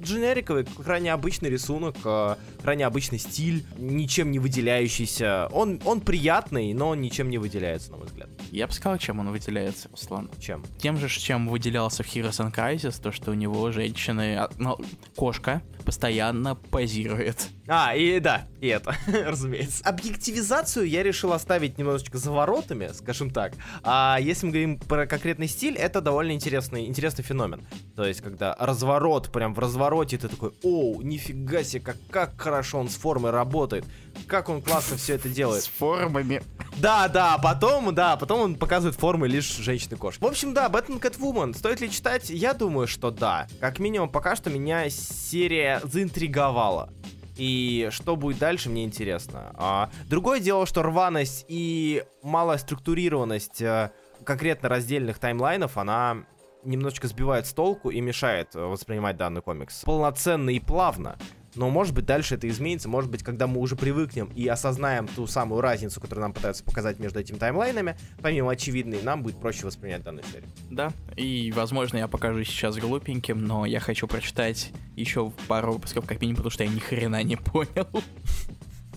дженериковый, 0.00 0.64
крайне 0.84 1.12
обычный 1.12 1.50
рисунок, 1.50 1.96
а, 2.04 2.38
крайне 2.62 2.86
обычный 2.86 3.18
стиль, 3.18 3.64
ничем 3.78 4.30
не 4.30 4.38
выделяющийся. 4.38 5.48
Он, 5.52 5.80
он 5.84 6.00
приятный, 6.00 6.72
но 6.74 6.94
ничем 6.94 7.15
не 7.24 7.38
выделяется, 7.38 7.90
на 7.90 7.98
мой 7.98 8.06
взгляд. 8.06 8.28
Я 8.50 8.66
бы 8.66 8.72
сказал, 8.72 8.98
чем 8.98 9.18
он 9.20 9.30
выделяется, 9.30 9.88
Руслан. 9.90 10.30
Чем? 10.38 10.64
Тем 10.78 10.96
же, 10.96 11.08
чем 11.08 11.48
выделялся 11.48 12.02
в 12.02 12.06
Heroes 12.06 12.44
and 12.44 12.54
Crisis, 12.54 13.00
то, 13.00 13.12
что 13.12 13.30
у 13.30 13.34
него 13.34 13.70
женщины, 13.72 14.36
а, 14.36 14.50
ну, 14.58 14.78
кошка 15.16 15.62
постоянно 15.84 16.54
позирует. 16.54 17.48
А, 17.68 17.94
и 17.96 18.20
да, 18.20 18.46
и 18.60 18.68
это, 18.68 18.94
разумеется. 19.06 19.82
Объективизацию 19.84 20.88
я 20.88 21.02
решил 21.02 21.32
оставить 21.32 21.78
немножечко 21.78 22.18
за 22.18 22.30
воротами, 22.30 22.90
скажем 22.92 23.30
так. 23.30 23.54
А 23.82 24.18
если 24.20 24.46
мы 24.46 24.52
говорим 24.52 24.78
про 24.78 25.06
конкретный 25.06 25.48
стиль, 25.48 25.76
это 25.76 26.00
довольно 26.00 26.32
интересный, 26.32 26.86
интересный 26.86 27.24
феномен. 27.24 27.66
То 27.96 28.04
есть, 28.04 28.20
когда 28.20 28.54
разворот, 28.58 29.32
прям 29.32 29.54
в 29.54 29.58
развороте 29.58 30.18
ты 30.18 30.28
такой, 30.28 30.52
оу, 30.62 31.02
нифига 31.02 31.64
себе, 31.64 31.82
как, 31.82 31.96
как 32.10 32.40
хорошо 32.40 32.78
он 32.78 32.88
с 32.88 32.94
формой 32.94 33.32
работает. 33.32 33.84
Как 34.26 34.48
он 34.48 34.62
классно 34.62 34.96
все 34.96 35.14
это 35.14 35.28
делает. 35.28 35.64
С 35.64 35.68
формами. 35.68 36.42
Да, 36.78 37.08
да, 37.08 37.38
потом, 37.38 37.94
да, 37.94 38.16
потом 38.16 38.40
он 38.40 38.54
показывает 38.54 38.96
формы 38.96 39.28
лишь 39.28 39.56
женщины-кошки. 39.56 40.22
В 40.22 40.26
общем, 40.26 40.54
да, 40.54 40.68
Бэтмен 40.68 40.98
Кэтвумен. 40.98 41.54
Стоит 41.54 41.80
ли 41.80 41.90
читать? 41.90 42.30
Я 42.30 42.54
думаю, 42.54 42.86
что 42.86 43.10
да. 43.10 43.46
Как 43.60 43.78
минимум, 43.78 44.08
пока 44.08 44.36
что 44.36 44.50
меня 44.50 44.88
серия 44.88 45.80
заинтриговала. 45.84 46.92
И 47.36 47.88
что 47.90 48.16
будет 48.16 48.38
дальше, 48.38 48.70
мне 48.70 48.84
интересно. 48.84 49.52
А, 49.56 49.90
другое 50.08 50.40
дело, 50.40 50.66
что 50.66 50.82
рваность 50.82 51.44
и 51.48 52.04
малая 52.22 52.58
структурированность 52.58 53.62
а, 53.62 53.92
конкретно 54.24 54.68
раздельных 54.68 55.18
таймлайнов, 55.18 55.76
она 55.76 56.24
немножечко 56.64 57.08
сбивает 57.08 57.46
с 57.46 57.52
толку 57.52 57.90
и 57.90 58.00
мешает 58.00 58.54
э, 58.54 58.60
воспринимать 58.60 59.16
данный 59.16 59.40
комикс 59.40 59.82
полноценно 59.84 60.50
и 60.50 60.60
плавно. 60.60 61.16
Но 61.56 61.70
может 61.70 61.94
быть 61.94 62.04
дальше 62.04 62.34
это 62.34 62.48
изменится, 62.48 62.88
может 62.88 63.10
быть, 63.10 63.22
когда 63.22 63.46
мы 63.46 63.60
уже 63.60 63.76
привыкнем 63.76 64.30
и 64.34 64.46
осознаем 64.46 65.08
ту 65.08 65.26
самую 65.26 65.60
разницу, 65.60 66.00
которую 66.00 66.22
нам 66.22 66.32
пытаются 66.32 66.62
показать 66.62 66.98
между 66.98 67.18
этими 67.18 67.36
таймлайнами, 67.36 67.96
помимо 68.22 68.52
очевидной, 68.52 69.02
нам 69.02 69.22
будет 69.22 69.40
проще 69.40 69.66
воспринять 69.66 70.02
данную 70.02 70.24
серию. 70.24 70.48
Да, 70.70 70.92
и 71.16 71.52
возможно 71.52 71.98
я 71.98 72.08
покажу 72.08 72.44
сейчас 72.44 72.76
глупеньким, 72.76 73.44
но 73.44 73.66
я 73.66 73.80
хочу 73.80 74.06
прочитать 74.06 74.72
еще 74.94 75.32
пару 75.48 75.72
выпусков 75.74 76.06
как 76.06 76.20
минимум, 76.20 76.36
потому 76.36 76.50
что 76.50 76.64
я 76.64 76.70
ни 76.70 76.78
хрена 76.78 77.22
не 77.22 77.36
понял. 77.36 77.88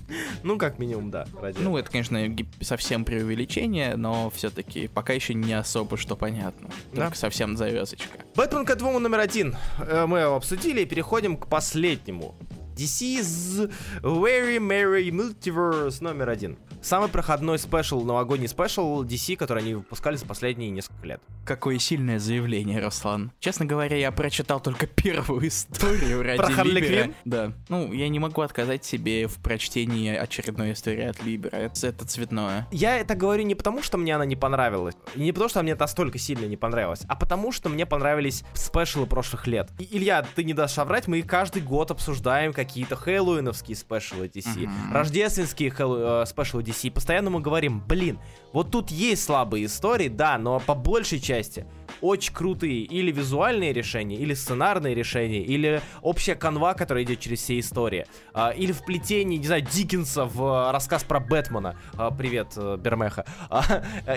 Ну, 0.44 0.58
как 0.58 0.80
минимум, 0.80 1.12
да. 1.12 1.26
Ради 1.40 1.60
ну, 1.60 1.78
это, 1.78 1.90
конечно, 1.90 2.36
совсем 2.62 3.06
преувеличение, 3.06 3.96
но 3.96 4.30
все-таки 4.30 4.88
пока 4.88 5.14
еще 5.14 5.34
не 5.34 5.54
особо 5.54 5.98
что 5.98 6.16
понятно. 6.16 6.70
Да? 6.94 7.04
Только 7.04 7.18
совсем 7.18 7.58
завязочка. 7.58 8.20
Бэтмен 8.36 8.66
Кэтвумен 8.66 9.02
номер 9.02 9.20
один. 9.20 9.56
Э, 9.80 10.06
мы 10.06 10.20
его 10.20 10.36
обсудили 10.36 10.82
и 10.82 10.86
переходим 10.86 11.38
к 11.38 11.48
последнему. 11.48 12.36
DC's 12.76 13.70
Very 14.02 14.58
Merry 14.58 15.10
Multiverse 15.10 16.02
номер 16.02 16.30
один. 16.30 16.58
Самый 16.82 17.10
проходной 17.10 17.60
special, 17.60 18.02
новогодний 18.04 18.48
special 18.48 19.04
DC, 19.04 19.36
который 19.36 19.64
они 19.64 19.74
выпускали 19.76 20.16
за 20.16 20.26
последние 20.26 20.70
несколько 20.70 21.06
лет. 21.06 21.22
Какое 21.46 21.78
сильное 21.78 22.20
заявление, 22.20 22.82
Руслан. 22.82 23.32
Честно 23.40 23.66
говоря, 23.66 23.98
я 23.98 24.12
прочитал 24.12 24.60
только 24.60 24.88
первую 24.88 25.48
историю 25.48 26.24
ради 26.24 26.38
Про 26.38 26.52
Харли 26.52 26.80
Квинн? 26.80 27.16
Да. 27.26 27.52
Ну, 27.68 27.92
я 27.92 28.08
не 28.08 28.20
могу 28.20 28.42
отказать 28.42 28.86
себе 28.86 29.28
в 29.28 29.42
прочтении 29.42 30.16
очередной 30.16 30.74
истории 30.74 31.04
от 31.04 31.22
Либера. 31.24 31.56
Это, 31.58 31.88
это 31.88 32.06
цветное. 32.06 32.68
Я 32.72 32.98
это 32.98 33.16
говорю 33.16 33.44
не 33.44 33.56
потому, 33.56 33.84
что 33.84 33.98
мне 33.98 34.16
она 34.16 34.26
не 34.26 34.36
понравилась. 34.36 34.96
Не 35.16 35.34
потому, 35.34 35.50
что 35.50 35.62
мне 35.64 35.76
настолько 35.76 36.18
сильно 36.18 36.46
не 36.46 36.58
понравилась, 36.58 37.02
а 37.08 37.16
потому, 37.16 37.52
что 37.52 37.68
мне 37.68 37.86
понравились 37.86 38.44
спешлы 38.54 39.06
прошлых 39.06 39.48
лет. 39.48 39.70
И, 39.80 39.98
Илья, 39.98 40.26
ты 40.36 40.44
не 40.44 40.54
дашь 40.54 40.72
соврать, 40.72 41.08
мы 41.08 41.22
каждый 41.24 41.62
год 41.62 41.92
обсуждаем 41.92 42.54
какие-то 42.54 42.96
хэллоуиновские 42.96 43.76
спешлы 43.76 44.28
DC, 44.28 44.56
mm-hmm. 44.56 44.94
рождественские 44.94 45.72
хэллоу, 45.72 46.24
э, 46.24 46.26
спешлы 46.26 46.62
DC, 46.70 46.88
и 46.88 46.90
постоянно 46.90 47.30
мы 47.30 47.42
говорим, 47.42 47.82
блин, 47.88 48.20
вот 48.54 48.72
тут 48.72 48.92
есть 48.92 49.24
слабые 49.24 49.66
истории, 49.66 50.08
да, 50.08 50.38
но 50.38 50.60
по 50.60 50.76
большей 50.76 51.20
части 51.20 51.66
очень 52.02 52.34
крутые 52.34 52.82
или 52.82 53.12
визуальные 53.12 53.74
решения, 53.74 54.16
или 54.16 54.34
сценарные 54.34 54.96
решения, 54.96 55.42
или 55.42 55.82
общая 56.02 56.36
канва, 56.36 56.74
которая 56.74 57.04
идет 57.04 57.20
через 57.20 57.40
все 57.40 57.60
истории, 57.60 58.06
а, 58.34 58.52
или 58.52 58.72
вплетение, 58.72 59.38
не 59.38 59.46
знаю, 59.46 59.62
Диккенса 59.62 60.26
в 60.26 60.44
а, 60.44 60.72
рассказ 60.72 61.04
про 61.04 61.20
Бэтмена, 61.20 61.76
а, 61.94 62.12
привет, 62.12 62.54
а, 62.56 62.78
Бермеха, 62.78 63.26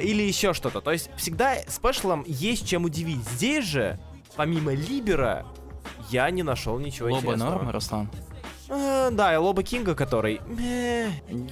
или 0.02 0.22
еще 0.22 0.54
что-то. 0.54 0.80
То 0.80 0.92
есть 0.92 1.10
всегда 1.16 1.56
спешлом 1.68 2.24
есть 2.26 2.68
чем 2.68 2.84
удивить. 2.84 3.22
Здесь 3.30 3.64
же, 3.64 3.98
помимо 4.36 4.74
Либера, 4.74 5.44
я 6.10 6.30
не 6.30 6.42
нашел 6.42 6.78
ничего 6.78 7.08
Лоба 7.08 7.18
интересного. 7.20 7.54
норм, 7.56 7.70
Руслан? 7.70 8.10
А, 8.68 9.10
да, 9.10 9.34
и 9.34 9.36
Лоба 9.36 9.62
Кинга, 9.62 9.94
который... 9.94 10.40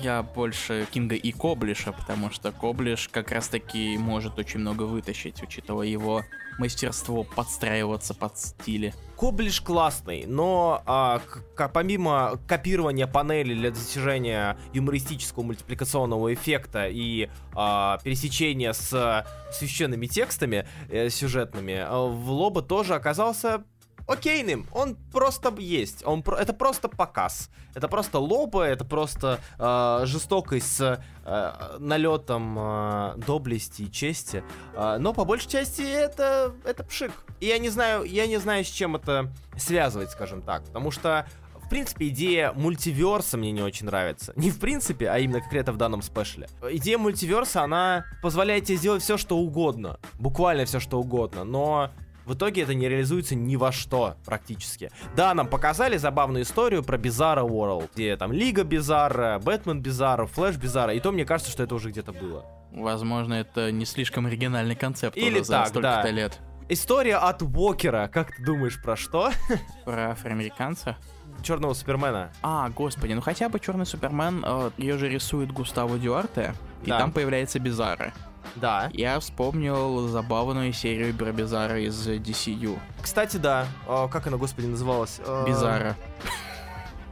Я 0.02 0.22
больше 0.22 0.86
Кинга 0.90 1.14
и 1.14 1.32
Коблиша, 1.32 1.92
потому 1.92 2.30
что 2.30 2.52
Коблиш 2.52 3.08
как 3.08 3.32
раз-таки 3.32 3.96
может 3.98 4.38
очень 4.38 4.60
много 4.60 4.84
вытащить, 4.84 5.42
учитывая 5.42 5.86
его 5.86 6.22
мастерство 6.58 7.24
подстраиваться 7.24 8.14
под 8.14 8.36
стили. 8.38 8.94
Коблиш 9.16 9.60
классный, 9.60 10.24
но 10.26 10.82
а, 10.86 11.20
к- 11.54 11.68
помимо 11.68 12.38
копирования 12.46 13.06
панели 13.06 13.54
для 13.54 13.70
достижения 13.70 14.58
юмористического 14.72 15.42
мультипликационного 15.42 16.32
эффекта 16.34 16.86
и 16.88 17.28
а, 17.54 17.98
пересечения 18.02 18.72
с 18.72 19.26
священными 19.52 20.06
текстами 20.06 20.66
э, 20.90 21.08
сюжетными, 21.10 21.76
а, 21.86 22.06
в 22.06 22.30
Лоба 22.30 22.62
тоже 22.62 22.94
оказался 22.94 23.64
окейным, 24.10 24.66
он 24.72 24.96
просто 25.12 25.54
есть, 25.58 26.04
он 26.06 26.22
про, 26.22 26.36
это 26.36 26.52
просто 26.52 26.88
показ, 26.88 27.50
это 27.74 27.88
просто 27.88 28.18
лоба, 28.18 28.64
это 28.64 28.84
просто 28.84 29.40
э, 29.58 30.06
жестокость 30.06 30.76
с 30.76 31.02
э, 31.24 31.76
налетом 31.78 32.56
э, 32.58 33.14
доблести 33.18 33.82
и 33.82 33.92
чести, 33.92 34.42
э, 34.74 34.96
но 34.98 35.12
по 35.12 35.24
большей 35.24 35.48
части 35.50 35.82
это 35.82 36.54
это 36.64 36.84
пшик. 36.84 37.12
И 37.40 37.46
я 37.46 37.58
не 37.58 37.68
знаю, 37.68 38.04
я 38.04 38.26
не 38.26 38.38
знаю, 38.38 38.64
с 38.64 38.68
чем 38.68 38.96
это 38.96 39.32
связывать, 39.56 40.10
скажем 40.10 40.42
так, 40.42 40.64
потому 40.64 40.90
что 40.90 41.26
в 41.54 41.68
принципе, 41.70 42.08
идея 42.08 42.52
мультиверса 42.52 43.38
мне 43.38 43.52
не 43.52 43.62
очень 43.62 43.86
нравится. 43.86 44.32
Не 44.34 44.50
в 44.50 44.58
принципе, 44.58 45.08
а 45.08 45.20
именно 45.20 45.40
конкретно 45.40 45.72
в 45.72 45.76
данном 45.76 46.02
спешле. 46.02 46.48
Идея 46.68 46.98
мультиверса, 46.98 47.62
она 47.62 48.06
позволяет 48.22 48.64
тебе 48.64 48.76
сделать 48.76 49.04
все, 49.04 49.16
что 49.16 49.38
угодно. 49.38 50.00
Буквально 50.18 50.64
все, 50.64 50.80
что 50.80 50.98
угодно. 50.98 51.44
Но 51.44 51.92
в 52.30 52.34
итоге 52.34 52.62
это 52.62 52.74
не 52.74 52.88
реализуется 52.88 53.34
ни 53.34 53.56
во 53.56 53.72
что 53.72 54.14
практически. 54.24 54.92
Да, 55.16 55.34
нам 55.34 55.48
показали 55.48 55.96
забавную 55.96 56.44
историю 56.44 56.84
про 56.84 56.96
Bizarro 56.96 57.44
World, 57.48 57.90
где 57.92 58.16
там 58.16 58.32
Лига 58.32 58.62
Бизарра, 58.62 59.40
Бэтмен 59.40 59.82
Бизарра, 59.82 60.26
Флэш 60.26 60.56
Бизарра, 60.56 60.94
и 60.94 61.00
то 61.00 61.10
мне 61.10 61.24
кажется, 61.24 61.50
что 61.50 61.64
это 61.64 61.74
уже 61.74 61.90
где-то 61.90 62.12
было. 62.12 62.46
Возможно, 62.70 63.34
это 63.34 63.72
не 63.72 63.84
слишком 63.84 64.26
оригинальный 64.26 64.76
концепт 64.76 65.16
Или 65.16 65.40
за 65.40 65.54
так, 65.54 65.68
столько-то 65.68 66.02
да. 66.04 66.10
лет. 66.10 66.38
История 66.68 67.16
от 67.16 67.42
Уокера, 67.42 68.06
как 68.06 68.36
ты 68.36 68.44
думаешь, 68.44 68.80
про 68.80 68.94
что? 68.94 69.32
Про 69.84 70.12
афроамериканца? 70.12 70.96
Черного 71.42 71.74
Супермена. 71.74 72.30
А, 72.42 72.68
господи, 72.70 73.12
ну 73.14 73.22
хотя 73.22 73.48
бы 73.48 73.58
Черный 73.58 73.86
Супермен, 73.86 74.44
э, 74.46 74.70
ее 74.78 74.98
же 74.98 75.08
рисует 75.08 75.50
Густаво 75.50 75.98
Дюарте, 75.98 76.54
и 76.84 76.90
да. 76.90 76.98
там 76.98 77.10
появляется 77.10 77.58
Бизарра. 77.58 78.12
Да. 78.56 78.90
Я 78.92 79.18
вспомнил 79.20 80.08
забавную 80.08 80.72
серию 80.72 81.14
про 81.14 81.32
Бизара 81.32 81.80
из 81.80 82.06
DCU. 82.08 82.78
Кстати, 83.00 83.36
да. 83.36 83.66
О, 83.86 84.08
как 84.08 84.26
она, 84.26 84.36
господи, 84.36 84.66
называлась? 84.66 85.20
Э, 85.24 85.44
Бизара. 85.46 85.96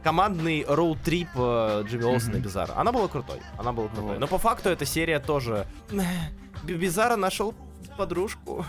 Командный 0.03 0.65
роуд-трип 0.67 1.29
э, 1.35 1.83
Джимми 1.85 2.03
Олсона 2.03 2.37
и 2.37 2.39
Бизара. 2.39 2.73
Она 2.75 2.91
была 2.91 3.07
крутой. 3.07 3.41
Она 3.57 3.73
была 3.73 3.87
крутой. 3.87 4.11
Вот. 4.11 4.19
Но 4.19 4.27
по 4.27 4.37
факту 4.37 4.69
эта 4.69 4.85
серия 4.85 5.19
тоже... 5.19 5.67
Бизара 6.63 7.15
нашел 7.15 7.53
подружку, 7.97 8.65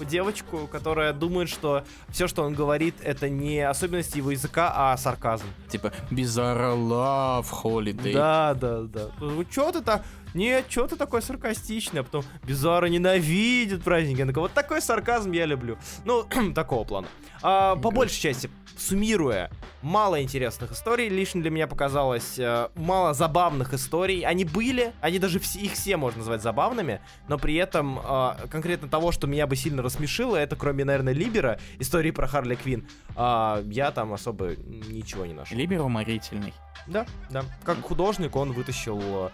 типа 0.00 0.04
девочку, 0.04 0.66
которая 0.66 1.12
думает, 1.12 1.48
что 1.48 1.84
все, 2.08 2.26
что 2.28 2.42
он 2.42 2.54
говорит, 2.54 2.94
это 3.02 3.28
не 3.28 3.60
особенности 3.60 4.18
его 4.18 4.30
языка, 4.30 4.72
а 4.74 4.96
сарказм. 4.96 5.44
Типа, 5.68 5.92
Bizarre 6.10 6.74
Love 6.76 7.46
Holiday. 7.62 8.12
Да, 8.12 8.54
да, 8.54 8.82
да. 8.82 9.08
Ну, 9.20 9.44
что 9.50 9.72
ты 9.72 9.82
так... 9.82 10.02
Нет, 10.34 10.66
что 10.68 10.86
ты 10.86 10.96
такой 10.96 11.22
саркастичный, 11.22 12.00
а 12.00 12.04
потом 12.04 12.24
Бизарро 12.44 12.86
ненавидит 12.86 13.82
праздники. 13.82 14.20
Я 14.20 14.26
такой, 14.26 14.42
вот 14.42 14.52
такой 14.52 14.80
сарказм 14.80 15.32
я 15.32 15.46
люблю. 15.46 15.78
Ну, 16.04 16.24
такого 16.54 16.84
плана. 16.84 17.08
А, 17.42 17.76
по 17.76 17.90
большей 17.90 18.20
части, 18.20 18.50
суммируя, 18.76 19.50
мало 19.82 20.22
интересных 20.22 20.72
историй, 20.72 21.08
лично 21.08 21.40
для 21.40 21.50
меня 21.50 21.66
показалось 21.66 22.38
э, 22.38 22.68
мало 22.74 23.14
забавных 23.14 23.74
историй. 23.74 24.22
Они 24.22 24.44
были, 24.44 24.92
они 25.00 25.18
даже 25.18 25.38
все, 25.38 25.60
их 25.60 25.72
все 25.72 25.96
можно 25.96 26.18
назвать 26.18 26.42
забавными, 26.42 27.00
но 27.28 27.38
при 27.38 27.54
этом 27.56 27.98
э, 27.98 28.48
конкретно 28.50 28.88
того, 28.88 29.12
что 29.12 29.26
меня 29.26 29.46
бы 29.46 29.56
сильно 29.56 29.82
рассмешило, 29.82 30.36
это 30.36 30.56
кроме, 30.56 30.84
наверное, 30.84 31.12
Либера, 31.12 31.58
истории 31.78 32.10
про 32.10 32.26
Харли 32.26 32.54
Квин, 32.54 32.88
э, 33.16 33.64
я 33.66 33.90
там 33.90 34.12
особо 34.12 34.56
ничего 34.56 35.26
не 35.26 35.34
нашел. 35.34 35.56
Либер 35.56 35.80
уморительный. 35.80 36.54
Да, 36.86 37.06
да. 37.30 37.44
Как 37.64 37.80
художник 37.80 38.36
он 38.36 38.52
вытащил 38.52 39.00
э, 39.00 39.30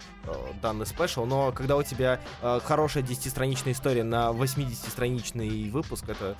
данный 0.61 0.85
спешл, 0.85 1.25
но 1.25 1.51
когда 1.51 1.77
у 1.77 1.83
тебя 1.83 2.19
э, 2.41 2.59
хорошая 2.63 3.03
10-страничная 3.03 3.71
история 3.71 4.03
на 4.03 4.29
80-страничный 4.31 5.69
выпуск, 5.71 6.05
это... 6.09 6.35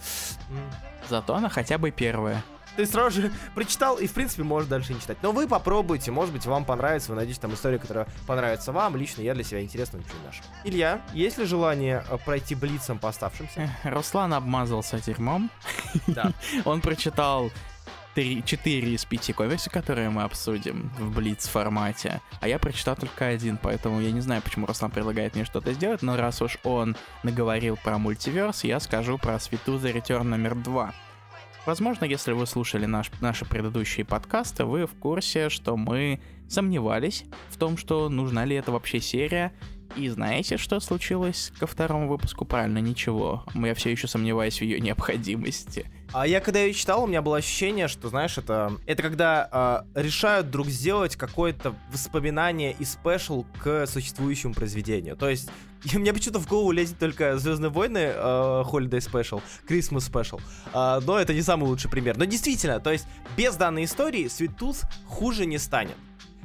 Зато 1.10 1.36
она 1.36 1.50
хотя 1.50 1.78
бы 1.78 1.92
первая. 1.92 2.44
Ты 2.78 2.86
сразу 2.86 3.22
же 3.22 3.32
прочитал 3.56 3.98
и, 3.98 4.08
в 4.08 4.14
принципе, 4.14 4.44
можешь 4.44 4.70
дальше 4.70 4.94
не 4.94 5.02
читать. 5.02 5.18
Но 5.22 5.32
вы 5.32 5.48
попробуйте, 5.48 6.12
может 6.12 6.34
быть, 6.34 6.46
вам 6.46 6.64
понравится, 6.64 7.10
вы 7.10 7.16
найдете 7.16 7.42
там 7.42 7.54
историю, 7.54 7.80
которая 7.80 8.08
понравится 8.26 8.72
вам. 8.72 8.96
Лично 8.96 9.22
я 9.22 9.34
для 9.34 9.44
себя 9.44 9.62
интересно 9.62 9.98
ничего 9.98 10.14
не 10.20 10.28
нашел. 10.28 10.46
Илья, 10.64 11.02
есть 11.14 11.38
ли 11.38 11.46
желание 11.46 12.04
э, 12.10 12.18
пройти 12.24 12.56
блицом 12.56 13.00
по 13.00 13.10
оставшимся? 13.10 13.70
Руслан 13.84 14.34
обмазался 14.34 15.00
дерьмом. 15.00 15.50
Да. 16.06 16.32
Он 16.66 16.82
прочитал 16.82 17.52
три, 18.14 18.44
4 18.44 18.94
из 18.94 19.06
5 19.06 19.36
комиксов, 19.36 19.74
которые 19.74 20.10
мы 20.10 20.24
обсудим 20.24 20.92
в 20.98 21.16
Блиц 21.16 21.48
формате, 21.48 22.22
а 22.42 22.48
я 22.48 22.58
прочитал 22.58 22.96
только 22.96 23.28
один, 23.28 23.58
поэтому 23.58 24.02
я 24.02 24.12
не 24.12 24.22
знаю, 24.22 24.42
почему 24.42 24.66
Руслан 24.66 24.90
предлагает 24.90 25.36
мне 25.36 25.46
что-то 25.46 25.72
сделать, 25.74 26.02
но 26.02 26.18
раз 26.18 26.42
уж 26.42 26.58
он 26.64 26.96
наговорил 27.22 27.78
про 27.78 28.00
мультиверс, 28.00 28.64
я 28.64 28.80
скажу 28.80 29.20
про 29.20 29.40
Свету 29.40 29.78
за 29.78 29.90
Return 29.90 30.24
номер 30.24 30.56
2. 30.56 30.94
Возможно, 31.68 32.06
если 32.06 32.32
вы 32.32 32.48
слушали 32.48 32.86
наш, 32.86 33.12
наши 33.20 33.44
предыдущие 33.44 34.06
подкасты, 34.06 34.64
вы 34.64 34.86
в 34.86 34.96
курсе, 34.96 35.50
что 35.50 35.76
мы 35.76 36.22
сомневались 36.48 37.26
в 37.50 37.58
том, 37.58 37.76
что 37.76 38.08
нужна 38.08 38.46
ли 38.46 38.56
это 38.56 38.72
вообще 38.72 39.02
серия, 39.02 39.52
и 39.96 40.10
знаете, 40.10 40.58
что 40.58 40.80
случилось 40.80 41.52
ко 41.60 41.68
второму 41.68 42.08
выпуску? 42.08 42.46
Правильно, 42.46 42.80
ничего. 42.80 43.44
Я 43.54 43.74
все 43.74 43.92
еще 43.92 44.08
сомневаюсь 44.08 44.60
в 44.60 44.62
ее 44.62 44.80
необходимости. 44.80 45.90
А 46.14 46.26
я 46.26 46.40
когда 46.40 46.60
ее 46.60 46.74
читал, 46.74 47.04
у 47.04 47.08
меня 47.08 47.22
было 47.22 47.38
ощущение, 47.38 47.88
что, 47.88 48.10
знаешь, 48.10 48.38
это, 48.38 48.78
это 48.86 49.04
когда 49.04 49.84
э, 49.96 50.02
решают 50.02 50.48
вдруг 50.48 50.68
сделать 50.68 51.16
какое-то 51.16 51.76
воспоминание 51.92 52.76
и 52.80 52.86
спешл 52.86 53.46
к 53.62 53.86
существующему 53.88 54.54
произведению. 54.54 55.18
То 55.18 55.30
есть, 55.30 55.50
меня 55.94 56.14
почему-то 56.14 56.40
в 56.40 56.48
голову 56.48 56.72
лезет 56.72 56.98
только 56.98 57.38
Звездные 57.38 57.70
войны 57.70 58.12
э, 58.14 58.14
Holiday 58.16 59.00
Special, 59.00 59.42
Christmas 59.68 60.10
Special. 60.10 60.42
Э, 60.74 61.02
но 61.06 61.20
это 61.20 61.34
не 61.34 61.42
самый 61.42 61.66
лучший 61.66 61.92
пример. 61.92 62.18
Но 62.18 62.26
действительно, 62.26 62.80
то 62.80 62.92
есть, 62.92 63.06
без 63.36 63.56
данной 63.56 63.84
истории 63.84 64.26
Sweet 64.26 64.58
Tooth 64.58 64.86
хуже 65.08 65.46
не 65.46 65.58
станет. 65.58 65.96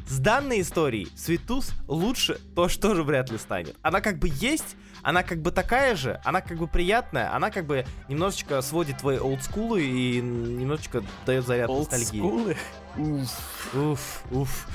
С 0.07 0.19
данной 0.19 0.61
историей 0.61 1.09
Светус 1.17 1.73
лучше 1.89 2.39
то, 2.55 2.69
что 2.69 2.95
же 2.95 3.03
вряд 3.03 3.31
ли 3.31 3.39
станет. 3.39 3.77
Она 3.83 4.01
как 4.01 4.19
бы 4.19 4.29
есть, 4.31 4.77
она 5.03 5.23
как 5.23 5.43
бы 5.43 5.51
такая 5.51 5.97
же, 5.97 6.21
она 6.25 6.41
как 6.41 6.59
бы 6.59 6.67
приятная, 6.67 7.35
она 7.35 7.51
как 7.51 7.67
бы 7.67 7.85
немножечко 8.09 8.61
сводит 8.63 8.99
твои 8.99 9.19
олдскулы 9.19 9.83
и 9.83 10.21
немножечко 10.21 11.03
дает 11.27 11.47
заряд 11.47 11.71
ностальгии. 11.71 12.21
Олдскулы? 12.21 12.57
Уф, 12.97 13.75
уф, 13.75 14.23
уф. 14.31 14.69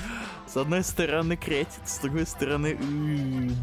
С 0.46 0.56
одной 0.56 0.82
стороны 0.82 1.36
кретит, 1.36 1.86
с 1.86 1.98
другой 1.98 2.26
стороны 2.26 2.76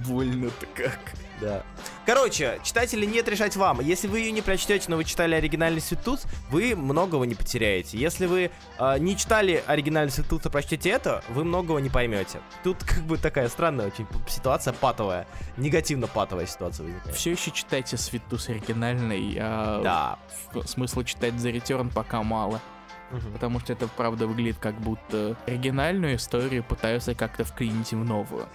больно-то 0.07 0.65
как. 0.75 0.99
Да. 1.41 1.63
Короче, 2.05 2.59
читатели 2.63 3.05
нет 3.05 3.27
решать 3.27 3.55
вам. 3.55 3.81
Если 3.81 4.07
вы 4.07 4.19
ее 4.19 4.31
не 4.31 4.41
прочтете, 4.41 4.85
но 4.89 4.95
вы 4.95 5.03
читали 5.03 5.35
оригинальный 5.35 5.81
Светут, 5.81 6.21
вы 6.49 6.75
многого 6.75 7.25
не 7.25 7.35
потеряете. 7.35 7.97
Если 7.97 8.25
вы 8.25 8.51
э, 8.79 8.99
не 8.99 9.17
читали 9.17 9.63
оригинальный 9.65 10.11
Светут, 10.11 10.45
а 10.45 10.49
прочтете 10.49 10.89
это, 10.89 11.23
вы 11.29 11.43
многого 11.43 11.79
не 11.79 11.89
поймете. 11.89 12.39
Тут 12.63 12.83
как 12.83 13.01
бы 13.03 13.17
такая 13.17 13.49
странная 13.49 13.87
очень 13.87 14.07
ситуация 14.27 14.73
патовая. 14.73 15.27
Негативно 15.57 16.07
патовая 16.07 16.45
ситуация 16.45 16.85
возникает. 16.85 17.15
Все 17.15 17.31
еще 17.31 17.51
читайте 17.51 17.97
Светус 17.97 18.49
оригинальный, 18.49 19.37
а 19.39 19.81
Да. 19.83 20.19
смысла 20.65 21.03
читать 21.03 21.39
за 21.39 21.49
Return 21.49 21.91
пока 21.93 22.23
мало. 22.23 22.61
Мгм. 23.11 23.33
Потому 23.33 23.59
что 23.59 23.73
это 23.73 23.87
правда 23.87 24.25
выглядит 24.27 24.57
как 24.59 24.79
будто 24.79 25.35
оригинальную 25.45 26.15
историю 26.15 26.63
пытаются 26.63 27.13
как-то 27.13 27.43
вклинить 27.43 27.91
в 27.91 28.03
новую. 28.03 28.47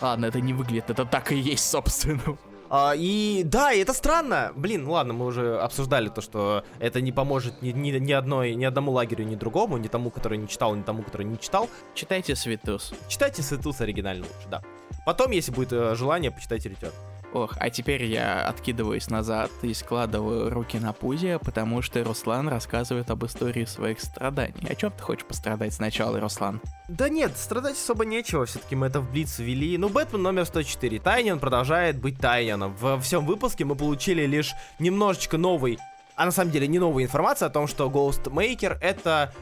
Ладно, 0.00 0.26
это 0.26 0.40
не 0.40 0.54
выглядит, 0.54 0.90
это 0.90 1.04
так 1.04 1.32
и 1.32 1.36
есть, 1.36 1.68
собственно. 1.68 2.38
А, 2.72 2.94
и 2.96 3.42
да, 3.44 3.72
и 3.72 3.80
это 3.80 3.92
странно. 3.92 4.52
Блин, 4.54 4.86
ладно, 4.86 5.12
мы 5.12 5.26
уже 5.26 5.58
обсуждали 5.58 6.08
то, 6.08 6.20
что 6.20 6.62
это 6.78 7.00
не 7.00 7.10
поможет 7.10 7.62
ни, 7.62 7.70
ни, 7.72 7.90
ни 7.90 8.12
одной, 8.12 8.54
ни 8.54 8.64
одному 8.64 8.92
лагерю, 8.92 9.24
ни 9.24 9.34
другому, 9.34 9.76
ни 9.76 9.88
тому, 9.88 10.10
который 10.10 10.38
не 10.38 10.46
читал, 10.46 10.76
ни 10.76 10.82
тому, 10.82 11.02
который 11.02 11.26
не 11.26 11.36
читал. 11.36 11.68
Читайте 11.94 12.36
Светус. 12.36 12.94
Читайте 13.08 13.42
Светус 13.42 13.80
оригинально 13.80 14.24
лучше, 14.24 14.48
да. 14.48 14.62
Потом, 15.04 15.32
если 15.32 15.50
будет 15.50 15.72
э, 15.72 15.96
желание, 15.96 16.30
почитайте 16.30 16.68
Return. 16.68 16.92
Ох, 17.32 17.56
а 17.60 17.70
теперь 17.70 18.04
я 18.06 18.48
откидываюсь 18.48 19.08
назад 19.08 19.50
и 19.62 19.72
складываю 19.72 20.50
руки 20.50 20.78
на 20.78 20.92
пузе, 20.92 21.38
потому 21.38 21.80
что 21.80 22.02
Руслан 22.02 22.48
рассказывает 22.48 23.08
об 23.10 23.24
истории 23.24 23.64
своих 23.66 24.00
страданий. 24.00 24.66
О 24.68 24.74
чем 24.74 24.90
ты 24.90 25.02
хочешь 25.02 25.24
пострадать 25.24 25.72
сначала, 25.72 26.18
Руслан? 26.18 26.60
Да 26.88 27.08
нет, 27.08 27.36
страдать 27.36 27.76
особо 27.76 28.04
нечего, 28.04 28.46
все-таки 28.46 28.74
мы 28.74 28.88
это 28.88 29.00
в 29.00 29.12
Блиц 29.12 29.38
ввели. 29.38 29.78
Ну, 29.78 29.88
Бэтмен 29.88 30.22
номер 30.22 30.44
104. 30.44 30.98
Тайнин 30.98 31.38
продолжает 31.38 32.00
быть 32.00 32.18
Тайнином. 32.18 32.74
Во 32.74 32.98
всем 32.98 33.24
выпуске 33.24 33.64
мы 33.64 33.76
получили 33.76 34.26
лишь 34.26 34.52
немножечко 34.80 35.38
новый, 35.38 35.78
а 36.16 36.24
на 36.24 36.32
самом 36.32 36.50
деле 36.50 36.66
не 36.66 36.80
новая 36.80 37.04
информация 37.04 37.46
о 37.46 37.50
том, 37.50 37.68
что 37.68 37.88
Ghostmaker 37.88 38.76
это 38.80 39.32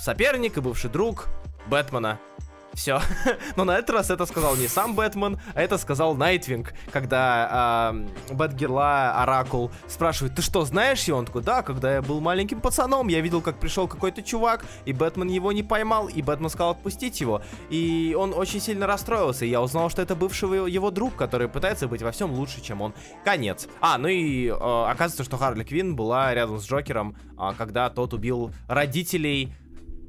соперник 0.00 0.56
и 0.56 0.60
бывший 0.60 0.90
друг 0.90 1.26
Бэтмена. 1.68 2.18
Все. 2.76 3.00
Но 3.56 3.64
на 3.64 3.78
этот 3.78 3.90
раз 3.90 4.10
это 4.10 4.26
сказал 4.26 4.54
не 4.54 4.68
сам 4.68 4.94
Бэтмен, 4.94 5.40
а 5.54 5.62
это 5.62 5.78
сказал 5.78 6.14
Найтвинг, 6.14 6.74
когда 6.92 7.90
э, 8.28 8.34
Бэтгерла 8.34 9.22
Оракул 9.22 9.70
спрашивает, 9.88 10.34
ты 10.34 10.42
что, 10.42 10.62
знаешь? 10.66 11.08
И 11.08 11.12
он 11.12 11.24
такой, 11.24 11.42
да, 11.42 11.62
когда 11.62 11.94
я 11.94 12.02
был 12.02 12.20
маленьким 12.20 12.60
пацаном, 12.60 13.08
я 13.08 13.22
видел, 13.22 13.40
как 13.40 13.58
пришел 13.58 13.88
какой-то 13.88 14.22
чувак, 14.22 14.66
и 14.84 14.92
Бэтмен 14.92 15.28
его 15.28 15.52
не 15.52 15.62
поймал, 15.62 16.08
и 16.08 16.20
Бэтмен 16.20 16.50
сказал 16.50 16.72
отпустить 16.72 17.18
его. 17.18 17.40
И 17.70 18.14
он 18.16 18.34
очень 18.34 18.60
сильно 18.60 18.86
расстроился, 18.86 19.46
и 19.46 19.48
я 19.48 19.62
узнал, 19.62 19.88
что 19.88 20.02
это 20.02 20.14
бывший 20.14 20.70
его- 20.70 20.90
друг, 20.90 21.16
который 21.16 21.48
пытается 21.48 21.88
быть 21.88 22.02
во 22.02 22.12
всем 22.12 22.30
лучше, 22.32 22.60
чем 22.60 22.82
он. 22.82 22.92
Конец. 23.24 23.68
А, 23.80 23.96
ну 23.96 24.06
и 24.08 24.48
э, 24.48 24.52
оказывается, 24.52 25.24
что 25.24 25.38
Харли 25.38 25.64
Квин 25.64 25.96
была 25.96 26.32
рядом 26.34 26.60
с 26.60 26.66
Джокером, 26.68 27.16
а, 27.38 27.54
когда 27.54 27.88
тот 27.88 28.12
убил 28.12 28.52
родителей 28.68 29.52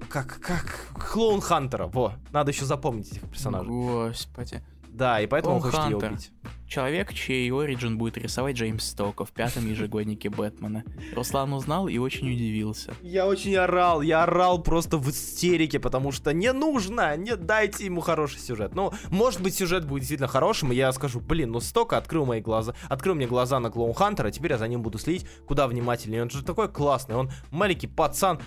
как, 0.10 0.40
как 0.40 0.88
Клоун 1.12 1.42
Хантера, 1.42 1.88
во, 1.88 2.14
надо 2.32 2.52
еще 2.52 2.66
запомнить 2.66 3.12
этих 3.12 3.30
персонажей. 3.30 3.70
Господи. 3.70 4.64
Да, 4.98 5.22
и 5.22 5.28
поэтому 5.28 5.56
он 5.56 5.62
хочет 5.62 5.78
ее 5.78 5.92
Хантер. 5.92 6.12
убить. 6.12 6.32
Человек, 6.68 7.14
чей 7.14 7.50
оригин 7.52 7.98
будет 7.98 8.18
рисовать 8.18 8.56
Джеймс 8.56 8.84
Стока 8.84 9.24
в 9.26 9.32
пятом 9.32 9.70
ежегоднике 9.70 10.30
Бэтмена. 10.30 10.84
Руслан 11.16 11.54
узнал 11.54 11.88
и 11.88 11.98
очень 11.98 12.30
удивился. 12.34 12.94
Я 13.02 13.28
очень 13.28 13.56
орал, 13.56 14.02
я 14.02 14.24
орал 14.24 14.62
просто 14.62 14.98
в 14.98 15.10
истерике, 15.10 15.80
потому 15.80 16.12
что 16.12 16.34
не 16.34 16.52
нужно, 16.52 17.16
не 17.16 17.38
дайте 17.38 17.86
ему 17.86 18.02
хороший 18.02 18.40
сюжет. 18.40 18.74
Ну, 18.74 18.92
может 19.12 19.42
быть, 19.42 19.54
сюжет 19.56 19.86
будет 19.86 20.02
действительно 20.02 20.28
хорошим, 20.28 20.72
и 20.72 20.76
я 20.76 20.92
скажу, 20.92 21.22
блин, 21.22 21.52
ну 21.52 21.60
Стока 21.60 21.98
открыл 21.98 22.26
мои 22.26 22.42
глаза, 22.42 22.74
открыл 22.90 23.14
мне 23.14 23.28
глаза 23.28 23.60
на 23.60 23.70
Клоун 23.70 23.94
Хантера, 23.94 24.32
теперь 24.32 24.52
я 24.52 24.58
за 24.58 24.68
ним 24.68 24.82
буду 24.82 24.98
следить 24.98 25.28
куда 25.46 25.68
внимательнее. 25.68 26.24
Он 26.24 26.30
же 26.30 26.44
такой 26.44 26.70
классный, 26.70 27.16
он 27.16 27.30
маленький 27.52 27.88
пацан. 27.88 28.42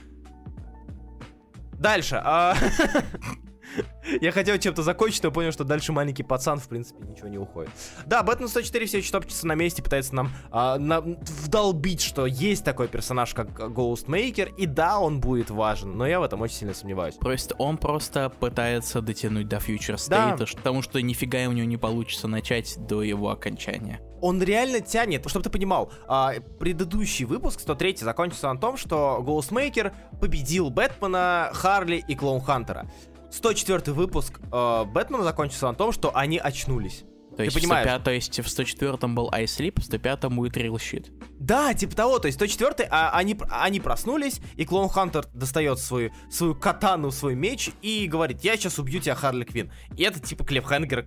Дальше. 1.81 2.21
а, 2.23 2.55
Я 4.21 4.33
хотел 4.33 4.59
чем-то 4.59 4.83
закончить, 4.83 5.23
но 5.23 5.31
понял, 5.31 5.53
что 5.53 5.63
дальше 5.65 5.93
маленький 5.93 6.23
пацан, 6.25 6.59
в 6.59 6.69
принципе, 6.69 7.07
ничего 7.07 7.29
не 7.29 7.39
уходит. 7.39 7.71
Да, 8.07 8.23
Бэтмен 8.23 8.49
104 8.49 8.87
все 8.87 8.99
еще 8.99 9.13
топчется 9.13 9.47
на 9.47 9.55
месте, 9.55 9.83
пытается 9.83 10.15
нам 10.15 10.31
а, 10.51 10.77
на- 10.79 11.01
вдолбить, 11.01 12.03
что 12.03 12.27
есть 12.27 12.65
такой 12.65 12.89
персонаж, 12.89 13.33
как 13.33 13.49
Ghostmaker, 13.59 14.53
и 14.57 14.67
да, 14.67 14.99
он 14.99 15.21
будет 15.21 15.51
важен, 15.51 15.97
но 15.97 16.07
я 16.07 16.19
в 16.21 16.25
этом 16.25 16.41
очень 16.41 16.57
сильно 16.57 16.75
сомневаюсь. 16.75 17.15
Просто 17.15 17.55
он 17.57 17.79
просто 17.79 18.29
пытается 18.31 19.01
дотянуть 19.01 19.49
до 19.49 19.57
Future 19.59 19.99
Да. 20.09 20.35
State, 20.37 20.57
потому 20.57 20.83
что 20.83 21.01
нифига 21.01 21.47
у 21.49 21.53
него 21.53 21.67
не 21.67 21.77
получится 21.77 22.27
начать 22.29 22.77
до 22.87 23.03
его 23.03 23.31
окончания. 23.31 24.01
Он 24.21 24.43
реально 24.43 24.81
тянет, 24.81 25.29
чтобы 25.29 25.45
ты 25.45 25.51
понимал, 25.51 25.93
а, 26.07 26.35
предыдущий 26.59 27.25
выпуск, 27.25 27.61
103 27.61 27.97
закончился 27.99 28.53
на 28.53 28.61
том, 28.61 28.77
что 28.77 29.23
Ghostmaker 29.27 29.93
победил 30.21 30.71
Бэтмена, 30.71 31.51
Харли 31.53 32.05
и 32.07 32.15
Клоун 32.15 32.41
Хантера. 32.41 32.91
104 33.31 33.93
выпуск 33.93 34.41
э, 34.53 34.85
Бэтмена 34.85 35.23
закончился 35.23 35.67
на 35.67 35.75
том, 35.75 35.93
что 35.93 36.17
они 36.17 36.39
очнулись. 36.39 37.05
То 37.37 37.45
есть, 37.45 37.57
понимаешь? 37.57 37.87
В 37.87 37.91
105, 37.91 38.05
то 38.05 38.11
есть 38.11 38.41
в 38.41 38.49
104 38.49 38.93
был 39.15 39.31
Ice 39.31 39.45
Sleep, 39.45 39.81
в 39.81 39.85
105 39.85 40.25
будет 40.27 40.57
Real 40.57 40.75
Shit. 40.75 41.11
Да, 41.39 41.73
типа 41.73 41.95
того, 41.95 42.19
то 42.19 42.27
есть 42.27 42.39
104 42.39 42.89
а, 42.91 43.11
они, 43.17 43.39
они 43.49 43.81
проснулись, 43.81 44.41
и 44.57 44.65
Клоун 44.65 44.89
Хантер 44.89 45.27
достает 45.33 45.79
свою, 45.79 46.13
свою 46.31 46.55
катану, 46.55 47.11
свой 47.11 47.35
меч 47.35 47.71
и 47.83 48.07
говорит, 48.09 48.43
я 48.43 48.57
сейчас 48.57 48.79
убью 48.79 49.01
тебя, 49.01 49.15
Харли 49.15 49.45
Квин. 49.45 49.73
И 49.97 50.03
это 50.03 50.21
типа 50.21 50.45
клиффхенгер 50.45 51.07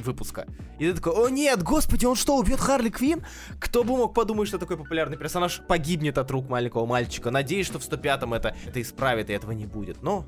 выпуска. 0.00 0.46
И 0.78 0.86
ты 0.86 0.94
такой, 0.94 1.12
о 1.12 1.28
нет, 1.28 1.62
господи, 1.62 2.06
он 2.06 2.16
что, 2.16 2.36
убьет 2.36 2.60
Харли 2.60 2.90
Квин? 2.90 3.24
Кто 3.58 3.84
бы 3.84 3.96
мог 3.96 4.14
подумать, 4.14 4.48
что 4.48 4.58
такой 4.58 4.76
популярный 4.76 5.16
персонаж 5.16 5.60
погибнет 5.66 6.18
от 6.18 6.30
рук 6.30 6.48
маленького 6.48 6.86
мальчика. 6.86 7.30
Надеюсь, 7.30 7.66
что 7.66 7.78
в 7.78 7.82
105-м 7.82 8.34
это, 8.34 8.54
это 8.66 8.80
исправит, 8.80 9.30
и 9.30 9.32
этого 9.32 9.52
не 9.52 9.66
будет. 9.66 10.02
Но 10.02 10.24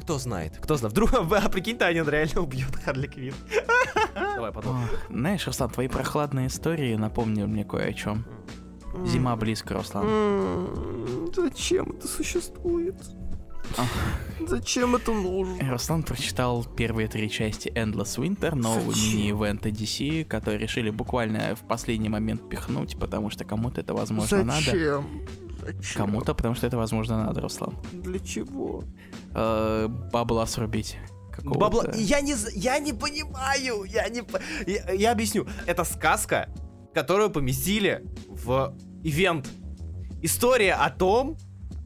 кто 0.00 0.18
знает, 0.18 0.58
кто 0.60 0.76
знает. 0.76 0.92
Вдруг, 0.92 1.12
а 1.14 1.48
прикинь, 1.48 1.78
Таня 1.78 2.04
реально 2.04 2.42
убьет 2.42 2.74
Харли 2.84 3.06
Квин. 3.06 3.34
Давай 4.14 4.52
потом. 4.52 4.80
Знаешь, 5.08 5.46
Руслан, 5.46 5.70
твои 5.70 5.88
прохладные 5.88 6.46
истории 6.48 6.94
напомнили 6.96 7.46
мне 7.46 7.64
кое 7.64 7.88
о 7.88 7.92
чем. 7.92 8.24
Зима 9.04 9.36
близко, 9.36 9.74
Руслан. 9.74 11.30
Зачем 11.34 11.92
это 11.92 12.08
существует? 12.08 12.96
Зачем 14.46 14.96
это 14.96 15.12
нужно? 15.12 15.70
Руслан 15.70 16.02
прочитал 16.02 16.64
первые 16.64 17.08
три 17.08 17.30
части 17.30 17.68
Endless 17.68 18.18
Winter, 18.18 18.54
нового 18.54 18.92
Зачем? 18.92 19.18
мини-ивента 19.18 19.68
DC, 19.68 20.24
который 20.24 20.58
решили 20.58 20.90
буквально 20.90 21.54
в 21.54 21.66
последний 21.68 22.08
момент 22.08 22.48
пихнуть, 22.48 22.98
потому 22.98 23.30
что 23.30 23.44
кому-то 23.44 23.80
это, 23.80 23.94
возможно, 23.94 24.42
надо. 24.44 25.04
Кому-то, 25.94 26.34
потому 26.34 26.54
что 26.54 26.66
это, 26.66 26.76
возможно, 26.76 27.24
надо, 27.24 27.40
Руслан. 27.42 27.76
Для 27.92 28.18
чего? 28.18 28.82
Э, 29.34 29.88
бабла 29.88 30.46
срубить. 30.46 30.96
какого-то. 31.30 31.60
Бабла... 31.60 31.84
Я 31.94 32.20
не, 32.20 32.34
я 32.54 32.78
не 32.78 32.92
понимаю, 32.92 33.84
я 33.84 34.08
не... 34.08 34.22
Я, 34.66 34.90
я 34.92 35.12
объясню. 35.12 35.46
Это 35.66 35.84
сказка, 35.84 36.48
которую 36.94 37.30
поместили 37.30 38.04
в 38.26 38.74
ивент. 39.04 39.48
История 40.22 40.74
о 40.74 40.90
том, 40.90 41.36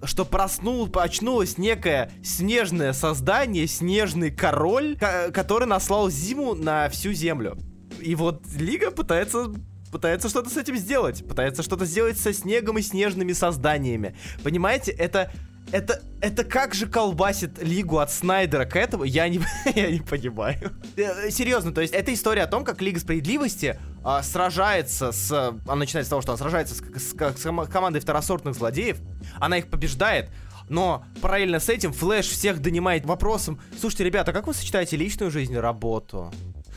что 0.07 0.25
проснул, 0.25 0.89
очнулось 0.95 1.59
некое 1.59 2.11
снежное 2.23 2.93
создание, 2.93 3.67
снежный 3.67 4.31
король, 4.31 4.97
ко- 4.97 5.31
который 5.33 5.67
наслал 5.67 6.11
зиму 6.11 6.55
на 6.55 6.89
всю 6.89 7.13
землю. 7.13 7.57
И 8.01 8.15
вот 8.15 8.43
Лига 8.57 8.91
пытается 8.91 9.53
пытается 9.93 10.29
что-то 10.29 10.51
с 10.51 10.57
этим 10.57 10.77
сделать, 10.77 11.25
пытается 11.27 11.63
что-то 11.63 11.85
сделать 11.85 12.19
со 12.19 12.33
снегом 12.33 12.79
и 12.79 12.83
снежными 12.83 13.33
созданиями. 13.33 14.17
Понимаете, 14.43 14.91
это 14.91 15.33
это, 15.73 16.03
это 16.21 16.45
как 16.45 16.75
же 16.75 16.87
колбасит 16.87 17.63
Лигу 17.63 17.99
от 17.99 18.11
Снайдера 18.11 18.65
к 18.67 18.77
этому, 18.77 19.05
я 19.05 19.29
не, 19.29 19.41
я 19.75 19.91
не 19.91 20.01
понимаю. 20.01 20.73
Э, 20.97 21.31
Серьезно, 21.31 21.73
то 21.73 21.81
есть 21.81 21.95
это 21.95 22.13
история 22.13 22.43
о 22.43 22.47
том, 22.47 22.65
как 22.65 22.83
Лига 22.83 23.01
Справедливости 23.01 23.79
а, 24.05 24.23
сражается 24.23 25.11
с... 25.13 25.33
Она 25.33 25.75
начинается 25.77 26.09
с 26.09 26.11
того, 26.11 26.23
что 26.23 26.33
она 26.33 26.39
сражается 26.39 26.75
с, 26.75 26.79
с- 26.79 27.15
с 27.15 27.47
кома- 27.47 27.67
командой 27.67 28.01
второсортных 28.01 28.55
злодеев, 28.55 28.99
она 29.41 29.59
их 29.59 29.69
побеждает, 29.69 30.31
но 30.69 31.05
параллельно 31.21 31.59
с 31.61 31.69
этим 31.69 31.93
Флэш 31.93 32.27
всех 32.29 32.61
донимает 32.61 33.05
вопросом, 33.07 33.61
слушайте, 33.81 34.05
ребята, 34.05 34.33
как 34.33 34.47
вы 34.47 34.55
сочетаете 34.55 34.97
личную 34.97 35.31
жизнь 35.31 35.53
и 35.55 35.59
работу? 35.59 36.33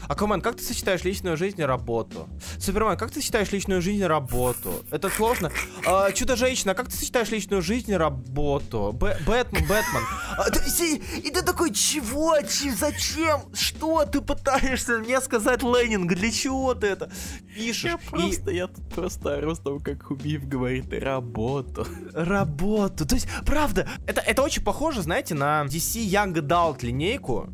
Аквамен, 0.08 0.42
как 0.42 0.56
ты 0.56 0.64
сочетаешь 0.64 1.04
личную 1.04 1.38
жизнь 1.38 1.60
и 1.60 1.64
работу? 1.64 2.28
Супермен, 2.60 2.98
как 2.98 3.12
ты 3.12 3.20
сочетаешь 3.20 3.52
личную 3.52 3.82
жизнь 3.82 4.02
и 4.02 4.06
работу? 4.06 4.72
Это 4.92 5.10
сложно. 5.10 5.52
А, 5.86 6.12
Чудо-женщина, 6.12 6.74
как 6.76 6.88
ты 6.90 6.96
сочетаешь 6.96 7.30
личную 7.30 7.62
жизнь 7.62 7.92
и 7.92 7.96
работу? 7.96 8.92
Б- 8.94 9.18
Бэтмен, 9.26 9.64
Бэтмен. 9.68 10.04
А, 10.38 10.50
ты- 10.50 10.96
и 11.18 11.30
ты 11.32 11.42
такой, 11.42 11.74
чего? 11.74 12.38
Чи- 12.42 12.72
зачем? 12.72 13.42
Что 13.54 14.06
ты 14.06 14.22
пытаешься 14.22 15.00
мне 15.00 15.20
сказать, 15.22 15.62
Ленинг? 15.64 16.14
Для 16.14 16.32
чего 16.32 16.74
ты 16.74 16.88
это 16.88 17.12
пишешь? 17.56 17.84
Я 17.92 17.94
И- 17.96 18.10
просто, 18.10 18.52
я 18.52 18.68
тут 18.68 18.88
просто 18.90 19.36
ору 19.36 19.56
с 19.56 19.60
того, 19.60 19.80
как 19.80 20.04
Хубиев 20.04 20.48
говорит 20.48 20.94
работу. 20.94 21.86
работу. 22.14 23.06
То 23.06 23.16
есть, 23.16 23.28
правда, 23.46 23.88
это, 24.06 24.22
это 24.22 24.42
очень 24.42 24.64
похоже, 24.64 25.02
знаете, 25.02 25.36
на 25.36 25.64
DC 25.66 26.00
Young 26.10 26.34
Adult 26.34 26.86
линейку, 26.86 27.50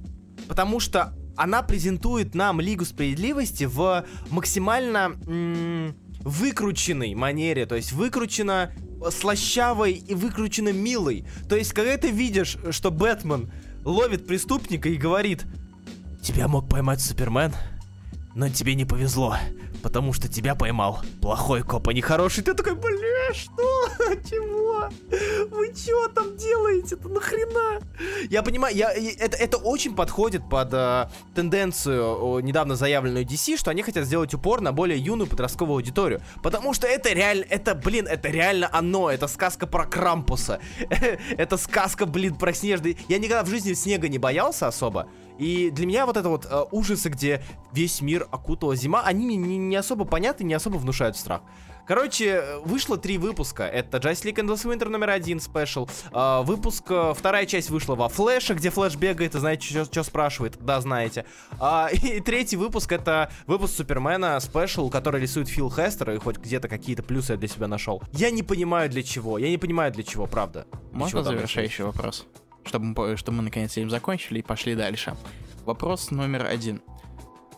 потому 0.47 0.79
что 0.79 1.13
она 1.35 1.63
презентует 1.63 2.35
нам 2.35 2.59
Лигу 2.61 2.85
Справедливости 2.85 3.65
в 3.65 4.05
максимально 4.29 5.13
выкрученной 6.21 7.15
манере, 7.15 7.65
то 7.65 7.75
есть 7.75 7.91
выкручено 7.91 8.71
слащавой 9.11 9.93
и 9.93 10.13
выкручено 10.13 10.71
милой. 10.71 11.25
То 11.49 11.55
есть, 11.55 11.73
когда 11.73 11.97
ты 11.97 12.11
видишь, 12.11 12.57
что 12.71 12.91
Бэтмен 12.91 13.51
ловит 13.83 14.25
преступника 14.25 14.89
и 14.89 14.95
говорит, 14.95 15.45
тебя 16.21 16.47
мог 16.47 16.69
поймать 16.69 17.01
Супермен, 17.01 17.53
но 18.35 18.47
тебе 18.49 18.75
не 18.75 18.85
повезло, 18.85 19.35
потому 19.83 20.13
что 20.13 20.27
тебя 20.27 20.55
поймал 20.55 21.01
плохой 21.21 21.61
коп, 21.61 21.89
а 21.89 21.93
не 21.93 22.01
хороший. 22.01 22.43
Ты 22.43 22.53
такой, 22.53 22.73
бля, 22.73 23.33
что? 23.33 23.87
Чего? 24.29 24.89
Вы 25.51 25.75
что 25.75 26.07
там 26.07 26.35
делаете-то? 26.37 27.09
Нахрена? 27.09 27.81
Я 28.29 28.41
понимаю, 28.41 28.75
я, 28.75 28.91
это, 28.91 29.37
это 29.37 29.57
очень 29.57 29.95
подходит 29.95 30.49
под 30.49 30.73
э, 30.73 31.09
тенденцию, 31.35 32.39
недавно 32.39 32.75
заявленную 32.75 33.25
DC, 33.25 33.57
что 33.57 33.69
они 33.71 33.83
хотят 33.83 34.05
сделать 34.05 34.33
упор 34.33 34.61
на 34.61 34.71
более 34.71 34.97
юную 34.97 35.27
подростковую 35.27 35.75
аудиторию. 35.75 36.21
Потому 36.41 36.73
что 36.73 36.87
это 36.87 37.11
реально, 37.13 37.45
это, 37.49 37.75
блин, 37.75 38.07
это 38.07 38.29
реально 38.29 38.69
оно. 38.71 39.11
Это 39.11 39.27
сказка 39.27 39.67
про 39.67 39.85
Крампуса. 39.85 40.59
это 41.37 41.57
сказка, 41.57 42.05
блин, 42.05 42.35
про 42.35 42.53
снежный... 42.53 42.97
Я 43.09 43.19
никогда 43.19 43.43
в 43.43 43.49
жизни 43.49 43.73
снега 43.73 44.07
не 44.07 44.17
боялся 44.17 44.67
особо. 44.67 45.07
И 45.43 45.71
для 45.71 45.85
меня 45.85 46.05
вот 46.05 46.15
это 46.15 46.29
вот 46.29 46.47
э, 46.49 46.63
ужасы, 46.71 47.09
где 47.09 47.43
весь 47.73 47.99
мир 47.99 48.27
окутала 48.31 48.77
зима, 48.77 49.01
они 49.03 49.25
мне 49.25 49.35
не, 49.35 49.57
не 49.57 49.75
особо 49.75 50.05
понятны, 50.05 50.45
не 50.45 50.53
особо 50.53 50.77
внушают 50.77 51.17
страх. 51.17 51.41
Короче, 51.85 52.27
э, 52.27 52.59
вышло 52.59 52.97
три 52.97 53.17
выпуска. 53.17 53.63
Это 53.63 53.97
Justice 53.97 54.23
League 54.23 54.35
Endless 54.35 54.65
Winter 54.65 54.87
номер 54.87 55.09
один, 55.09 55.41
special. 55.41 55.89
Э, 56.13 56.43
выпуск, 56.43 56.85
э, 56.87 57.13
вторая 57.13 57.45
часть 57.45 57.69
вышла 57.69 57.95
во 57.95 58.07
Флэше, 58.07 58.53
где 58.53 58.69
Флэш 58.69 58.95
бегает 58.95 59.35
и 59.35 59.39
знаете, 59.39 59.83
что 59.83 60.03
спрашивает. 60.03 60.57
Да, 60.61 60.79
знаете. 60.79 61.25
А, 61.59 61.89
и 61.91 62.21
третий 62.21 62.55
выпуск 62.55 62.93
это 62.93 63.29
выпуск 63.45 63.75
Супермена, 63.75 64.39
special, 64.39 64.89
который 64.89 65.19
рисует 65.19 65.49
Фил 65.49 65.69
Хестер, 65.69 66.11
и 66.11 66.19
хоть 66.19 66.37
где-то 66.37 66.69
какие-то 66.69 67.03
плюсы 67.03 67.33
я 67.33 67.37
для 67.37 67.49
себя 67.49 67.67
нашел. 67.67 68.01
Я 68.13 68.31
не 68.31 68.43
понимаю 68.43 68.89
для 68.89 69.03
чего, 69.03 69.37
я 69.37 69.49
не 69.49 69.57
понимаю 69.57 69.91
для 69.91 70.03
чего, 70.03 70.25
правда. 70.25 70.65
Можно 70.93 71.21
завершающий 71.21 71.83
вопрос? 71.83 72.25
Чтобы 72.65 72.85
мы, 72.85 73.17
чтобы 73.17 73.37
мы 73.37 73.43
наконец 73.43 73.77
этим 73.77 73.89
закончили 73.89 74.39
и 74.39 74.43
пошли 74.43 74.75
дальше. 74.75 75.15
Вопрос 75.65 76.11
номер 76.11 76.45
один. 76.45 76.81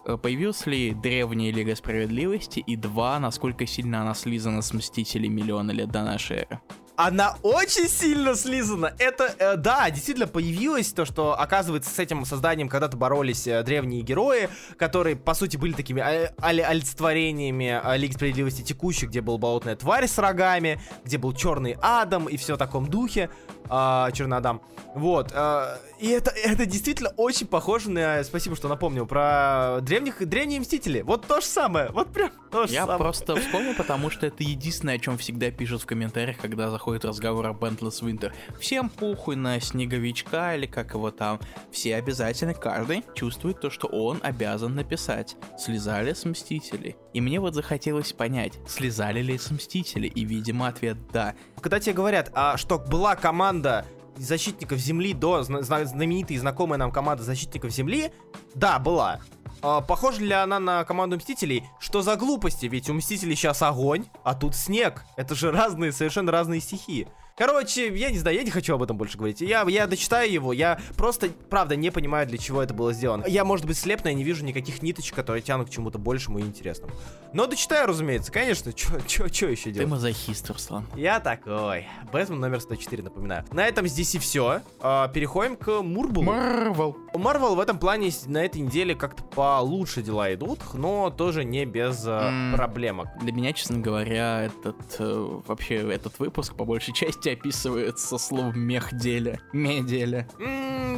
Э, 0.06 0.18
Появилась 0.18 0.66
ли 0.66 0.94
древняя 0.94 1.52
Лига 1.52 1.76
Справедливости? 1.76 2.60
И 2.60 2.76
два, 2.76 3.20
насколько 3.20 3.66
сильно 3.66 4.02
она 4.02 4.14
слизана 4.14 4.62
с 4.62 4.74
Мстителей 4.74 5.30
миллиона 5.30 5.72
лет 5.72 5.90
до 5.90 6.04
нашей 6.04 6.38
эры? 6.38 6.60
Она 6.98 7.36
очень 7.44 7.90
сильно 7.90 8.36
слизана. 8.36 8.94
Это, 9.00 9.34
э, 9.38 9.56
да, 9.58 9.90
действительно 9.90 10.28
появилось 10.28 10.94
то, 10.94 11.04
что, 11.06 11.38
оказывается, 11.40 11.90
с 11.94 12.00
этим 12.00 12.24
созданием 12.26 12.70
когда-то 12.70 12.96
боролись 12.96 13.46
э, 13.48 13.64
древние 13.64 14.02
герои, 14.02 14.50
которые, 14.78 15.16
по 15.16 15.34
сути, 15.34 15.58
были 15.58 15.74
такими 15.74 16.02
а- 16.02 16.34
али- 16.42 16.62
олицетворениями 16.62 17.82
э, 17.84 17.98
Лиги 17.98 18.14
Справедливости 18.14 18.62
текущих, 18.62 19.10
где 19.10 19.22
был 19.22 19.38
болотная 19.38 19.76
тварь 19.76 20.08
с 20.08 20.18
рогами, 20.18 20.80
где 21.04 21.18
был 21.18 21.34
черный 21.34 21.76
Адам 21.82 22.28
и 22.30 22.38
все 22.38 22.56
в 22.56 22.58
таком 22.58 22.88
духе. 22.88 23.30
а, 23.68 24.12
Черный 24.12 24.38
Адам. 24.38 24.62
Вот. 24.94 25.32
а, 25.34 25.78
и 26.00 26.08
это, 26.10 26.32
это 26.32 26.66
действительно 26.66 27.10
очень 27.18 27.48
похоже 27.48 27.90
на... 27.90 28.24
Спасибо, 28.24 28.56
что 28.56 28.68
напомнил 28.68 29.06
про 29.06 29.80
древних, 29.82 30.26
древние 30.28 30.60
Мстители. 30.60 31.02
Вот 31.02 31.26
то 31.28 31.42
же 31.42 31.48
самое. 31.48 31.90
Вот 31.90 32.14
прям 32.14 32.32
то 32.52 32.68
же 32.68 32.74
Я 32.74 32.82
самое. 32.82 33.00
просто 33.00 33.36
вспомнил, 33.38 33.74
потому 33.76 34.10
что 34.10 34.28
это 34.28 34.44
единственное, 34.44 34.96
о 34.96 35.00
чем 35.00 35.18
всегда 35.18 35.52
пишут 35.52 35.82
в 35.82 35.86
комментариях, 35.86 36.38
когда 36.38 36.70
заходит 36.86 37.06
разговор 37.06 37.48
об 37.48 37.64
Endless 37.64 38.04
Winter. 38.04 38.32
Всем 38.60 38.90
похуй 38.90 39.36
на 39.36 39.60
снеговичка 39.60 40.56
или 40.56 40.68
как 40.68 40.94
его 40.94 41.10
там. 41.10 41.40
Все 41.72 41.96
обязательно, 41.96 42.54
каждый 42.54 43.04
чувствует 43.16 43.60
то, 43.60 43.72
что 43.72 43.88
он 43.88 44.20
обязан 44.22 44.76
написать. 44.76 45.36
Слезали 45.58 46.14
с 46.14 46.26
Мстителей. 46.26 46.96
И 47.12 47.22
мне 47.22 47.40
вот 47.40 47.56
захотелось 47.56 48.14
понять, 48.14 48.60
слезали 48.68 49.24
ли 49.24 49.36
с 49.36 49.50
Мстителей. 49.50 50.10
И, 50.10 50.26
видимо, 50.26 50.68
ответ 50.68 50.98
да. 51.12 51.34
Когда 51.60 51.80
тебе 51.80 51.94
говорят, 51.94 52.30
а 52.36 52.56
что 52.56 52.78
была 52.78 53.16
команда 53.16 53.84
защитников 54.18 54.78
Земли 54.78 55.14
до 55.14 55.42
зна- 55.42 55.64
зна- 55.64 55.86
знаменитая 55.86 56.38
и 56.38 56.40
знакомая 56.40 56.78
нам 56.78 56.92
команда 56.92 57.24
защитников 57.24 57.72
Земли, 57.72 58.12
да, 58.54 58.78
была. 58.78 59.22
А, 59.68 59.82
похожа 59.82 60.22
ли 60.22 60.32
она 60.32 60.60
на 60.60 60.84
команду 60.84 61.18
Мстителей? 61.18 61.68
Что 61.80 62.04
за 62.04 62.18
глупости? 62.18 62.68
Ведь 62.68 62.88
у 62.88 62.94
Мстителей 62.94 63.36
сейчас 63.36 63.64
огонь, 63.64 64.06
а 64.24 64.36
тут 64.36 64.54
снег. 64.54 65.04
Это 65.16 65.34
же 65.34 65.52
разные, 65.52 65.92
совершенно 65.92 66.32
разные 66.32 66.62
стихии. 66.62 67.08
Короче, 67.38 67.94
я 67.94 68.12
не 68.12 68.18
знаю, 68.18 68.38
я 68.38 68.44
не 68.44 68.50
хочу 68.50 68.74
об 68.76 68.82
этом 68.84 68.96
больше 68.98 69.18
говорить. 69.18 69.42
Я, 69.42 69.66
я 69.68 69.88
дочитаю 69.88 70.32
его, 70.32 70.54
я 70.54 70.80
просто, 70.96 71.28
правда, 71.50 71.76
не 71.76 71.92
понимаю, 71.92 72.26
для 72.26 72.38
чего 72.38 72.62
это 72.64 72.74
было 72.74 72.94
сделано. 72.94 73.26
Я, 73.28 73.44
может 73.44 73.66
быть, 73.66 73.78
слеп, 73.78 74.06
но 74.06 74.10
я 74.10 74.16
не 74.16 74.24
вижу 74.24 74.46
никаких 74.46 74.82
ниточек, 74.82 75.16
которые 75.16 75.42
тянут 75.42 75.68
к 75.68 75.70
чему-то 75.70 75.98
большему 75.98 76.40
и 76.40 76.44
интересному. 76.44 76.94
Но 77.34 77.46
дочитаю, 77.46 77.88
разумеется, 77.88 78.32
конечно, 78.32 78.72
что 78.78 79.26
еще 79.26 79.56
Ты 79.58 79.72
делать? 79.72 79.90
мазохист, 79.90 80.50
Руслан. 80.50 80.88
Я 80.96 81.20
такой. 81.20 81.88
Бэтмен 82.14 82.40
номер 82.40 82.62
104, 82.62 83.04
напоминаю. 83.04 83.44
На 83.52 83.68
этом 83.68 83.86
здесь 83.86 84.16
и 84.16 84.20
все. 84.20 84.62
переходим 84.80 85.58
к 85.58 85.82
Мурбулу. 85.82 86.28
Марвел. 86.28 86.96
У 87.14 87.20
Марвел 87.20 87.56
в 87.56 87.60
этом 87.60 87.80
плане 87.80 88.12
на 88.28 88.46
этой 88.46 88.62
неделе 88.62 88.96
как-то 88.96 89.24
получше 89.24 90.02
дела 90.02 90.34
идут, 90.34 90.60
но 90.74 91.10
тоже 91.10 91.44
не 91.44 91.66
без 91.66 92.06
э, 92.08 92.12
М. 92.12 92.54
проблемок. 92.56 93.08
Для 93.20 93.34
меня, 93.34 93.52
честно 93.52 93.80
говоря, 93.80 94.44
этот 94.44 94.96
э, 95.00 95.40
вообще 95.48 95.76
этот 95.92 96.18
выпуск 96.20 96.56
по 96.56 96.64
большей 96.64 96.94
части 96.94 97.25
описывается 97.32 98.18
словом 98.18 98.60
мехделя. 98.60 99.40
Меделя. 99.54 100.28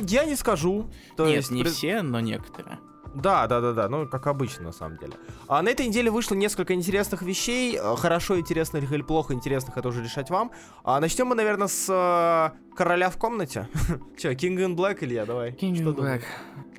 Я 0.08 0.26
не 0.26 0.36
скажу. 0.36 0.90
То 1.16 1.26
Нет, 1.26 1.38
есть 1.38 1.52
не 1.52 1.64
все, 1.64 2.02
но 2.02 2.20
некоторые. 2.20 2.80
Да, 3.16 3.48
да, 3.48 3.62
да, 3.62 3.74
да, 3.74 3.90
ну 3.90 4.08
как 4.08 4.28
обычно 4.28 4.66
на 4.66 4.72
самом 4.72 4.98
деле. 4.98 5.14
А 5.48 5.62
на 5.64 5.70
этой 5.70 5.88
неделе 5.88 6.12
вышло 6.12 6.36
несколько 6.36 6.76
интересных 6.76 7.24
вещей. 7.24 7.76
э, 7.76 7.96
Хорошо 7.96 8.40
интересных 8.40 8.92
или 8.92 9.02
плохо 9.02 9.34
интересных, 9.34 9.76
это 9.76 9.88
уже 9.88 10.04
решать 10.04 10.30
вам. 10.30 10.52
А 10.84 11.00
начнем 11.00 11.26
мы, 11.28 11.34
наверное, 11.36 11.68
с 11.68 11.88
э, 11.90 12.76
короля 12.76 13.10
в 13.10 13.18
комнате. 13.18 13.70
Че, 14.20 14.34
King 14.34 14.58
in 14.58 14.76
Black, 14.76 14.98
Илья, 15.02 15.26
давай. 15.26 15.52
King 15.52 15.74
in? 15.74 15.96
Black. 15.96 16.22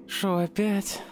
Шо, 0.06 0.36
опять? 0.36 1.02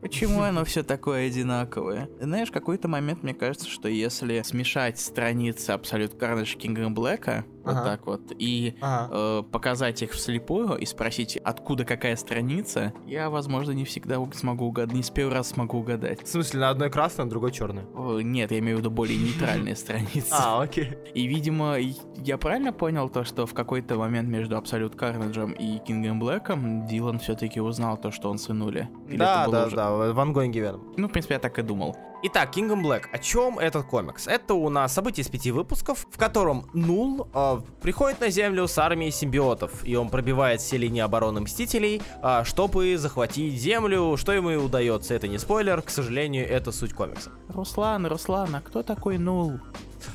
Почему 0.00 0.42
оно 0.42 0.64
все 0.64 0.82
такое 0.82 1.26
одинаковое? 1.28 2.08
Знаешь, 2.20 2.50
какой-то 2.50 2.88
момент 2.88 3.22
мне 3.22 3.32
кажется, 3.34 3.68
что 3.68 3.88
если 3.88 4.42
смешать 4.42 5.00
страницы 5.00 5.70
Абсолют 5.70 6.12
Carnage 6.14 6.58
King 6.58 6.76
in 6.76 6.94
Black, 6.94 7.44
Вот 7.64 7.72
Ага. 7.72 7.84
так 7.84 8.06
вот. 8.06 8.20
И 8.38 8.76
Ага. 8.80 9.08
э, 9.12 9.42
показать 9.50 10.02
их 10.02 10.12
вслепую 10.12 10.76
и 10.76 10.84
спросить, 10.86 11.36
откуда 11.38 11.84
какая 11.84 12.16
страница, 12.16 12.92
я, 13.06 13.30
возможно, 13.30 13.72
не 13.72 13.84
всегда 13.84 14.24
смогу 14.32 14.66
угадать, 14.66 14.94
не 14.94 15.02
с 15.02 15.10
первого 15.10 15.36
раза 15.36 15.50
смогу 15.50 15.78
угадать. 15.78 16.22
В 16.24 16.28
смысле, 16.28 16.60
на 16.60 16.70
одной 16.70 16.90
красной, 16.90 17.24
на 17.24 17.30
другой 17.30 17.52
черной. 17.52 17.84
О, 17.94 18.20
Нет, 18.20 18.50
я 18.52 18.58
имею 18.58 18.76
в 18.76 18.80
виду 18.80 18.90
более 18.90 19.18
нейтральные 19.18 19.76
страницы. 19.76 20.28
А, 20.32 20.62
окей. 20.62 20.90
И, 21.14 21.26
видимо, 21.26 21.76
я 22.16 22.38
правильно 22.38 22.72
понял 22.72 23.08
то, 23.08 23.24
что 23.24 23.46
в 23.46 23.54
какой-то 23.54 23.96
момент 23.96 24.28
между 24.28 24.56
Абсолют 24.56 24.94
Карнаджем 24.94 25.52
и 25.52 25.78
Кингом 25.78 26.20
Блэком 26.20 26.86
Дилан 26.86 27.18
все-таки 27.18 27.60
узнал 27.60 27.96
то, 27.96 28.10
что 28.10 28.30
он 28.30 28.38
сынули? 28.38 28.88
Да, 29.10 29.46
да, 29.48 29.68
да, 29.70 30.12
в 30.12 30.20
ангоинге 30.20 30.60
Веном. 30.60 30.92
Ну, 30.96 31.08
в 31.08 31.12
принципе, 31.12 31.34
я 31.34 31.40
так 31.40 31.58
и 31.58 31.62
думал. 31.62 31.96
Итак, 32.26 32.56
Kingdom 32.56 32.80
Black. 32.80 33.02
О 33.12 33.18
чем 33.18 33.58
этот 33.58 33.84
комикс? 33.84 34.26
Это 34.26 34.54
у 34.54 34.70
нас 34.70 34.94
событие 34.94 35.22
из 35.22 35.28
пяти 35.28 35.50
выпусков, 35.50 36.06
в 36.10 36.16
котором 36.16 36.64
Нул 36.72 37.28
э, 37.34 37.60
приходит 37.82 38.18
на 38.22 38.30
Землю 38.30 38.66
с 38.66 38.78
армией 38.78 39.10
симбиотов, 39.10 39.84
и 39.84 39.94
он 39.94 40.08
пробивает 40.08 40.62
все 40.62 40.78
линии 40.78 41.02
обороны 41.02 41.42
Мстителей, 41.42 42.00
а, 42.22 42.42
чтобы 42.44 42.96
захватить 42.96 43.60
Землю. 43.60 44.16
Что 44.16 44.32
ему 44.32 44.48
и 44.48 44.56
удается, 44.56 45.12
это 45.12 45.28
не 45.28 45.36
спойлер, 45.36 45.82
к 45.82 45.90
сожалению, 45.90 46.48
это 46.48 46.72
суть 46.72 46.94
комикса. 46.94 47.30
Руслан, 47.48 48.06
Руслан, 48.06 48.56
а 48.56 48.62
кто 48.62 48.82
такой 48.82 49.18
Нул? 49.18 49.60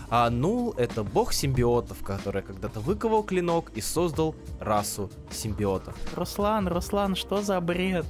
А 0.10 0.32
Нул— 0.32 0.74
это 0.78 1.04
бог 1.04 1.32
симбиотов, 1.32 2.04
который 2.04 2.42
когда-то 2.42 2.80
выковал 2.80 3.22
клинок 3.22 3.70
и 3.76 3.82
создал 3.82 4.36
расу 4.60 5.12
симбиотов. 5.30 5.96
Руслан, 6.16 6.70
Руслан, 6.70 7.16
что 7.16 7.44
за 7.44 7.62
бред? 7.62 8.08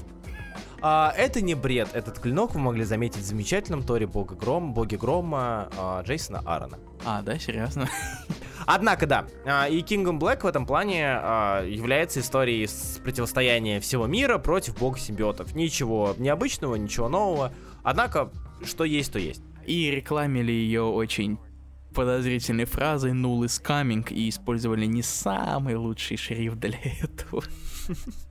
А, 0.82 1.13
это 1.18 1.42
не 1.42 1.56
бред, 1.56 1.89
этот 1.94 2.20
клинок 2.20 2.54
вы 2.54 2.62
могли 2.62 2.84
заметить 2.84 3.22
в 3.22 3.26
замечательном 3.26 3.84
Торе 3.84 4.08
Бога 4.08 4.36
Гром, 4.36 4.74
Боге 4.74 4.98
Грома 4.98 5.70
а, 5.78 6.02
Джейсона 6.04 6.42
Аарона. 6.46 6.80
А, 7.06 7.22
да, 7.22 7.38
серьезно? 7.38 7.89
Однако, 8.65 9.08
да, 9.08 9.26
а, 9.46 9.68
и 9.68 9.82
Kingdom 9.82 10.20
Black 10.20 10.42
в 10.42 10.46
этом 10.46 10.65
плане 10.65 11.06
а, 11.08 11.63
является 11.63 12.20
историей 12.20 12.68
с 12.68 13.00
противостояния 13.04 13.80
всего 13.80 14.06
мира 14.06 14.38
против 14.38 14.78
бога 14.78 15.00
симбиотов. 15.00 15.56
Ничего 15.56 16.13
необычного, 16.18 16.76
ничего 16.76 17.10
нового. 17.10 17.52
Однако, 17.84 18.32
что 18.63 18.84
есть, 18.84 19.12
то 19.12 19.20
есть. 19.20 19.42
И 19.65 19.89
рекламили 19.92 20.52
ее 20.52 20.84
очень 20.84 21.39
подозрительной 21.94 22.65
фразой 22.65 23.12
«Null 23.12 23.46
is 23.46 23.62
coming» 23.62 24.08
и 24.13 24.30
использовали 24.30 24.86
не 24.86 25.02
самый 25.02 25.76
лучший 25.76 26.18
шрифт 26.18 26.60
для 26.60 26.78
этого. 27.02 27.44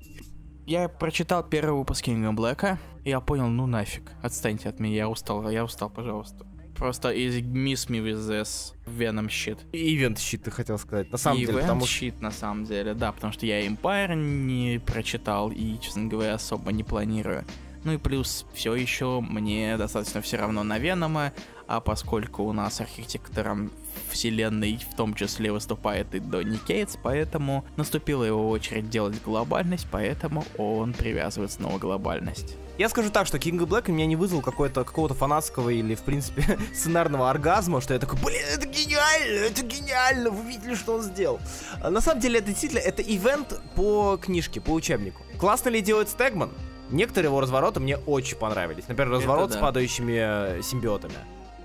Я 0.68 0.86
прочитал 0.90 1.42
первый 1.42 1.78
выпуск 1.78 2.04
Кинга 2.04 2.30
Блэка, 2.30 2.78
и 3.02 3.08
я 3.08 3.20
понял, 3.20 3.46
ну 3.46 3.66
нафиг, 3.66 4.12
отстаньте 4.20 4.68
от 4.68 4.80
меня, 4.80 4.96
я 4.96 5.08
устал, 5.08 5.48
я 5.48 5.64
устал, 5.64 5.88
пожалуйста. 5.88 6.46
Просто 6.76 7.10
is 7.10 7.40
miss 7.40 7.88
me 7.88 8.04
with 8.04 8.18
this 8.18 8.74
Venom 8.84 9.28
shit. 9.28 9.58
Ивент 9.72 10.18
щит, 10.18 10.42
ты 10.42 10.50
хотел 10.50 10.76
сказать. 10.76 11.10
На 11.10 11.16
самом 11.16 11.38
и 11.38 11.46
деле, 11.46 11.54
Event 11.54 11.62
потому 11.62 11.86
что... 11.86 12.04
Shit, 12.04 12.20
на 12.20 12.30
самом 12.30 12.64
деле, 12.66 12.92
да, 12.92 13.12
потому 13.12 13.32
что 13.32 13.46
я 13.46 13.66
Empire 13.66 14.14
не 14.14 14.78
прочитал 14.78 15.50
и, 15.50 15.78
честно 15.80 16.04
говоря, 16.04 16.34
особо 16.34 16.70
не 16.70 16.84
планирую. 16.84 17.46
Ну 17.84 17.92
и 17.92 17.96
плюс 17.96 18.44
все 18.52 18.74
еще 18.74 19.22
мне 19.22 19.78
достаточно 19.78 20.20
все 20.20 20.36
равно 20.36 20.64
на 20.64 20.78
Венома, 20.78 21.32
а 21.66 21.80
поскольку 21.80 22.42
у 22.42 22.52
нас 22.52 22.82
архитектором 22.82 23.70
вселенной 24.18 24.80
в 24.90 24.96
том 24.96 25.14
числе 25.14 25.52
выступает 25.52 26.14
и 26.14 26.18
Донни 26.18 26.58
Кейтс, 26.58 26.96
поэтому 27.02 27.64
наступила 27.76 28.24
его 28.24 28.50
очередь 28.50 28.90
делать 28.90 29.22
глобальность, 29.22 29.86
поэтому 29.90 30.44
он 30.56 30.92
привязывает 30.92 31.52
снова 31.52 31.78
глобальность. 31.78 32.56
Я 32.78 32.88
скажу 32.88 33.10
так, 33.10 33.26
что 33.26 33.38
King 33.38 33.58
Black 33.58 33.90
меня 33.90 34.06
не 34.06 34.16
вызвал 34.16 34.40
какой-то, 34.40 34.84
какого-то 34.84 35.14
фанатского 35.14 35.70
или, 35.70 35.94
в 35.94 36.02
принципе, 36.02 36.58
сценарного 36.74 37.30
оргазма, 37.30 37.80
что 37.80 37.94
я 37.94 38.00
такой, 38.00 38.18
блин, 38.24 38.42
это 38.52 38.66
гениально, 38.66 39.46
это 39.46 39.62
гениально, 39.64 40.30
вы 40.30 40.48
видели, 40.48 40.74
что 40.74 40.94
он 40.94 41.02
сделал. 41.02 41.40
А 41.80 41.90
на 41.90 42.00
самом 42.00 42.20
деле, 42.20 42.38
это 42.38 42.48
действительно, 42.48 42.80
это 42.80 43.02
ивент 43.02 43.60
по 43.74 44.16
книжке, 44.16 44.60
по 44.60 44.70
учебнику. 44.70 45.22
Классно 45.38 45.70
ли 45.70 45.80
делает 45.80 46.08
Стегман? 46.08 46.50
Некоторые 46.90 47.28
его 47.28 47.40
развороты 47.40 47.80
мне 47.80 47.96
очень 47.98 48.36
понравились. 48.36 48.84
Например, 48.88 49.12
разворот 49.12 49.50
да. 49.50 49.58
с 49.58 49.60
падающими 49.60 50.58
э, 50.58 50.62
симбиотами. 50.62 51.14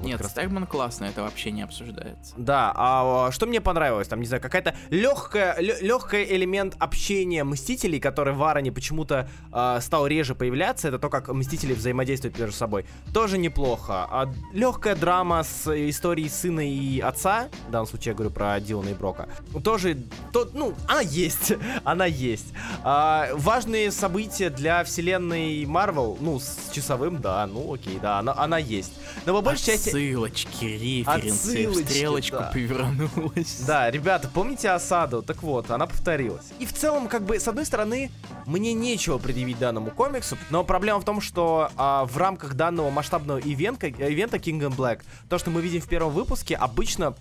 Вот 0.04 0.10
Нет, 0.10 0.26
Стэгман 0.26 0.68
классно, 0.68 1.06
это 1.06 1.24
вообще 1.24 1.52
не 1.52 1.62
обсуждается. 1.62 2.34
Да, 2.36 2.74
а 2.76 3.32
что 3.32 3.46
мне 3.46 3.62
понравилось, 3.62 4.10
там, 4.10 4.20
не 4.20 4.26
знаю, 4.26 4.42
какая-то 4.42 4.76
легкая, 4.90 5.58
легкий 5.60 6.24
элемент 6.24 6.76
общения 6.78 7.44
Мстителей, 7.46 8.02
который 8.02 8.34
в 8.34 8.44
Ароне 8.44 8.72
почему-то 8.72 9.30
а, 9.52 9.80
стал 9.80 10.06
реже 10.08 10.36
появляться, 10.36 10.90
это 10.90 11.00
то, 11.00 11.10
как 11.10 11.30
Мстители 11.30 11.74
взаимодействуют 11.74 12.38
между 12.38 12.54
собой, 12.56 12.86
тоже 13.14 13.38
неплохо. 13.38 14.06
А 14.10 14.34
легкая 14.52 14.96
драма 14.96 15.44
с 15.44 15.72
историей 15.90 16.28
сына 16.28 16.68
и 16.70 17.00
отца, 17.00 17.48
в 17.70 17.72
данном 17.72 17.88
случае 17.88 18.12
я 18.12 18.16
говорю 18.16 18.32
про 18.32 18.60
Дилана 18.60 18.90
и 18.90 18.94
Брока, 18.94 19.30
тоже, 19.64 19.98
то, 20.34 20.50
ну, 20.54 20.74
она 20.88 21.00
есть, 21.00 21.54
она 21.86 22.06
есть. 22.06 22.48
А, 22.84 23.30
важные 23.36 23.90
события 23.92 24.50
для 24.50 24.84
вселенной 24.84 25.66
Марвел, 25.66 26.18
ну, 26.20 26.42
с 26.42 26.72
часовым, 26.74 27.22
да, 27.22 27.48
ну, 27.48 27.74
окей, 27.74 28.00
да, 28.02 28.20
она, 28.20 28.34
она 28.38 28.58
есть. 28.58 28.92
Но 29.26 29.34
по 29.34 29.42
большей 29.42 29.68
части... 29.68 29.93
Отсылочки, 29.94 30.66
референсы, 30.66 31.50
Отсылочки, 31.50 31.84
стрелочку 31.84 32.38
да. 32.38 32.50
повернулась. 32.52 33.64
Да, 33.68 33.92
ребята, 33.92 34.28
помните 34.28 34.72
осаду? 34.72 35.22
Так 35.22 35.44
вот, 35.44 35.70
она 35.70 35.86
повторилась. 35.86 36.46
И 36.58 36.66
в 36.66 36.74
целом, 36.74 37.08
как 37.08 37.24
бы, 37.24 37.40
с 37.40 37.48
одной 37.48 37.66
стороны, 37.66 38.10
мне 38.48 38.74
нечего 38.74 39.20
предъявить 39.20 39.60
данному 39.60 39.92
комиксу, 39.92 40.36
но 40.50 40.64
проблема 40.64 41.00
в 41.00 41.06
том, 41.06 41.22
что 41.22 41.70
а, 41.78 42.06
в 42.06 42.18
рамках 42.18 42.56
данного 42.56 42.90
масштабного 42.90 43.38
ивента, 43.38 43.86
ивента 43.86 44.38
Kingdom 44.38 44.76
Black, 44.76 45.02
то, 45.30 45.38
что 45.38 45.52
мы 45.52 45.62
видим 45.62 45.82
в 45.82 45.88
первом 45.88 46.12
выпуске, 46.12 46.56
обычно 46.56 47.16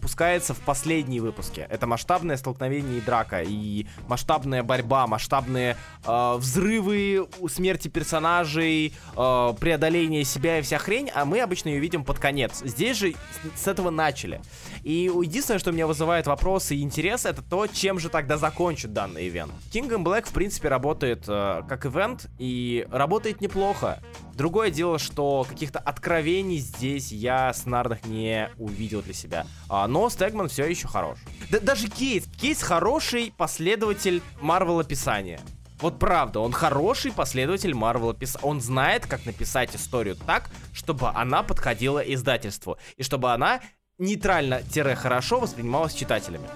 пускается 0.00 0.54
в 0.54 0.60
последние 0.60 1.20
выпуски. 1.20 1.66
Это 1.68 1.86
масштабное 1.86 2.36
столкновение 2.36 2.98
и 2.98 3.00
драка, 3.00 3.42
и 3.42 3.86
масштабная 4.08 4.62
борьба, 4.62 5.06
масштабные 5.06 5.76
э, 6.04 6.34
взрывы, 6.36 7.28
смерти 7.48 7.88
персонажей, 7.88 8.94
э, 9.16 9.54
преодоление 9.60 10.24
себя 10.24 10.58
и 10.58 10.62
вся 10.62 10.78
хрень, 10.78 11.10
а 11.14 11.24
мы 11.24 11.40
обычно 11.40 11.68
ее 11.68 11.80
видим 11.80 12.04
под 12.04 12.18
конец. 12.18 12.62
Здесь 12.64 12.96
же 12.96 13.14
с 13.54 13.68
этого 13.68 13.90
начали. 13.90 14.40
И 14.82 15.10
единственное, 15.22 15.58
что 15.58 15.72
меня 15.72 15.86
вызывает 15.86 16.26
вопросы 16.26 16.76
и 16.76 16.82
интерес, 16.82 17.26
это 17.26 17.42
то, 17.42 17.66
чем 17.66 17.98
же 17.98 18.08
тогда 18.08 18.36
закончит 18.36 18.92
данный 18.92 19.28
ивент. 19.28 19.52
Kingdom 19.72 20.02
Black, 20.02 20.28
в 20.28 20.32
принципе, 20.32 20.68
работает 20.68 21.24
э, 21.28 21.62
как 21.68 21.86
ивент, 21.86 22.28
и 22.38 22.86
работает 22.90 23.40
неплохо. 23.40 24.02
Другое 24.34 24.70
дело, 24.70 24.98
что 24.98 25.44
каких-то 25.48 25.78
откровений 25.78 26.58
здесь 26.58 27.12
я 27.12 27.52
сценарных 27.52 28.04
не 28.06 28.48
увидел 28.58 29.02
для 29.02 29.14
себя. 29.14 29.46
А, 29.68 29.86
но 29.86 30.08
Стегман 30.08 30.48
все 30.48 30.64
еще 30.64 30.88
хорош. 30.88 31.18
Да, 31.50 31.60
даже 31.60 31.88
Кейс. 31.88 32.24
Кейс 32.40 32.62
хороший 32.62 33.34
последователь 33.36 34.22
Марвел 34.40 34.80
описания. 34.80 35.40
Вот 35.80 35.98
правда, 35.98 36.40
он 36.40 36.52
хороший 36.52 37.10
последователь 37.10 37.74
Марвел. 37.74 38.14
Он 38.42 38.60
знает, 38.60 39.06
как 39.06 39.24
написать 39.24 39.74
историю 39.74 40.14
так, 40.14 40.50
чтобы 40.72 41.08
она 41.08 41.42
подходила 41.42 42.00
издательству. 42.00 42.76
И 42.96 43.02
чтобы 43.02 43.32
она 43.32 43.60
нейтрально-хорошо 44.00 45.38
воспринималась 45.38 45.94
читателями. 45.94 46.48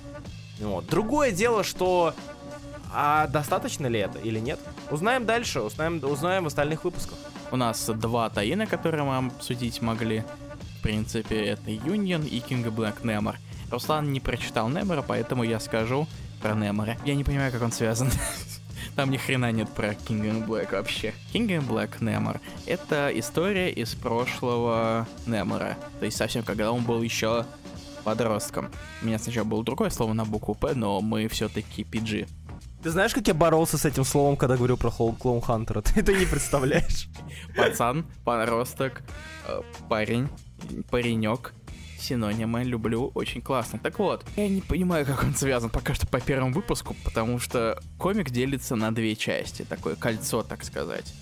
Вот. 0.60 0.86
Другое 0.86 1.30
дело, 1.30 1.62
что... 1.62 2.14
А 2.96 3.26
достаточно 3.26 3.88
ли 3.88 3.98
это 3.98 4.18
или 4.18 4.38
нет? 4.38 4.60
Узнаем 4.90 5.26
дальше, 5.26 5.60
узнаем, 5.60 6.02
узнаем 6.04 6.44
в 6.44 6.46
остальных 6.46 6.84
выпусках. 6.84 7.18
У 7.50 7.56
нас 7.56 7.86
два 7.86 8.30
таина, 8.30 8.66
которые 8.66 9.02
мы 9.02 9.16
обсудить 9.16 9.82
могли. 9.82 10.24
В 10.78 10.82
принципе, 10.82 11.44
это 11.44 11.70
Union 11.70 12.26
и 12.26 12.38
King 12.38 12.64
Black 12.72 13.04
Немор. 13.04 13.36
Руслан 13.70 14.12
не 14.12 14.20
прочитал 14.20 14.68
Немора, 14.68 15.02
поэтому 15.02 15.42
я 15.42 15.58
скажу 15.58 16.06
про 16.40 16.54
Немора. 16.54 16.96
Я 17.04 17.14
не 17.16 17.24
понимаю, 17.24 17.50
как 17.50 17.62
он 17.62 17.72
связан. 17.72 18.10
Там 18.96 19.10
ни 19.10 19.16
хрена 19.16 19.50
нет 19.50 19.68
про 19.70 19.92
King 19.92 20.22
and 20.30 20.46
Black 20.46 20.72
вообще. 20.72 21.14
King 21.32 21.48
and 21.48 21.68
Black 21.68 22.02
Немор— 22.02 22.40
это 22.66 23.10
история 23.14 23.70
из 23.70 23.94
прошлого 23.94 25.08
Немора. 25.26 25.76
То 25.98 26.06
есть 26.06 26.16
совсем 26.16 26.44
когда 26.44 26.70
он 26.70 26.84
был 26.84 27.02
еще 27.02 27.44
подростком. 28.04 28.70
У 29.02 29.06
меня 29.06 29.18
сначала 29.18 29.44
было 29.44 29.64
другое 29.64 29.90
слово 29.90 30.12
на 30.12 30.24
букву 30.24 30.54
П, 30.54 30.74
но 30.74 31.00
мы 31.00 31.26
все-таки 31.28 31.82
PG. 31.82 32.28
Ты 32.84 32.90
знаешь, 32.90 33.14
как 33.14 33.26
я 33.26 33.34
боролся 33.34 33.78
с 33.78 33.86
этим 33.86 34.04
словом, 34.04 34.36
когда 34.36 34.56
говорил 34.56 34.76
про 34.76 34.90
Клоун 34.90 35.40
Хантера? 35.40 35.80
Ты 35.82 36.00
это 36.00 36.12
не 36.12 36.26
представляешь. 36.26 37.08
Пацан, 37.56 38.06
подросток, 38.24 39.02
э, 39.48 39.62
парень, 39.88 40.28
паренек. 40.90 41.54
Синонимы 42.04 42.64
люблю, 42.64 43.10
очень 43.14 43.40
классно. 43.40 43.78
Так 43.78 43.98
вот, 43.98 44.26
я 44.36 44.46
не 44.46 44.60
понимаю, 44.60 45.06
как 45.06 45.22
он 45.22 45.34
связан 45.34 45.70
пока 45.70 45.94
что 45.94 46.06
по 46.06 46.20
первому 46.20 46.52
выпуску, 46.52 46.94
потому 47.02 47.38
что 47.38 47.80
комик 47.98 48.30
делится 48.30 48.76
на 48.76 48.94
две 48.94 49.16
части, 49.16 49.62
такое 49.62 49.94
кольцо, 49.94 50.42
так 50.42 50.64
сказать. 50.64 51.14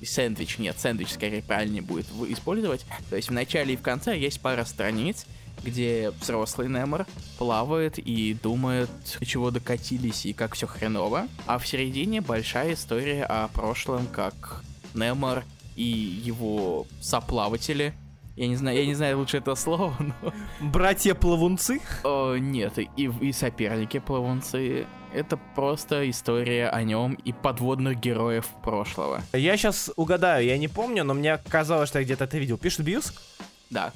И 0.00 0.06
сэндвич, 0.06 0.58
нет, 0.58 0.80
сэндвич 0.80 1.10
скорее 1.12 1.42
правильнее 1.42 1.82
будет 1.82 2.06
использовать. 2.28 2.86
То 3.10 3.16
есть 3.16 3.28
в 3.28 3.32
начале 3.32 3.74
и 3.74 3.76
в 3.76 3.82
конце 3.82 4.18
есть 4.18 4.40
пара 4.40 4.64
страниц, 4.64 5.26
где 5.62 6.10
взрослый 6.22 6.68
Немор 6.68 7.06
плавает 7.36 7.98
и 7.98 8.32
думает, 8.32 8.88
чего 9.20 9.50
докатились 9.50 10.24
и 10.24 10.32
как 10.32 10.54
все 10.54 10.66
хреново. 10.66 11.28
А 11.44 11.58
в 11.58 11.66
середине 11.66 12.22
большая 12.22 12.72
история 12.72 13.24
о 13.24 13.48
прошлом, 13.48 14.06
как 14.06 14.64
Немор 14.94 15.44
и 15.76 15.84
его 15.84 16.86
соплаватели, 17.02 17.92
Я 18.40 18.46
не 18.48 18.56
знаю, 18.56 18.78
я 18.78 18.86
не 18.86 18.94
знаю 18.94 19.18
лучше 19.18 19.36
это 19.36 19.54
слово, 19.54 19.94
но... 19.98 20.32
Братья-плавунцы? 20.70 21.82
О, 22.04 22.36
нет, 22.36 22.78
и, 22.78 22.86
и 22.96 23.32
соперники-плавунцы. 23.32 24.86
Это 25.12 25.38
просто 25.54 26.08
история 26.08 26.70
о 26.70 26.82
нем 26.82 27.18
и 27.22 27.34
подводных 27.34 28.00
героев 28.00 28.46
прошлого. 28.64 29.20
Я 29.34 29.58
сейчас 29.58 29.90
угадаю, 29.94 30.46
я 30.46 30.56
не 30.56 30.68
помню, 30.68 31.04
но 31.04 31.12
мне 31.12 31.36
казалось, 31.50 31.90
что 31.90 31.98
я 31.98 32.06
где-то 32.06 32.24
это 32.24 32.38
видел. 32.38 32.56
Пишет 32.56 32.80
Бьюск? 32.80 33.20
Да. 33.68 33.92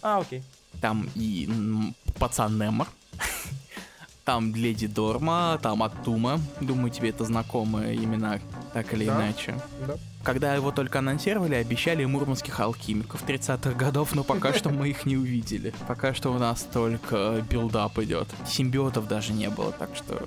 А, 0.00 0.20
окей. 0.20 0.42
Там 0.80 1.10
и 1.14 1.46
м, 1.50 1.94
пацан 2.18 2.58
Нэмор. 2.58 2.86
Там 4.24 4.54
Леди 4.54 4.86
Дорма, 4.86 5.58
там 5.62 5.82
Атума. 5.82 6.40
Думаю, 6.62 6.90
тебе 6.90 7.10
это 7.10 7.24
знакомые 7.24 7.96
имена, 7.96 8.38
так 8.72 8.92
или 8.94 9.06
Да. 9.06 9.16
иначе. 9.16 9.54
Да. 9.86 9.96
Когда 10.22 10.54
его 10.54 10.70
только 10.70 11.00
анонсировали, 11.00 11.54
обещали 11.56 12.04
мурманских 12.04 12.60
алхимиков 12.60 13.24
30-х 13.26 13.72
годов, 13.76 14.14
но 14.14 14.22
пока 14.22 14.52
что 14.52 14.70
мы 14.70 14.88
их 14.88 15.04
не 15.04 15.16
увидели. 15.16 15.74
Пока 15.88 16.14
что 16.14 16.30
у 16.32 16.38
нас 16.38 16.62
только 16.72 17.44
build-up 17.50 17.98
идет. 17.98 18.28
Симбиотов 18.46 19.08
даже 19.08 19.32
не 19.32 19.50
было, 19.50 19.72
так 19.72 19.90
что... 19.96 20.26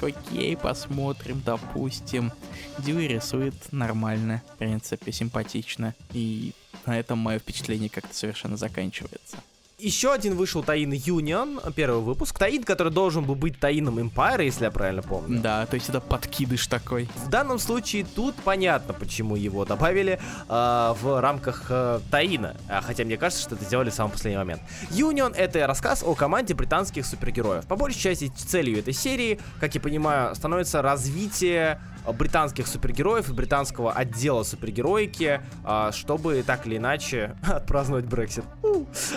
Окей, 0.00 0.56
посмотрим, 0.56 1.42
допустим. 1.44 2.32
Дьюи 2.78 3.06
рисует 3.08 3.54
нормально, 3.72 4.42
в 4.54 4.58
принципе, 4.58 5.12
симпатично. 5.12 5.94
И 6.12 6.52
на 6.86 6.98
этом 6.98 7.18
мое 7.18 7.38
впечатление 7.38 7.88
как-то 7.88 8.14
совершенно 8.14 8.56
заканчивается. 8.56 9.38
Еще 9.80 10.12
один 10.12 10.34
вышел 10.34 10.64
Таин 10.64 10.90
Юнион, 10.90 11.60
первый 11.76 12.00
выпуск. 12.00 12.36
Таин, 12.36 12.64
который 12.64 12.92
должен 12.92 13.22
был 13.22 13.36
быть 13.36 13.60
Таином 13.60 14.00
Empire, 14.00 14.44
если 14.44 14.64
я 14.64 14.72
правильно 14.72 15.02
помню. 15.02 15.40
Да, 15.40 15.66
то 15.66 15.74
есть 15.74 15.88
это 15.88 16.00
подкидыш 16.00 16.66
такой. 16.66 17.08
В 17.14 17.28
данном 17.28 17.60
случае 17.60 18.04
тут 18.04 18.34
понятно, 18.42 18.92
почему 18.92 19.36
его 19.36 19.64
добавили 19.64 20.18
э, 20.48 20.94
в 21.00 21.20
рамках 21.20 21.66
э, 21.68 22.00
Таина. 22.10 22.56
А, 22.68 22.80
хотя 22.80 23.04
мне 23.04 23.16
кажется, 23.16 23.44
что 23.44 23.54
это 23.54 23.66
сделали 23.66 23.90
в 23.90 23.94
самый 23.94 24.10
последний 24.10 24.38
момент. 24.38 24.62
Юнион 24.90 25.32
это 25.36 25.64
рассказ 25.68 26.02
о 26.04 26.16
команде 26.16 26.54
британских 26.54 27.06
супергероев. 27.06 27.64
По 27.66 27.76
большей 27.76 28.00
части 28.00 28.32
целью 28.36 28.80
этой 28.80 28.92
серии, 28.92 29.38
как 29.60 29.76
я 29.76 29.80
понимаю, 29.80 30.34
становится 30.34 30.82
развитие 30.82 31.80
британских 32.12 32.66
супергероев 32.66 33.28
и 33.28 33.32
британского 33.32 33.92
отдела 33.92 34.42
супергероики, 34.42 35.40
э, 35.64 35.90
чтобы 35.92 36.42
так 36.42 36.66
или 36.66 36.76
иначе 36.76 37.36
отпраздновать 37.46 38.04
Брексит. 38.06 38.44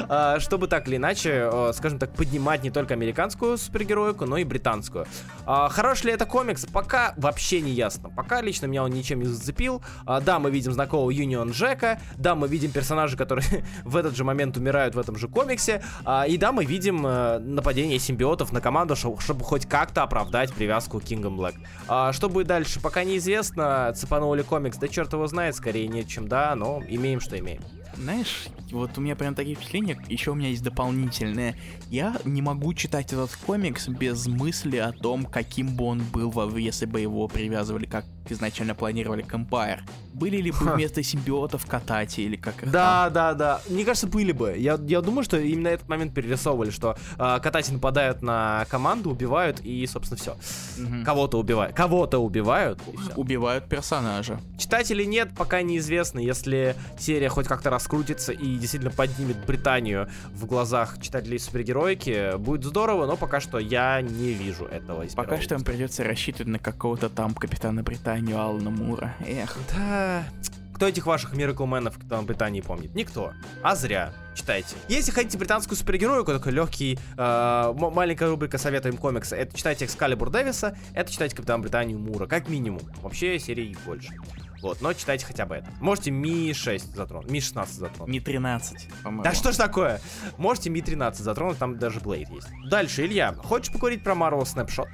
А, 0.10 0.40
чтобы 0.40 0.68
так 0.68 0.88
или 0.88 0.98
иначе, 0.98 1.50
э, 1.52 1.72
скажем 1.76 2.00
так, 2.00 2.14
поднимать 2.14 2.64
не 2.64 2.72
только 2.72 2.94
американскую 2.94 3.58
супергероику, 3.58 4.26
но 4.26 4.38
и 4.38 4.44
британскую. 4.44 5.06
А, 5.46 5.70
Хорош 5.70 6.04
ли 6.04 6.12
это 6.12 6.26
комикс? 6.26 6.66
Пока 6.66 7.14
вообще 7.18 7.62
не 7.62 7.72
ясно. 7.72 8.10
Пока 8.10 8.42
лично 8.42 8.66
меня 8.66 8.84
он 8.84 8.92
ничем 8.92 9.20
не 9.20 9.26
зацепил. 9.26 9.82
А, 10.06 10.20
Да, 10.22 10.40
мы 10.40 10.52
видим 10.52 10.72
знакомого 10.74 11.10
Юнион 11.12 11.52
Джека, 11.52 12.00
да, 12.18 12.36
мы 12.36 12.48
видим 12.48 12.72
персонажей, 12.72 13.18
которые 13.18 13.66
в 13.84 13.96
этот 13.96 14.16
же 14.16 14.24
момент 14.24 14.58
умирают 14.58 14.96
в 14.96 15.00
этом 15.00 15.16
же 15.18 15.28
комиксе, 15.28 15.84
А, 16.06 16.26
и 16.28 16.38
да, 16.38 16.52
мы 16.52 16.66
видим 16.66 17.06
э, 17.06 17.40
нападение 17.40 18.00
симбиотов 18.00 18.52
на 18.52 18.62
команду, 18.62 18.96
чтобы 18.96 19.44
хоть 19.44 19.66
как-то 19.66 20.04
оправдать 20.04 20.54
привязку 20.54 21.00
к 21.00 21.04
Kingdom 21.04 21.36
Black. 21.38 21.56
А, 21.88 22.14
Что 22.14 22.30
будет 22.30 22.48
дальше, 22.48 22.81
пока 22.82 23.04
неизвестно. 23.04 23.92
Цепанул 23.96 24.34
ли 24.34 24.44
комикс, 24.44 24.78
да 24.78 24.88
черт 24.88 25.14
его 25.14 25.28
знает, 25.28 25.56
скорее 25.56 25.88
нет, 25.88 26.08
чем 26.08 26.28
да, 26.28 26.56
но 26.56 26.82
имеем, 26.88 27.20
что 27.20 27.38
имеем. 27.40 27.62
Знаешь, 27.96 28.48
вот 28.72 28.98
у 28.98 29.02
меня 29.02 29.16
прям 29.16 29.36
такие 29.36 29.56
впечатления, 29.56 29.98
еще 30.08 30.32
у 30.32 30.34
меня 30.34 30.50
есть 30.50 30.64
дополнительное. 30.64 31.56
Я 31.90 32.16
не 32.24 32.42
могу 32.42 32.74
читать 32.74 33.12
этот 33.12 33.36
комикс 33.36 33.88
без 33.90 34.28
мысли 34.28 34.78
о 34.78 34.92
том, 34.92 35.26
каким 35.26 35.76
бы 35.76 35.86
он 35.86 36.02
был, 36.02 36.56
если 36.56 36.86
бы 36.86 37.02
его 37.02 37.28
привязывали, 37.28 37.86
как 37.86 38.06
изначально 38.30 38.76
планировали 38.76 39.22
к 39.22 39.34
Empire. 39.34 39.80
Были 40.14 40.38
ли 40.38 40.52
бы 40.52 40.58
вместо 40.74 41.04
симбиотов 41.04 41.66
Катати 41.66 42.22
или 42.22 42.36
как 42.36 42.64
их 42.64 42.72
Да, 42.72 43.10
да, 43.10 43.34
да. 43.34 43.62
Мне 43.70 43.86
кажется, 43.86 44.08
были 44.08 44.32
бы. 44.32 44.56
Я, 44.58 44.80
я 44.88 45.02
думаю, 45.02 45.24
что 45.24 45.40
именно 45.40 45.70
этот 45.70 45.88
момент 45.88 46.14
перерисовывали, 46.14 46.70
что 46.70 46.98
э, 47.18 47.40
Катати 47.42 47.72
нападают 47.72 48.22
на 48.22 48.66
команду, 48.70 49.12
убивают 49.12 49.62
и, 49.62 49.86
собственно, 49.88 50.20
все. 50.20 50.32
там? 50.32 50.86
Мгм. 50.86 51.06
Кого-то 51.06 51.40
убивают. 51.40 51.76
Кого-то 51.76 52.20
убивают. 52.20 52.80
Убивают 53.16 53.68
персонажа. 53.70 54.40
Читать 54.58 54.92
или 54.92 55.04
нет, 55.04 55.30
пока 55.36 55.62
неизвестно. 55.62 56.20
Если 56.20 56.76
серия 57.00 57.30
хоть 57.30 57.48
как-то 57.48 57.70
раскрутится 57.70 58.32
и 58.32 58.58
действительно 58.58 58.92
поднимет 58.92 59.46
Британию 59.46 60.10
в 60.34 60.46
глазах 60.46 61.02
читателей 61.02 61.40
супергероики, 61.40 62.38
будет 62.38 62.64
здорово, 62.64 63.06
но 63.06 63.18
пока 63.18 63.40
что 63.40 63.60
я 63.60 64.02
не 64.02 64.34
вижу 64.34 64.66
этого. 64.66 65.06
Пока 65.16 65.40
что 65.42 65.56
им 65.56 65.64
придется 65.64 66.04
рассчитывать 66.04 66.48
на 66.48 66.60
какого-то 66.60 67.10
там 67.10 67.34
капитана 67.34 67.84
Британию 68.12 68.42
Алана 68.42 68.70
Мура. 68.70 69.16
Эх. 69.26 69.58
Да. 69.74 70.26
Кто 70.74 70.86
этих 70.86 71.06
ваших 71.06 71.34
Мираклменов 71.34 71.96
в 71.98 72.26
Британии 72.26 72.60
помнит? 72.60 72.94
Никто. 72.94 73.32
А 73.64 73.74
зря. 73.74 74.14
Читайте. 74.36 74.76
Если 74.90 75.12
хотите 75.12 75.38
британскую 75.38 75.78
супергероику, 75.78 76.34
такой 76.34 76.52
легкий, 76.52 77.00
э, 77.18 77.74
маленькая 77.74 78.30
рубрика 78.30 78.58
«Советуем 78.58 78.98
комиксы», 78.98 79.36
это 79.38 79.56
читайте 79.56 79.86
Экскалибур 79.86 80.30
Дэвиса, 80.30 80.78
это 80.94 81.10
читайте 81.10 81.38
Капитан 81.38 81.62
Британию 81.62 82.00
Мура, 82.00 82.26
как 82.28 82.50
минимум. 82.50 82.82
Вообще 83.02 83.40
серий 83.40 83.78
больше. 83.86 84.14
Вот, 84.62 84.82
но 84.82 84.92
читайте 84.94 85.26
хотя 85.26 85.46
бы 85.46 85.56
это. 85.56 85.70
Можете 85.80 86.12
Ми-6 86.12 86.96
затронуть, 86.96 87.32
Ми-16 87.32 87.68
затронуть. 87.72 88.12
Не 88.12 88.20
13, 88.20 88.90
по-моему. 89.04 89.24
Да 89.24 89.34
что 89.34 89.54
ж 89.54 89.56
такое? 89.56 90.02
Можете 90.38 90.70
Ми-13 90.70 91.16
затронуть, 91.16 91.58
там 91.58 91.78
даже 91.78 92.02
Блейд 92.02 92.30
есть. 92.30 92.50
Дальше, 92.70 93.06
Илья, 93.06 93.34
хочешь 93.34 93.72
поговорить 93.72 94.04
про 94.04 94.14
Marvel 94.14 94.42
Snapshot? 94.44 94.88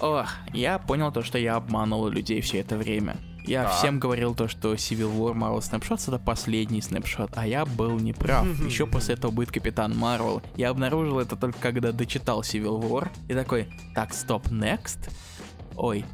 Ох, 0.00 0.28
я 0.52 0.78
понял 0.78 1.10
то, 1.12 1.22
что 1.22 1.38
я 1.38 1.56
обманул 1.56 2.08
людей 2.08 2.40
все 2.40 2.58
это 2.60 2.76
время. 2.76 3.16
Я 3.46 3.62
Так. 3.64 3.74
всем 3.74 4.00
говорил 4.00 4.34
то, 4.34 4.48
что 4.48 4.74
Civil 4.74 5.16
War 5.16 5.32
Marvel 5.34 5.58
Snapshots 5.60 6.08
это 6.08 6.18
последний 6.18 6.82
снапшот, 6.82 7.30
а 7.36 7.46
я 7.46 7.64
был 7.64 7.96
неправ. 8.00 8.44
Еще 8.60 8.86
после 8.86 9.14
этого 9.14 9.30
будет 9.30 9.52
Капитан 9.52 9.96
Марвел. 9.96 10.42
Я 10.56 10.70
обнаружил 10.70 11.20
это 11.20 11.36
только 11.36 11.56
когда 11.60 11.92
дочитал 11.92 12.40
Civil 12.40 12.80
War 12.82 13.08
и 13.28 13.34
такой, 13.34 13.68
так, 13.94 14.12
стоп, 14.12 14.48
next? 14.48 14.98
Ой, 15.76 16.04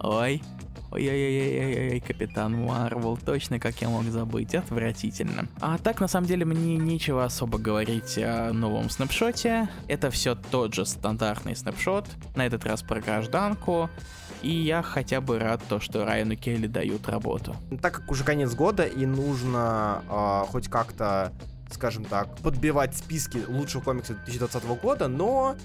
ой, 0.00 0.42
Ой-ой-ой-ой-ой, 0.90 2.00
Капитан 2.00 2.54
Марвел, 2.64 3.16
точно 3.18 3.60
как 3.60 3.80
я 3.82 3.88
мог 3.88 4.04
забыть, 4.04 4.54
отвратительно. 4.54 5.46
А 5.60 5.76
так, 5.78 6.00
на 6.00 6.08
самом 6.08 6.26
деле, 6.26 6.44
мне 6.44 6.76
нечего 6.76 7.24
особо 7.24 7.58
говорить 7.58 8.16
о 8.18 8.52
новом 8.52 8.88
снапшоте. 8.88 9.68
Это 9.86 10.10
все 10.10 10.34
тот 10.34 10.74
же 10.74 10.86
стандартный 10.86 11.54
снапшот, 11.56 12.06
на 12.36 12.46
этот 12.46 12.64
раз 12.64 12.82
про 12.82 13.00
гражданку. 13.00 13.90
И 14.42 14.50
я 14.50 14.82
хотя 14.82 15.20
бы 15.20 15.38
рад 15.38 15.60
то, 15.68 15.80
что 15.80 16.04
Райану 16.04 16.36
Келли 16.36 16.68
дают 16.68 17.08
работу. 17.08 17.56
Так 17.82 17.94
как 17.94 18.10
уже 18.10 18.24
конец 18.24 18.54
года 18.54 18.84
и 18.84 19.04
нужно 19.04 20.02
а, 20.08 20.44
хоть 20.46 20.68
как-то, 20.68 21.32
скажем 21.70 22.04
так, 22.04 22.36
подбивать 22.38 22.96
списки 22.96 23.42
лучших 23.48 23.84
комиксов 23.84 24.16
2020 24.24 24.64
года, 24.80 25.08
но 25.08 25.56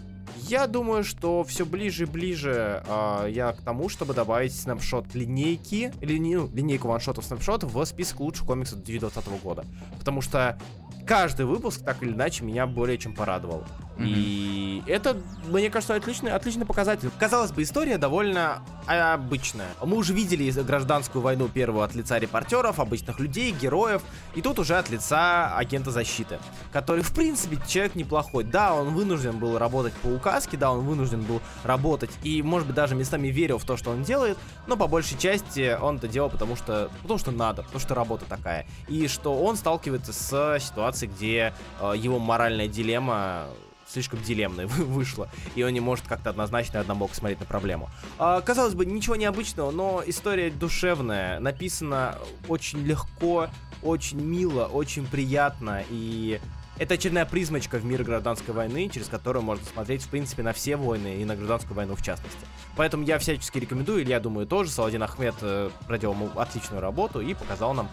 я 0.47 0.67
думаю, 0.67 1.03
что 1.03 1.43
все 1.43 1.65
ближе 1.65 2.03
и 2.03 2.07
ближе 2.07 2.84
а, 2.88 3.26
я 3.28 3.53
к 3.53 3.61
тому, 3.61 3.89
чтобы 3.89 4.13
добавить 4.13 4.55
снапшот 4.55 5.13
линейки, 5.15 5.91
лини- 6.01 6.36
ну, 6.36 6.49
линейку 6.53 6.88
ваншотов 6.88 7.26
снапшотов 7.26 7.74
в 7.74 7.86
список 7.86 8.19
лучших 8.19 8.45
комиксов 8.45 8.80
2020 8.84 9.41
года. 9.41 9.65
Потому 9.99 10.21
что 10.21 10.57
каждый 11.05 11.45
выпуск 11.45 11.84
так 11.84 12.01
или 12.03 12.11
иначе 12.11 12.43
меня 12.43 12.65
более 12.67 12.97
чем 12.97 13.13
порадовал. 13.13 13.63
И 14.00 14.84
это, 14.88 15.18
мне 15.48 15.70
кажется, 15.70 15.96
отличный, 15.96 16.32
отличный 16.32 16.66
показатель. 16.66 17.10
Казалось 17.20 17.52
бы, 17.52 17.62
история 17.64 17.98
довольно 17.98 18.64
обычная. 18.88 19.68
Мы 19.84 19.98
уже 19.98 20.14
видели 20.14 20.50
гражданскую 20.52 21.22
войну 21.22 21.48
первую 21.48 21.84
от 21.84 21.96
лица 21.96 22.18
репортеров, 22.18 22.80
обычных 22.80 23.20
людей, 23.20 23.52
героев, 23.52 24.02
и 24.36 24.41
тут 24.41 24.60
уже 24.60 24.76
от 24.76 24.89
лица 24.89 25.56
агента 25.56 25.91
защиты, 25.91 26.39
который, 26.72 27.02
в 27.02 27.14
принципе, 27.14 27.58
человек 27.68 27.96
неплохой. 27.96 28.44
Да, 28.44 28.74
он 28.74 28.94
вынужден 28.94 29.38
был 29.38 29.58
работать 29.58 29.94
по 29.94 30.08
указке, 30.08 30.58
да, 30.58 30.72
он 30.72 30.82
вынужден 30.82 31.22
был 31.22 31.41
работать, 31.64 32.12
и, 32.24 32.41
может 32.41 32.68
быть, 32.68 32.76
даже 32.76 32.96
местами 32.96 33.28
верил 33.28 33.58
в 33.58 33.66
то, 33.66 33.78
что 33.78 33.91
он 33.91 34.04
делает, 34.04 34.38
но 34.68 34.76
по 34.76 34.88
большей 34.88 35.18
части 35.18 35.78
он 35.80 35.98
это 35.98 36.08
делал, 36.08 36.30
потому 36.30 36.56
что, 36.56 36.89
потому 37.04 37.20
что 37.20 37.32
надо, 37.32 37.64
потому 37.64 37.80
что 37.80 37.96
работа 37.96 38.26
такая. 38.26 38.66
И 38.88 39.08
что 39.08 39.41
он 39.41 39.56
сталкивается 39.56 40.12
с 40.12 40.60
ситуацией, 40.60 41.12
где 41.12 41.54
э, 41.80 41.94
его 41.96 42.20
моральная 42.20 42.68
дилемма 42.68 43.46
слишком 43.88 44.21
дилемной 44.21 44.65
вышла, 44.67 45.29
и 45.55 45.63
он 45.63 45.71
не 45.73 45.79
может 45.79 46.07
как-то 46.07 46.29
однозначно 46.29 46.79
однобоко 46.79 47.15
смотреть 47.15 47.39
на 47.39 47.45
проблему. 47.45 47.89
А, 48.17 48.41
казалось 48.41 48.73
бы, 48.73 48.86
ничего 48.86 49.15
необычного, 49.15 49.71
но 49.71 50.03
история 50.05 50.49
душевная, 50.49 51.39
написана 51.39 52.17
очень 52.47 52.79
легко, 52.79 53.47
очень 53.81 54.21
мило, 54.21 54.65
очень 54.65 55.05
приятно, 55.05 55.84
и 55.89 56.39
это 56.79 56.95
очередная 56.95 57.25
призмочка 57.25 57.77
в 57.77 57.86
мир 57.86 58.03
гражданской 58.03 58.53
войны, 58.53 58.89
через 58.89 59.07
которую 59.07 59.43
можно 59.43 59.63
смотреть, 59.65 60.01
в 60.03 60.09
принципе, 60.09 60.41
на 60.41 60.53
все 60.53 60.75
войны 60.75 61.21
и 61.21 61.25
на 61.25 61.36
гражданскую 61.36 61.75
войну 61.75 61.95
в 61.95 62.01
частности. 62.01 62.39
Поэтому 62.75 63.03
я 63.03 63.19
всячески 63.19 63.59
рекомендую, 63.59 64.01
или 64.01 64.09
я 64.09 64.19
думаю 64.19 64.47
тоже, 64.47 64.71
Саладин 64.71 65.03
Ахмед 65.03 65.36
э, 65.41 65.69
проделал 65.88 66.17
отличную 66.36 66.81
работу 66.81 67.21
и 67.21 67.36
показал 67.36 67.75
нам 67.75 67.89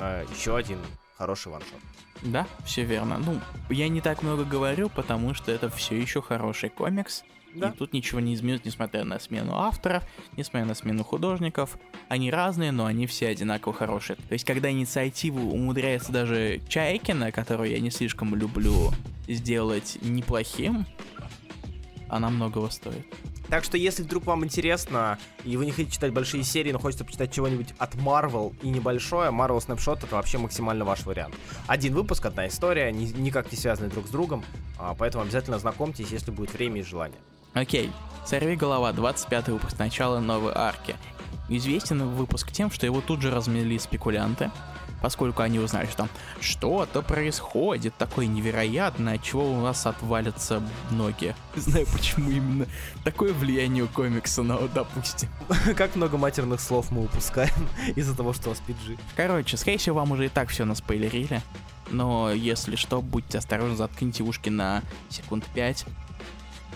э, 0.00 0.24
еще 0.34 0.56
один 0.56 0.78
хороший 1.16 1.52
ваншот. 1.52 1.80
Да, 2.22 2.46
все 2.64 2.84
верно. 2.84 3.18
Ну, 3.18 3.40
я 3.70 3.88
не 3.88 4.00
так 4.00 4.22
много 4.22 4.44
говорю, 4.44 4.88
потому 4.88 5.34
что 5.34 5.52
это 5.52 5.68
все 5.68 6.00
еще 6.00 6.22
хороший 6.22 6.70
комикс. 6.70 7.24
Да. 7.54 7.68
И 7.68 7.76
тут 7.76 7.92
ничего 7.92 8.18
не 8.18 8.34
изменилось, 8.34 8.64
несмотря 8.64 9.04
на 9.04 9.20
смену 9.20 9.56
авторов, 9.56 10.02
несмотря 10.36 10.66
на 10.66 10.74
смену 10.74 11.04
художников. 11.04 11.78
Они 12.08 12.30
разные, 12.30 12.72
но 12.72 12.86
они 12.86 13.06
все 13.06 13.28
одинаково 13.28 13.72
хорошие. 13.72 14.16
То 14.16 14.32
есть, 14.32 14.44
когда 14.44 14.70
инициативу 14.70 15.52
умудряется 15.52 16.10
даже 16.10 16.60
Чайкина, 16.68 17.30
которую 17.30 17.70
я 17.70 17.78
не 17.78 17.90
слишком 17.90 18.34
люблю, 18.34 18.90
сделать 19.28 19.98
неплохим, 20.02 20.84
она 22.08 22.28
многого 22.30 22.70
стоит. 22.70 23.06
Так 23.48 23.64
что, 23.64 23.76
если 23.76 24.02
вдруг 24.02 24.26
вам 24.26 24.44
интересно, 24.44 25.18
и 25.44 25.56
вы 25.56 25.66
не 25.66 25.72
хотите 25.72 25.92
читать 25.92 26.12
большие 26.12 26.42
серии, 26.44 26.72
но 26.72 26.78
хочется 26.78 27.04
почитать 27.04 27.32
чего-нибудь 27.32 27.74
от 27.78 27.94
Marvel 27.94 28.54
и 28.62 28.68
небольшое, 28.68 29.30
Marvel 29.30 29.58
Snapshot 29.58 29.98
это 30.04 30.16
вообще 30.16 30.38
максимально 30.38 30.84
ваш 30.84 31.04
вариант. 31.04 31.34
Один 31.66 31.94
выпуск, 31.94 32.24
одна 32.24 32.46
история, 32.48 32.90
ни, 32.90 33.04
никак 33.04 33.52
не 33.52 33.58
связаны 33.58 33.88
друг 33.88 34.06
с 34.06 34.10
другом, 34.10 34.44
а, 34.78 34.94
поэтому 34.94 35.24
обязательно 35.24 35.58
знакомьтесь, 35.58 36.10
если 36.10 36.30
будет 36.30 36.52
время 36.54 36.80
и 36.80 36.84
желание. 36.84 37.18
Окей, 37.52 37.90
«Сорви 38.26 38.56
голова», 38.56 38.92
25 38.92 39.48
выпуск, 39.48 39.78
начало 39.78 40.18
новой 40.18 40.52
арки. 40.54 40.96
Известен 41.48 42.08
выпуск 42.08 42.50
тем, 42.50 42.70
что 42.70 42.86
его 42.86 43.02
тут 43.02 43.20
же 43.20 43.30
размели 43.30 43.76
спекулянты, 43.76 44.50
поскольку 45.04 45.42
они 45.42 45.58
узнали, 45.58 45.84
что 45.84 45.96
там 45.98 46.08
что-то 46.40 47.02
происходит 47.02 47.94
такое 47.98 48.24
невероятное, 48.24 49.16
от 49.16 49.22
чего 49.22 49.52
у 49.52 49.60
нас 49.60 49.84
отвалятся 49.84 50.62
ноги. 50.90 51.36
Не 51.54 51.60
знаю, 51.60 51.86
почему 51.92 52.30
именно 52.30 52.66
такое 53.04 53.34
влияние 53.34 53.84
у 53.84 53.86
комикса, 53.86 54.42
но 54.42 54.66
допустим. 54.66 55.28
Как 55.76 55.94
много 55.94 56.16
матерных 56.16 56.58
слов 56.58 56.90
мы 56.90 57.04
упускаем 57.04 57.52
из-за 57.96 58.16
того, 58.16 58.32
что 58.32 58.46
у 58.46 58.52
вас 58.52 58.62
PG. 58.66 58.98
Короче, 59.14 59.58
скорее 59.58 59.76
всего, 59.76 59.96
вам 59.96 60.12
уже 60.12 60.24
и 60.24 60.28
так 60.30 60.48
все 60.48 60.64
наспойлерили. 60.64 61.42
Но 61.90 62.32
если 62.32 62.74
что, 62.74 63.02
будьте 63.02 63.36
осторожны, 63.36 63.76
заткните 63.76 64.22
ушки 64.22 64.48
на 64.48 64.82
секунд 65.10 65.44
5. 65.54 65.84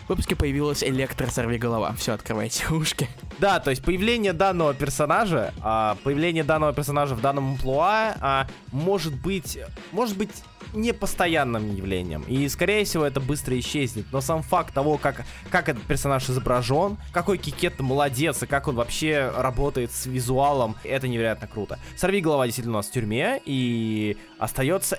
В 0.09 0.11
выпуске 0.12 0.34
появилась 0.34 0.82
электро 0.82 1.28
голова. 1.59 1.92
Все, 1.98 2.14
открывайте 2.14 2.66
ушки. 2.70 3.06
Да, 3.40 3.61
то 3.61 3.68
есть 3.68 3.84
появление 3.84 4.32
данного 4.32 4.72
персонажа, 4.72 5.52
а, 5.61 5.98
появление 6.02 6.44
данного 6.44 6.72
персонажа 6.72 7.14
в 7.14 7.20
данном 7.20 7.50
амплуа 7.50 8.16
а, 8.18 8.46
может 8.72 9.14
быть, 9.20 9.59
может 9.92 10.16
быть 10.16 10.30
непостоянным 10.72 11.74
явлением. 11.76 12.22
И, 12.22 12.48
скорее 12.48 12.86
всего, 12.86 13.04
это 13.04 13.20
быстро 13.20 13.59
исчезнет. 13.59 14.06
Но 14.11 14.22
сам 14.22 14.42
факт 14.42 14.72
того, 14.72 14.96
как, 14.96 15.26
как 15.50 15.68
этот 15.68 15.82
персонаж 15.82 16.26
изображен, 16.30 16.96
какой 17.12 17.36
Кикет 17.36 17.78
молодец, 17.78 18.42
и 18.42 18.46
как 18.46 18.66
он 18.66 18.76
вообще 18.76 19.30
работает 19.36 19.92
с 19.92 20.06
визуалом, 20.06 20.76
это 20.84 21.06
невероятно 21.06 21.48
круто. 21.48 21.78
Сорви 21.96 22.22
голова 22.22 22.46
действительно 22.46 22.76
у 22.76 22.78
нас 22.78 22.88
в 22.88 22.92
тюрьме, 22.92 23.42
и 23.44 24.16
остается 24.38 24.98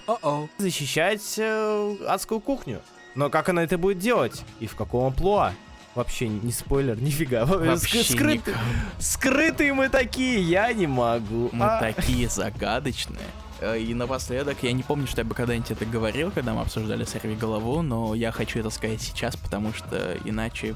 защищать 0.60 1.34
э, 1.40 1.96
адскую 2.08 2.42
кухню. 2.42 2.82
Но 3.16 3.30
как 3.30 3.50
она 3.50 3.64
это 3.64 3.78
будет 3.78 4.00
делать? 4.00 4.44
И 4.60 4.68
в 4.68 4.76
каком 4.76 5.08
амплуа? 5.08 5.54
Вообще 5.96 6.28
не 6.28 6.52
спойлер, 6.52 6.96
нифига. 7.02 7.46
Вообще 7.46 8.04
Скрыты, 8.04 8.54
скрытые 9.00 9.74
мы 9.74 9.90
такие, 9.90 10.42
я 10.42 10.72
не 10.74 10.88
могу. 10.88 11.50
Мы 11.52 11.66
А. 11.66 11.80
такие 11.80 12.30
загадочные. 12.30 13.20
Э, 13.60 13.78
И 13.80 13.94
напоследок, 13.94 14.58
я 14.62 14.72
не 14.72 14.84
помню, 14.84 15.08
что 15.08 15.22
я 15.22 15.26
бы 15.26 15.34
когда-нибудь 15.36 15.72
это 15.72 15.86
говорил, 15.86 16.32
когда 16.32 16.54
мы 16.54 16.62
обсуждали 16.62 17.04
«Сорви 17.04 17.36
голову», 17.36 17.82
но 17.82 18.14
я 18.16 18.32
хочу 18.32 18.60
это 18.60 18.70
сказать 18.70 19.02
сейчас, 19.02 19.36
потому 19.36 19.74
что 19.74 20.16
иначе... 20.24 20.76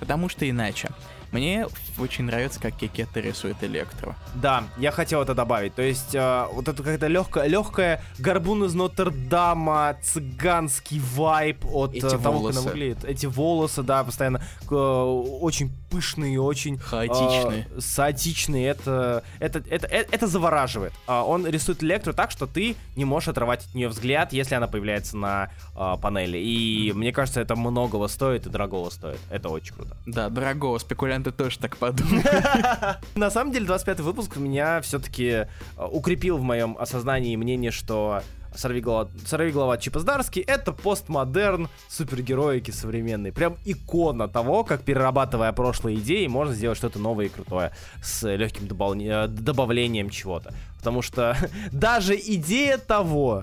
Потому 0.00 0.28
что 0.28 0.48
иначе. 0.48 0.90
Мне 1.34 1.66
очень 1.98 2.24
нравится, 2.26 2.60
как 2.60 2.76
Кикетта 2.76 3.18
рисует 3.18 3.56
Электро. 3.62 4.14
Да, 4.36 4.62
я 4.78 4.92
хотел 4.92 5.20
это 5.20 5.34
добавить. 5.34 5.74
То 5.74 5.82
есть, 5.82 6.14
э, 6.14 6.46
вот 6.52 6.68
это 6.68 6.76
какая-то 6.76 7.08
легкая, 7.08 7.48
легкая 7.48 8.00
горбун 8.20 8.62
из 8.64 8.74
Нотр-Дама, 8.74 9.96
цыганский 10.00 11.00
вайб 11.00 11.64
от 11.66 11.92
э, 11.92 11.98
Эти 11.98 12.02
того, 12.02 12.22
как 12.22 12.32
волосы. 12.32 12.58
она 12.60 12.70
выглядит. 12.70 13.04
Эти 13.04 13.26
волосы, 13.26 13.82
да, 13.82 14.04
постоянно 14.04 14.42
э, 14.70 14.74
очень 14.74 15.72
пышные, 15.94 16.40
очень 16.40 16.76
Хаотичные. 16.78 17.68
э, 17.70 17.80
хаотичные. 17.96 18.66
Это, 18.66 19.22
это, 19.38 19.62
это, 19.70 19.86
это, 19.86 20.08
это 20.12 20.26
завораживает. 20.26 20.92
А, 21.06 21.22
он 21.24 21.46
рисует 21.46 21.84
Электру 21.84 22.12
так, 22.12 22.32
что 22.32 22.46
ты 22.46 22.74
не 22.96 23.04
можешь 23.04 23.28
отрывать 23.28 23.64
от 23.66 23.74
нее 23.74 23.88
взгляд, 23.88 24.32
если 24.32 24.56
она 24.56 24.66
появляется 24.66 25.16
на 25.16 25.50
э, 25.76 25.94
панели. 26.02 26.38
И 26.38 26.92
мне 26.94 27.12
кажется, 27.12 27.40
это 27.40 27.54
многого 27.54 28.08
стоит 28.08 28.46
и 28.46 28.50
дорогого 28.50 28.90
стоит. 28.90 29.20
Это 29.30 29.48
очень 29.50 29.74
круто. 29.74 29.96
Да, 30.04 30.28
дорогого, 30.30 30.78
спекулянты 30.78 31.30
тоже 31.30 31.58
так 31.60 31.76
подумают. 31.76 32.26
На 33.14 33.30
самом 33.30 33.52
деле, 33.52 33.66
25 33.66 34.00
выпуск 34.00 34.36
меня 34.36 34.80
все-таки 34.80 35.46
укрепил 35.78 36.38
в 36.38 36.42
моем 36.42 36.76
осознании 36.78 37.36
мнение, 37.36 37.70
что 37.70 38.22
Сорвиголова, 38.54 39.10
Сорвиголова 39.26 39.78
Чипа 39.78 40.00
Здарский— 40.00 40.42
это 40.46 40.72
постмодерн 40.72 41.68
супергероики 41.88 42.70
современный. 42.70 43.32
Прям 43.32 43.56
икона 43.64 44.28
того, 44.28 44.64
как 44.64 44.82
перерабатывая 44.82 45.52
прошлые 45.52 45.98
идеи, 45.98 46.26
можно 46.26 46.54
сделать 46.54 46.78
что-то 46.78 46.98
новое 46.98 47.26
и 47.26 47.28
крутое 47.28 47.72
с 48.02 48.28
легким 48.28 48.66
добавле- 48.66 49.24
э, 49.24 49.28
добавлением 49.28 50.10
чего-то. 50.10 50.54
Потому 50.78 51.02
что 51.02 51.36
даже 51.72 52.14
идея 52.16 52.78
того, 52.78 53.42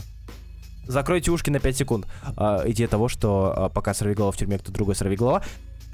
Закройте 0.87 1.31
ушки 1.31 1.49
на 1.49 1.59
5 1.59 1.77
секунд. 1.77 2.07
А, 2.35 2.63
идея 2.65 2.87
того, 2.87 3.07
что 3.07 3.53
а, 3.55 3.69
пока 3.69 3.93
сорвиголова 3.93 4.31
в 4.31 4.37
тюрьме, 4.37 4.57
кто 4.57 4.71
другой 4.71 4.95
сорвиголова. 4.95 5.43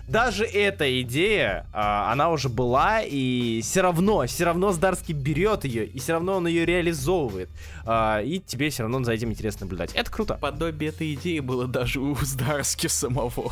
Даже 0.07 0.45
эта 0.45 1.01
идея, 1.01 1.65
а, 1.73 2.11
она 2.11 2.29
уже 2.29 2.47
была, 2.47 3.01
и 3.01 3.61
все 3.61 3.81
равно, 3.81 4.25
все 4.25 4.45
равно 4.45 4.71
Здарский 4.71 5.13
берет 5.13 5.65
ее, 5.65 5.85
и 5.85 5.99
все 5.99 6.13
равно 6.13 6.37
он 6.37 6.47
ее 6.47 6.65
реализовывает. 6.65 7.49
А, 7.85 8.21
и 8.21 8.39
тебе 8.39 8.69
все 8.69 8.83
равно 8.83 9.03
за 9.03 9.13
этим 9.13 9.31
интересно 9.31 9.65
наблюдать. 9.65 9.91
Это 9.93 10.09
круто. 10.09 10.37
Подобие 10.39 10.91
этой 10.91 11.13
идеи 11.15 11.39
было 11.39 11.67
даже 11.67 11.99
у 11.99 12.15
Здарски 12.15 12.87
самого. 12.87 13.51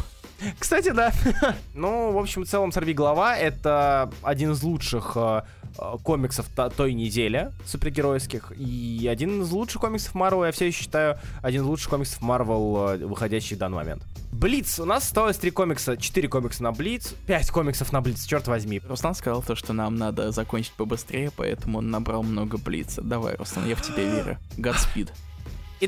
Кстати, 0.60 0.92
да. 0.92 1.12
ну, 1.74 2.12
в 2.12 2.18
общем, 2.18 2.44
в 2.44 2.48
целом, 2.48 2.72
«Сорви 2.72 2.94
голова»— 2.94 3.38
это 3.38 4.12
один 4.22 4.52
из 4.52 4.64
лучших 4.64 5.14
э, 5.16 5.42
э, 5.78 5.98
комиксов 6.04 6.48
та- 6.56 6.70
той 6.70 6.94
недели 6.94 7.52
супергеройских. 7.66 8.52
И 8.58 9.08
один 9.10 9.42
из 9.42 9.52
лучших 9.52 9.82
комиксов 9.82 10.14
Марвел, 10.14 10.46
я 10.46 10.52
все 10.52 10.68
еще 10.68 10.84
считаю, 10.84 11.18
один 11.42 11.64
из 11.64 11.66
лучших 11.66 11.90
комиксов 11.90 12.22
Марвел, 12.22 12.90
э, 12.90 12.98
выходящий 13.06 13.56
в 13.56 13.60
данный 13.60 13.78
момент. 13.78 14.04
Блиц. 14.36 14.80
У 14.80 14.86
нас 14.86 15.06
осталось 15.06 15.38
три 15.38 15.50
комикса, 15.50 15.96
четыре 15.96 16.28
комикса 16.28 16.62
на 16.62 16.74
Блиц, 16.74 17.14
пять 17.26 17.50
комиксов 17.50 17.94
на 17.94 18.02
Блиц, 18.02 18.26
черт 18.26 18.48
возьми. 18.48 18.82
Руслан 18.86 19.16
сказал 19.16 19.42
то, 19.42 19.56
что 19.56 19.72
нам 19.72 19.96
надо 19.96 20.32
закончить 20.32 20.74
побыстрее, 20.74 21.32
поэтому 21.34 21.78
он 21.78 21.90
набрал 21.90 22.22
много 22.22 22.58
блица. 22.58 23.02
Давай, 23.02 23.38
Руслан, 23.38 23.66
я 23.66 23.78
в 23.78 23.82
тебя 23.82 24.04
верю. 24.04 24.38
Godspeed. 24.58 25.10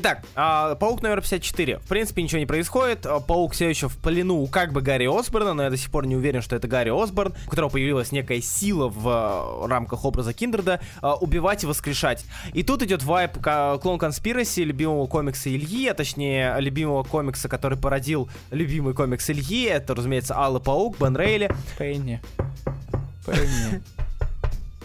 Итак, 0.00 0.22
а, 0.36 0.76
Паук 0.76 1.02
номер 1.02 1.20
54. 1.22 1.80
В 1.80 1.88
принципе, 1.88 2.22
ничего 2.22 2.38
не 2.38 2.46
происходит. 2.46 3.04
А, 3.04 3.18
Паук 3.18 3.52
все 3.52 3.68
еще 3.68 3.88
в 3.88 3.96
плену 3.96 4.46
как 4.46 4.72
бы 4.72 4.80
Гарри 4.80 5.06
Осборна, 5.06 5.54
но 5.54 5.64
я 5.64 5.70
до 5.70 5.76
сих 5.76 5.90
пор 5.90 6.06
не 6.06 6.14
уверен, 6.14 6.40
что 6.40 6.54
это 6.54 6.68
Гарри 6.68 6.90
Осборн, 6.90 7.34
у 7.48 7.50
которого 7.50 7.70
появилась 7.70 8.12
некая 8.12 8.40
сила 8.40 8.88
в 8.88 9.08
а, 9.08 9.66
рамках 9.66 10.04
образа 10.04 10.32
Киндерда, 10.32 10.80
убивать 11.20 11.64
и 11.64 11.66
воскрешать. 11.66 12.24
И 12.52 12.62
тут 12.62 12.84
идет 12.84 13.02
вайп 13.02 13.38
Клон 13.42 13.98
Конспираси, 13.98 14.60
любимого 14.60 15.08
комикса 15.08 15.52
Ильи, 15.52 15.88
а 15.88 15.94
точнее, 15.94 16.54
любимого 16.60 17.02
комикса, 17.02 17.48
который 17.48 17.76
породил 17.76 18.30
любимый 18.52 18.94
комикс 18.94 19.28
Ильи. 19.28 19.64
Это, 19.64 19.96
разумеется, 19.96 20.38
Алый 20.38 20.62
Паук, 20.62 20.96
Бен 21.00 21.16
Рейли. 21.16 21.50
Пенни. 21.76 22.20
Пенни. 23.26 23.82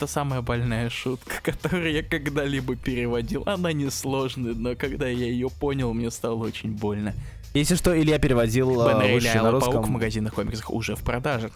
Это 0.03 0.11
самая 0.11 0.41
больная 0.41 0.89
шутка, 0.89 1.35
которую 1.43 1.93
я 1.93 2.03
когда-либо 2.03 2.75
переводил. 2.75 3.43
Она 3.45 3.71
несложная, 3.71 4.53
но 4.53 4.75
когда 4.75 5.07
я 5.07 5.27
ее 5.27 5.49
понял, 5.49 5.93
мне 5.93 6.11
стало 6.11 6.43
очень 6.43 6.71
больно. 6.71 7.13
Если 7.53 7.75
что, 7.75 7.97
Илья 7.97 8.19
переводил 8.19 8.81
а, 8.81 8.89
Бен 8.89 9.01
Рейли 9.01 9.13
высший 9.13 9.35
на 9.35 9.47
Алый 9.47 9.61
Паук 9.61 9.73
в 9.73 9.77
русском. 9.77 9.93
магазинах 9.93 10.33
комиксах 10.33 10.71
уже 10.71 10.97
в 10.97 11.03
продаже. 11.03 11.51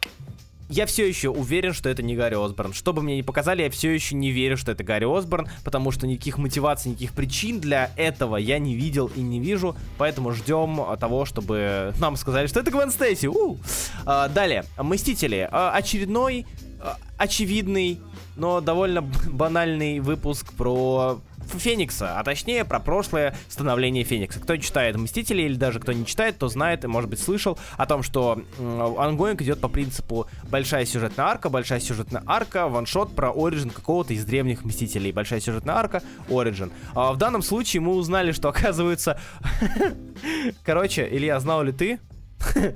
Я 0.70 0.86
все 0.86 1.06
еще 1.06 1.28
уверен, 1.30 1.74
что 1.74 1.90
это 1.90 2.02
не 2.04 2.16
Гарри 2.16 2.36
Осборн. 2.36 2.72
Что 2.72 2.94
бы 2.94 3.02
мне 3.02 3.18
ни 3.18 3.22
показали, 3.22 3.64
я 3.64 3.70
все 3.70 3.94
еще 3.94 4.16
не 4.16 4.32
верю, 4.32 4.56
что 4.56 4.72
это 4.72 4.86
Гарри 4.86 5.06
Осборн, 5.06 5.50
потому 5.66 5.92
что 5.92 6.08
никаких 6.08 6.38
мотиваций, 6.38 6.92
никаких 6.92 7.12
причин 7.12 7.60
для 7.60 7.92
этого 7.98 8.38
я 8.38 8.60
не 8.60 8.76
видел 8.76 9.12
и 9.14 9.20
не 9.20 9.42
вижу, 9.42 9.76
поэтому 9.98 10.32
ждем 10.32 10.80
а, 10.80 10.96
того, 10.96 11.26
чтобы 11.26 11.94
нам 12.00 12.16
сказали, 12.16 12.48
что 12.48 12.62
это 12.62 12.72
Гвен 12.72 12.92
Стейси. 12.92 13.26
У! 13.26 13.58
А, 14.06 14.30
далее, 14.30 14.64
Мстители. 14.78 15.50
А, 15.52 15.74
очередной, 15.74 16.46
а, 16.80 16.98
очевидный, 17.18 18.00
но 18.38 18.62
довольно 18.62 19.02
банальный 19.02 20.00
выпуск 20.00 20.54
про 20.54 21.20
Феникса, 21.56 22.20
а 22.20 22.24
точнее 22.24 22.66
про 22.66 22.80
прошлое 22.80 23.36
становление 23.50 24.04
Феникса. 24.04 24.40
Кто 24.40 24.58
читает 24.58 24.96
Мстители 24.98 25.44
или 25.44 25.56
даже 25.56 25.80
кто 25.80 25.92
не 25.94 26.06
читает, 26.06 26.38
то 26.38 26.48
знает 26.48 26.84
и, 26.84 26.88
может 26.88 27.10
быть, 27.10 27.20
слышал 27.20 27.58
о 27.78 27.86
том, 27.86 28.04
что 28.04 28.42
ongoing 28.60 29.42
идет 29.42 29.62
по 29.62 29.70
принципу 29.70 30.28
большая 30.50 30.86
сюжетная 30.86 31.26
арка, 31.26 31.50
большая 31.50 31.80
сюжетная 31.80 32.24
арка, 32.26 32.68
one-shot 32.68 33.16
про 33.16 33.32
origin 33.32 33.70
какого-то 33.70 34.14
из 34.14 34.26
древних 34.26 34.64
Мстителей. 34.64 35.12
Большая 35.12 35.40
сюжетная 35.40 35.76
арка, 35.76 36.04
origin. 36.30 36.72
А 36.94 37.14
в 37.14 37.18
данном 37.18 37.42
случае 37.42 37.82
мы 37.82 37.94
узнали, 37.94 38.32
что 38.32 38.50
оказывается... 38.50 39.20
Короче, 40.64 41.08
Илья, 41.10 41.40
знал 41.40 41.64
ли 41.64 41.72
ты, 41.72 42.00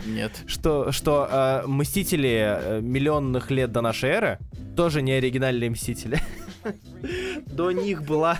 Нет. 0.05 0.31
что, 0.47 0.91
что 0.91 1.27
э, 1.29 1.67
Мстители 1.67 2.57
э, 2.59 2.81
миллионных 2.81 3.51
лет 3.51 3.71
до 3.71 3.81
нашей 3.81 4.09
эры 4.09 4.39
тоже 4.75 5.01
не 5.01 5.13
оригинальные 5.13 5.69
Мстители. 5.69 6.21
До 7.47 7.71
них 7.71 8.03
была... 8.03 8.39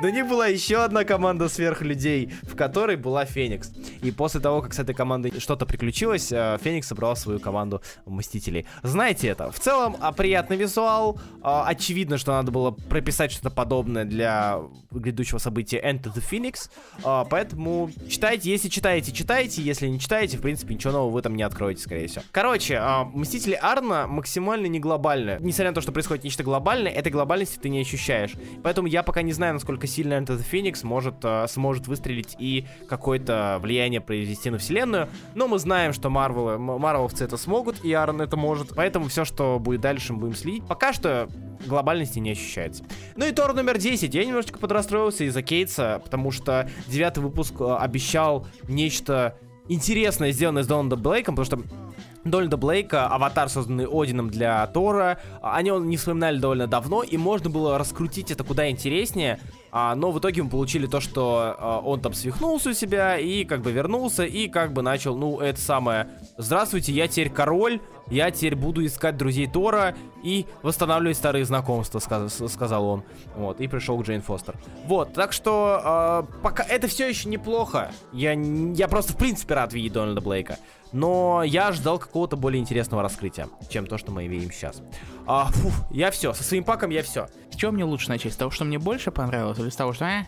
у 0.00 0.06
них 0.06 0.28
была 0.28 0.46
еще 0.46 0.78
одна 0.84 1.04
команда 1.04 1.48
сверхлюдей, 1.48 2.32
в 2.42 2.56
которой 2.56 2.96
была 2.96 3.24
Феникс. 3.24 3.72
И 4.02 4.10
после 4.10 4.40
того, 4.40 4.62
как 4.62 4.74
с 4.74 4.78
этой 4.78 4.94
командой 4.94 5.32
что-то 5.38 5.66
приключилось, 5.66 6.32
э, 6.32 6.58
Феникс 6.62 6.88
собрал 6.88 7.16
свою 7.16 7.40
команду 7.40 7.82
Мстителей. 8.06 8.66
Знаете 8.82 9.28
это. 9.28 9.50
В 9.50 9.58
целом, 9.58 9.96
а, 10.00 10.12
приятный 10.12 10.56
визуал. 10.56 11.20
А, 11.42 11.66
очевидно, 11.66 12.18
что 12.18 12.32
надо 12.32 12.50
было 12.50 12.70
прописать 12.70 13.32
что-то 13.32 13.50
подобное 13.50 14.04
для 14.04 14.60
грядущего 14.90 15.38
события 15.38 15.78
Enter 15.78 16.12
the 16.14 16.22
Phoenix. 16.28 16.70
А, 17.04 17.24
поэтому 17.24 17.90
читайте, 18.08 18.50
если 18.50 18.68
читаете, 18.68 19.12
читайте. 19.12 19.62
Если 19.62 19.88
не 19.88 20.00
читаете, 20.00 20.38
в 20.38 20.42
принципе, 20.42 20.74
ничего 20.74 20.92
нового 20.92 21.14
вы 21.14 21.22
там 21.22 21.36
не 21.36 21.42
откроете, 21.42 21.82
скорее 21.82 22.06
всего. 22.08 22.24
Короче, 22.30 22.80
Мстители 23.14 23.54
Арна 23.54 24.06
максимально 24.06 24.66
не 24.66 24.80
глобальны. 24.80 25.38
Несмотря 25.40 25.70
на 25.70 25.74
то, 25.74 25.80
что 25.80 25.92
происходит 25.92 26.24
нечто 26.24 26.42
глобальное, 26.42 26.92
этой 26.92 27.10
глобальности 27.12 27.58
ты 27.58 27.68
не 27.68 27.80
ощущаешь. 27.80 28.32
Поэтому 28.62 28.88
я 28.88 29.02
пока 29.02 29.22
не 29.22 29.32
знаю, 29.32 29.54
насколько 29.58 29.86
сильно 29.86 30.14
the 30.14 30.44
Phoenix 30.50 30.84
может, 30.84 31.24
сможет 31.50 31.86
выстрелить 31.86 32.36
и 32.38 32.66
какое-то 32.88 33.58
влияние 33.60 34.00
произвести 34.00 34.50
на 34.50 34.58
вселенную. 34.58 35.08
Но 35.34 35.48
мы 35.48 35.58
знаем, 35.58 35.92
что 35.92 36.10
Марвел, 36.10 36.58
Марвеловцы 36.58 37.24
это 37.24 37.36
смогут, 37.36 37.84
и 37.84 37.92
Арн 37.92 38.20
это 38.20 38.36
может. 38.36 38.74
Поэтому 38.74 39.08
все, 39.08 39.24
что 39.24 39.58
будет 39.58 39.80
дальше, 39.80 40.12
мы 40.12 40.20
будем 40.20 40.34
следить. 40.34 40.66
Пока 40.66 40.92
что 40.92 41.28
глобальности 41.66 42.18
не 42.18 42.30
ощущается. 42.30 42.84
Ну 43.16 43.26
и 43.26 43.32
Тор 43.32 43.54
номер 43.54 43.78
10. 43.78 44.14
Я 44.14 44.24
немножечко 44.24 44.58
подрастроился 44.58 45.24
из-за 45.24 45.42
Кейтса, 45.42 46.00
потому 46.02 46.30
что 46.30 46.68
девятый 46.86 47.22
выпуск 47.22 47.54
э, 47.60 47.76
обещал 47.76 48.46
нечто 48.68 49.36
интересное, 49.68 50.32
сделанное 50.32 50.62
с 50.62 50.66
Дональдом 50.66 51.02
Блейком, 51.02 51.36
потому 51.36 51.44
что 51.44 51.76
Дональда 52.24 52.56
Блейка, 52.56 53.06
аватар, 53.06 53.48
созданный 53.48 53.86
Одином 53.86 54.30
для 54.30 54.66
Тора. 54.68 55.18
О 55.40 55.60
нем 55.62 55.88
не 55.88 55.96
вспоминали 55.96 56.38
довольно 56.38 56.66
давно, 56.66 57.02
и 57.02 57.16
можно 57.16 57.50
было 57.50 57.78
раскрутить 57.78 58.30
это 58.30 58.44
куда 58.44 58.70
интереснее. 58.70 59.40
А, 59.70 59.94
но 59.94 60.10
в 60.10 60.18
итоге 60.18 60.42
мы 60.42 60.50
получили 60.50 60.86
то, 60.86 61.00
что 61.00 61.56
а, 61.58 61.80
он 61.80 62.00
там 62.00 62.14
свихнулся 62.14 62.70
у 62.70 62.72
себя 62.72 63.18
и 63.18 63.44
как 63.44 63.60
бы 63.60 63.70
вернулся 63.70 64.24
и 64.24 64.48
как 64.48 64.72
бы 64.72 64.82
начал, 64.82 65.16
ну, 65.16 65.40
это 65.40 65.60
самое, 65.60 66.08
здравствуйте, 66.38 66.92
я 66.92 67.06
теперь 67.06 67.28
король, 67.28 67.80
я 68.10 68.30
теперь 68.30 68.54
буду 68.54 68.84
искать 68.86 69.18
друзей 69.18 69.46
Тора 69.46 69.94
и 70.22 70.46
восстанавливать 70.62 71.16
старые 71.16 71.44
знакомства, 71.44 71.98
сказ 71.98 72.42
сказал 72.48 72.86
он. 72.86 73.04
Вот, 73.36 73.60
и 73.60 73.68
пришел 73.68 73.98
к 73.98 74.06
Джейн 74.06 74.22
Фостер. 74.22 74.56
Вот, 74.86 75.12
так 75.12 75.32
что 75.32 76.26
э, 76.30 76.42
пока 76.42 76.62
это 76.62 76.88
все 76.88 77.08
еще 77.08 77.28
неплохо. 77.28 77.92
Я, 78.12 78.32
я 78.32 78.88
просто 78.88 79.12
в 79.12 79.16
принципе 79.16 79.54
рад 79.54 79.74
видеть 79.74 79.92
Дональда 79.92 80.22
Блейка. 80.22 80.58
Но 80.92 81.42
я 81.44 81.72
ждал 81.72 81.98
какого-то 81.98 82.36
более 82.36 82.60
интересного 82.60 83.02
раскрытия, 83.02 83.48
чем 83.68 83.86
то, 83.86 83.98
что 83.98 84.10
мы 84.10 84.26
видим 84.26 84.50
сейчас. 84.50 84.82
А, 85.26 85.46
фу, 85.46 85.70
я 85.90 86.10
все, 86.10 86.32
со 86.32 86.42
своим 86.42 86.64
паком 86.64 86.90
я 86.90 87.02
все. 87.02 87.28
С 87.50 87.56
чего 87.56 87.72
мне 87.72 87.84
лучше 87.84 88.08
начать? 88.08 88.32
С 88.32 88.36
того, 88.36 88.50
что 88.50 88.64
мне 88.64 88.78
больше 88.78 89.10
понравилось, 89.10 89.58
или 89.58 89.68
с 89.68 89.76
того, 89.76 89.92
что... 89.92 90.06
А? 90.06 90.26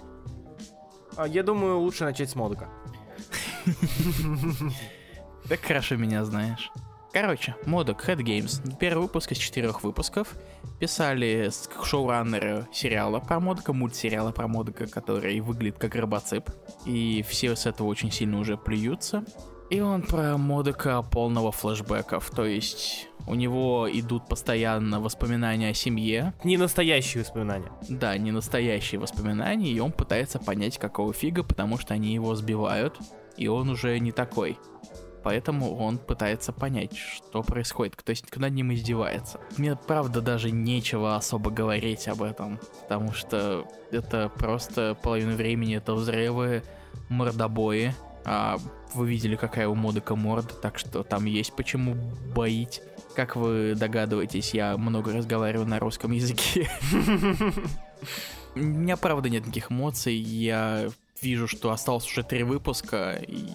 А, 1.16 1.26
я 1.26 1.42
думаю, 1.42 1.78
лучше 1.78 2.04
начать 2.04 2.30
с 2.30 2.34
модука. 2.34 2.68
Так 5.48 5.62
хорошо 5.62 5.96
меня 5.96 6.24
знаешь. 6.24 6.70
Короче, 7.12 7.56
модок 7.66 8.08
Head 8.08 8.18
Games. 8.18 8.76
Первый 8.78 9.02
выпуск 9.02 9.32
из 9.32 9.38
четырех 9.38 9.82
выпусков. 9.82 10.36
Писали 10.78 11.50
шоураннеры 11.84 12.68
сериала 12.72 13.18
про 13.18 13.40
модка, 13.40 13.72
мультсериала 13.72 14.30
про 14.30 14.46
модка, 14.46 14.86
который 14.86 15.40
выглядит 15.40 15.78
как 15.78 15.96
робоцип. 15.96 16.50
И 16.86 17.24
все 17.28 17.56
с 17.56 17.66
этого 17.66 17.88
очень 17.88 18.12
сильно 18.12 18.38
уже 18.38 18.56
плюются. 18.56 19.24
И 19.70 19.80
он 19.80 20.02
про 20.02 20.36
модека 20.36 21.00
полного 21.02 21.52
флэшбэков, 21.52 22.30
то 22.30 22.44
есть 22.44 23.08
у 23.28 23.36
него 23.36 23.88
идут 23.90 24.26
постоянно 24.26 25.00
воспоминания 25.00 25.70
о 25.70 25.74
семье. 25.74 26.34
Не 26.42 26.56
настоящие 26.56 27.22
воспоминания. 27.22 27.70
Да, 27.88 28.18
не 28.18 28.32
настоящие 28.32 29.00
воспоминания, 29.00 29.70
и 29.70 29.78
он 29.78 29.92
пытается 29.92 30.40
понять, 30.40 30.76
какого 30.78 31.12
фига, 31.12 31.44
потому 31.44 31.78
что 31.78 31.94
они 31.94 32.12
его 32.12 32.34
сбивают, 32.34 32.98
и 33.36 33.46
он 33.46 33.68
уже 33.70 33.96
не 34.00 34.10
такой. 34.10 34.58
Поэтому 35.22 35.76
он 35.76 35.98
пытается 35.98 36.52
понять, 36.52 36.96
что 36.96 37.42
происходит, 37.44 37.96
то 38.02 38.10
есть 38.10 38.26
кто 38.26 38.40
над 38.40 38.52
ним 38.52 38.72
издевается. 38.72 39.38
Мне, 39.56 39.76
правда, 39.76 40.20
даже 40.20 40.50
нечего 40.50 41.14
особо 41.14 41.50
говорить 41.50 42.08
об 42.08 42.22
этом, 42.22 42.58
потому 42.82 43.12
что 43.12 43.66
это 43.92 44.30
просто 44.30 44.96
половину 45.00 45.36
времени 45.36 45.76
это 45.76 45.92
взрывы, 45.94 46.64
мордобои. 47.08 47.94
А 48.24 48.58
вы 48.94 49.08
видели, 49.08 49.36
какая 49.36 49.68
у 49.68 49.74
Модека 49.74 50.14
морда, 50.16 50.54
так 50.54 50.78
что 50.78 51.02
там 51.02 51.24
есть 51.24 51.54
почему 51.54 51.96
боить. 52.34 52.82
Как 53.14 53.36
вы 53.36 53.74
догадываетесь, 53.74 54.54
я 54.54 54.76
много 54.76 55.12
разговариваю 55.12 55.66
на 55.66 55.78
русском 55.78 56.12
языке. 56.12 56.70
У 58.54 58.58
меня, 58.58 58.96
правда, 58.96 59.28
нет 59.28 59.44
никаких 59.44 59.70
эмоций. 59.70 60.14
Я 60.14 60.88
вижу, 61.20 61.46
что 61.46 61.70
осталось 61.70 62.06
уже 62.06 62.22
три 62.22 62.42
выпуска, 62.42 63.12
и 63.26 63.48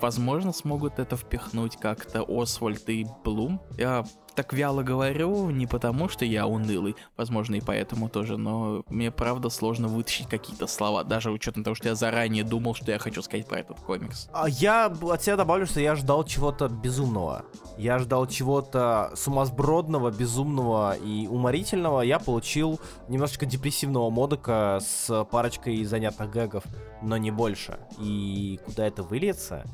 возможно, 0.00 0.52
смогут 0.52 0.98
это 0.98 1.16
впихнуть 1.16 1.76
как-то 1.76 2.24
Освальд 2.26 2.88
и 2.88 3.06
Блум. 3.24 3.60
Я 3.78 4.04
так 4.34 4.52
вяло 4.52 4.82
говорю 4.82 5.50
не 5.50 5.66
потому, 5.66 6.08
что 6.08 6.24
я 6.24 6.46
унылый, 6.46 6.96
возможно, 7.16 7.56
и 7.56 7.60
поэтому 7.60 8.08
тоже, 8.08 8.36
но 8.36 8.82
мне 8.88 9.10
правда 9.10 9.50
сложно 9.50 9.88
вытащить 9.88 10.28
какие-то 10.28 10.66
слова, 10.66 11.04
даже 11.04 11.30
учетом 11.30 11.64
того, 11.64 11.74
что 11.74 11.88
я 11.88 11.94
заранее 11.94 12.44
думал, 12.44 12.74
что 12.74 12.90
я 12.90 12.98
хочу 12.98 13.22
сказать 13.22 13.46
про 13.46 13.60
этот 13.60 13.80
комикс. 13.80 14.28
А 14.32 14.48
я 14.48 14.86
от 14.86 15.22
себя 15.22 15.36
добавлю, 15.36 15.66
что 15.66 15.80
я 15.80 15.96
ждал 15.96 16.24
чего-то 16.24 16.68
безумного. 16.68 17.44
Я 17.76 17.98
ждал 17.98 18.26
чего-то 18.26 19.12
сумасбродного, 19.14 20.10
безумного 20.10 20.96
и 20.96 21.26
уморительного. 21.26 22.02
Я 22.02 22.18
получил 22.18 22.80
немножечко 23.08 23.46
депрессивного 23.46 24.10
модока 24.10 24.80
с 24.80 25.24
парочкой 25.30 25.84
занятных 25.84 26.30
гэгов, 26.30 26.64
но 27.02 27.16
не 27.16 27.30
больше. 27.30 27.78
И 27.98 28.60
куда 28.64 28.86
это 28.86 29.02
выльется, 29.02 29.64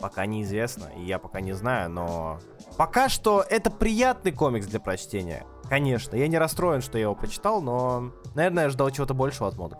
пока 0.00 0.26
неизвестно, 0.26 0.90
и 0.96 1.04
я 1.04 1.18
пока 1.18 1.40
не 1.40 1.52
знаю, 1.52 1.90
но 1.90 2.40
Пока 2.76 3.08
что 3.08 3.44
это 3.48 3.70
приятный 3.70 4.32
комикс 4.32 4.66
для 4.66 4.80
прочтения. 4.80 5.44
Конечно, 5.68 6.16
я 6.16 6.28
не 6.28 6.38
расстроен, 6.38 6.82
что 6.82 6.98
я 6.98 7.04
его 7.04 7.14
прочитал, 7.14 7.62
но, 7.62 8.12
наверное, 8.34 8.64
я 8.64 8.70
ждал 8.70 8.90
чего-то 8.90 9.14
большего 9.14 9.48
от 9.48 9.56
модок. 9.56 9.78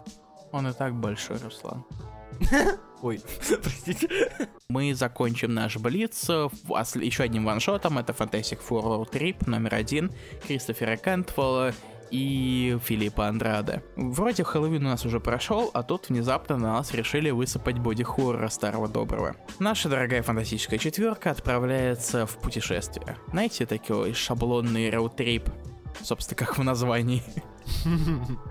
Он 0.53 0.66
и 0.68 0.72
так 0.72 0.95
большой, 0.95 1.38
Руслан. 1.38 1.84
Ой, 3.03 3.20
простите. 3.62 4.09
Мы 4.68 4.95
закончим 4.95 5.53
наш 5.55 5.76
Блиц 5.76 6.28
еще 6.28 7.22
одним 7.24 7.45
ваншотом. 7.45 7.99
Это 7.99 8.12
Fantastic 8.12 8.61
Four 8.66 8.84
Road 8.84 9.11
Trip 9.11 9.49
номер 9.49 9.74
один 9.74 10.12
Кристофера 10.47 10.97
Кентвелла 10.97 11.72
и 12.13 12.79
Филиппа 12.85 13.27
Андраде. 13.27 13.83
Вроде 13.97 14.45
Хэллоуин 14.45 14.85
у 14.87 14.91
нас 14.91 15.05
уже 15.05 15.19
прошел, 15.19 15.71
а 15.73 15.83
тут 15.83 16.11
внезапно 16.11 16.59
на 16.59 16.75
нас 16.75 16.93
решили 16.93 17.31
высыпать 17.31 17.79
боди-хоррора 17.79 18.49
старого 18.49 18.87
доброго. 18.87 19.35
Наша 19.59 19.89
дорогая 19.89 20.23
фантастическая 20.23 20.79
четверка 20.79 21.31
отправляется 21.31 22.27
в 22.27 22.37
путешествие. 22.39 23.17
Знаете, 23.29 23.65
такой 23.67 24.13
шаблонный 24.13 24.91
роуд-трип, 24.91 25.49
собственно, 26.03 26.37
как 26.37 26.59
в 26.59 26.63
названии. 26.63 27.23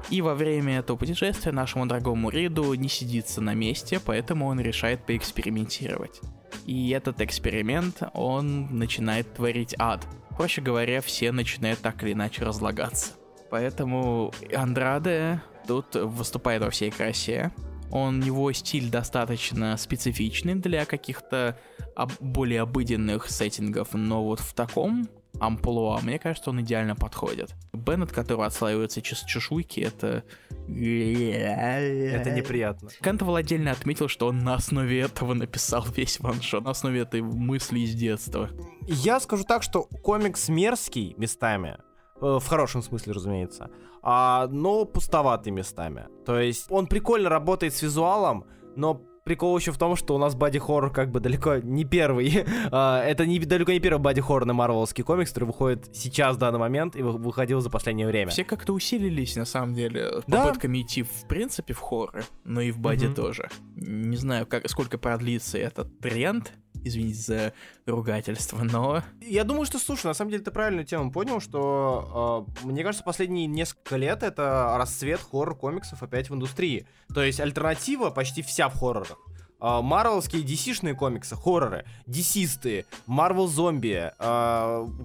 И 0.09 0.22
во 0.22 0.34
время 0.34 0.80
этого 0.80 0.97
путешествия 0.97 1.51
нашему 1.51 1.86
дорогому 1.86 2.30
Риду 2.30 2.74
не 2.74 2.89
сидится 2.89 3.41
на 3.41 3.53
месте, 3.53 3.99
поэтому 4.03 4.47
он 4.47 4.59
решает 4.59 5.05
поэкспериментировать. 5.05 6.20
И 6.66 6.89
этот 6.89 7.22
эксперимент, 7.22 8.01
он 8.14 8.76
начинает 8.78 9.34
творить 9.36 9.76
ад. 9.78 10.07
Проще 10.36 10.62
говоря, 10.62 11.01
все 11.01 11.32
начинают 11.32 11.80
так 11.82 12.01
или 12.03 12.14
иначе 12.14 12.43
разлагаться. 12.43 13.12
Поэтому 13.52 14.34
Андраде 14.56 15.41
тут 15.68 15.93
выступает 15.95 16.64
во 16.64 16.70
всей 16.70 16.89
красе. 16.89 17.52
Он, 17.91 18.22
у 18.22 18.26
него 18.26 18.52
стиль 18.54 18.89
достаточно 18.89 19.76
специфичный 19.76 20.56
для 20.56 20.86
каких-то 20.86 21.60
об, 21.93 22.14
более 22.22 22.62
обыденных 22.62 23.30
сеттингов, 23.30 23.89
но 23.93 24.24
вот 24.24 24.39
в 24.39 24.54
таком 24.54 25.10
амплуа, 25.41 25.99
мне 26.02 26.18
кажется, 26.18 26.52
он 26.52 26.62
идеально 26.62 26.95
подходит. 26.95 27.54
Беннет, 27.74 28.14
который 28.14 28.45
отслаивается 28.45 29.02
чеш 29.02 29.20
чешуйки, 29.26 29.82
это... 29.82 30.24
Это 30.70 32.32
неприятно. 32.32 32.89
Кантовал 33.02 33.36
отдельно 33.36 33.72
отметил, 33.72 34.08
что 34.08 34.28
он 34.28 34.39
на 34.39 34.54
основе 34.54 35.02
этого 35.02 35.34
написал 35.34 35.86
весь 35.93 36.22
ваншот, 36.22 36.64
на 36.64 36.72
основе 36.72 37.02
этой 37.02 37.22
мысли 37.22 37.80
из 37.80 37.93
детства. 37.95 38.49
Я 38.88 39.20
скажу 39.20 39.43
так, 39.43 39.64
что 39.64 39.84
комикс 39.84 40.47
мерзкий 40.47 41.16
местами, 41.18 41.78
в 42.22 42.47
хорошем 42.47 42.82
смысле, 42.82 43.13
разумеется, 43.13 43.69
а, 44.01 44.47
но 44.47 44.86
пустоватый 44.86 45.51
местами. 45.51 46.07
То 46.26 46.39
есть 46.39 46.67
он 46.69 46.88
прикольно 46.88 47.30
работает 47.30 47.74
с 47.74 47.82
визуалом, 47.82 48.45
но 48.76 49.01
прикол 49.24 49.57
еще 49.57 49.72
в 49.72 49.78
том, 49.78 49.95
что 49.95 50.15
у 50.15 50.17
нас 50.17 50.36
боди 50.36 50.59
хоррор 50.59 50.91
как 50.91 51.11
бы 51.11 51.19
далеко 51.19 51.57
не 51.57 51.86
первый. 51.86 52.45
А, 52.74 53.03
это 53.03 53.26
не, 53.26 53.39
далеко 53.39 53.72
не 53.72 53.80
первый 53.80 53.99
боди 53.99 54.22
хоррор 54.22 54.45
на 54.45 54.53
марвеловский 54.53 55.03
комикс, 55.03 55.30
который 55.30 55.45
выходит 55.45 55.89
сейчас 55.93 56.36
в 56.36 56.39
данный 56.39 56.59
момент 56.59 56.95
и 56.95 57.01
выходил 57.01 57.59
за 57.59 57.69
последнее 57.69 58.07
время. 58.07 58.32
Все 58.32 58.45
как-то 58.45 58.74
усилились, 58.74 59.36
на 59.36 59.45
самом 59.45 59.74
деле, 59.74 60.22
да? 60.28 60.45
попытками 60.45 60.82
идти 60.82 61.03
в 61.03 61.28
принципе 61.28 61.74
в 61.74 61.80
хоррор, 61.80 62.24
но 62.45 62.61
и 62.61 62.72
в 62.72 62.80
боди 62.80 63.05
mm-hmm. 63.05 63.13
тоже. 63.13 63.49
Не 63.76 64.15
знаю, 64.15 64.45
как, 64.45 64.69
сколько 64.69 64.97
продлится 64.97 65.57
этот 65.57 65.99
тренд, 65.99 66.53
Извините 66.84 67.19
за 67.19 67.53
ругательство, 67.86 68.63
но... 68.63 69.03
Я 69.21 69.43
думаю, 69.43 69.65
что, 69.65 69.79
слушай, 69.79 70.07
на 70.07 70.13
самом 70.13 70.32
деле 70.32 70.43
ты 70.43 70.51
правильную 70.51 70.86
тему 70.86 71.11
понял, 71.11 71.39
что, 71.39 72.47
э, 72.63 72.65
мне 72.65 72.84
кажется, 72.84 73.03
последние 73.03 73.47
несколько 73.47 73.97
лет 73.97 74.23
это 74.23 74.75
расцвет 74.77 75.21
хоррор-комиксов 75.21 76.01
опять 76.01 76.29
в 76.29 76.36
индустрии. 76.36 76.88
То 77.13 77.23
есть 77.23 77.39
альтернатива 77.39 78.09
почти 78.09 78.41
вся 78.41 78.69
в 78.69 78.77
хоррорах. 78.77 79.17
А, 79.59 79.84
Марвелские 79.84 80.43
DC-шные 80.43 80.95
комиксы, 80.95 81.36
хорроры, 81.36 81.86
DC-стые, 82.07 82.86
Marvel 83.07 83.45
зомби, 83.45 84.11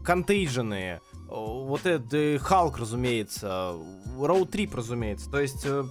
контейджены, 0.03 1.01
вот 1.29 1.85
это 1.85 2.39
Халк, 2.43 2.79
разумеется, 2.79 3.75
Роуд 4.19 4.51
Трип, 4.51 4.75
разумеется. 4.75 5.31
То 5.31 5.41
есть, 5.41 5.65
э, 5.67 5.85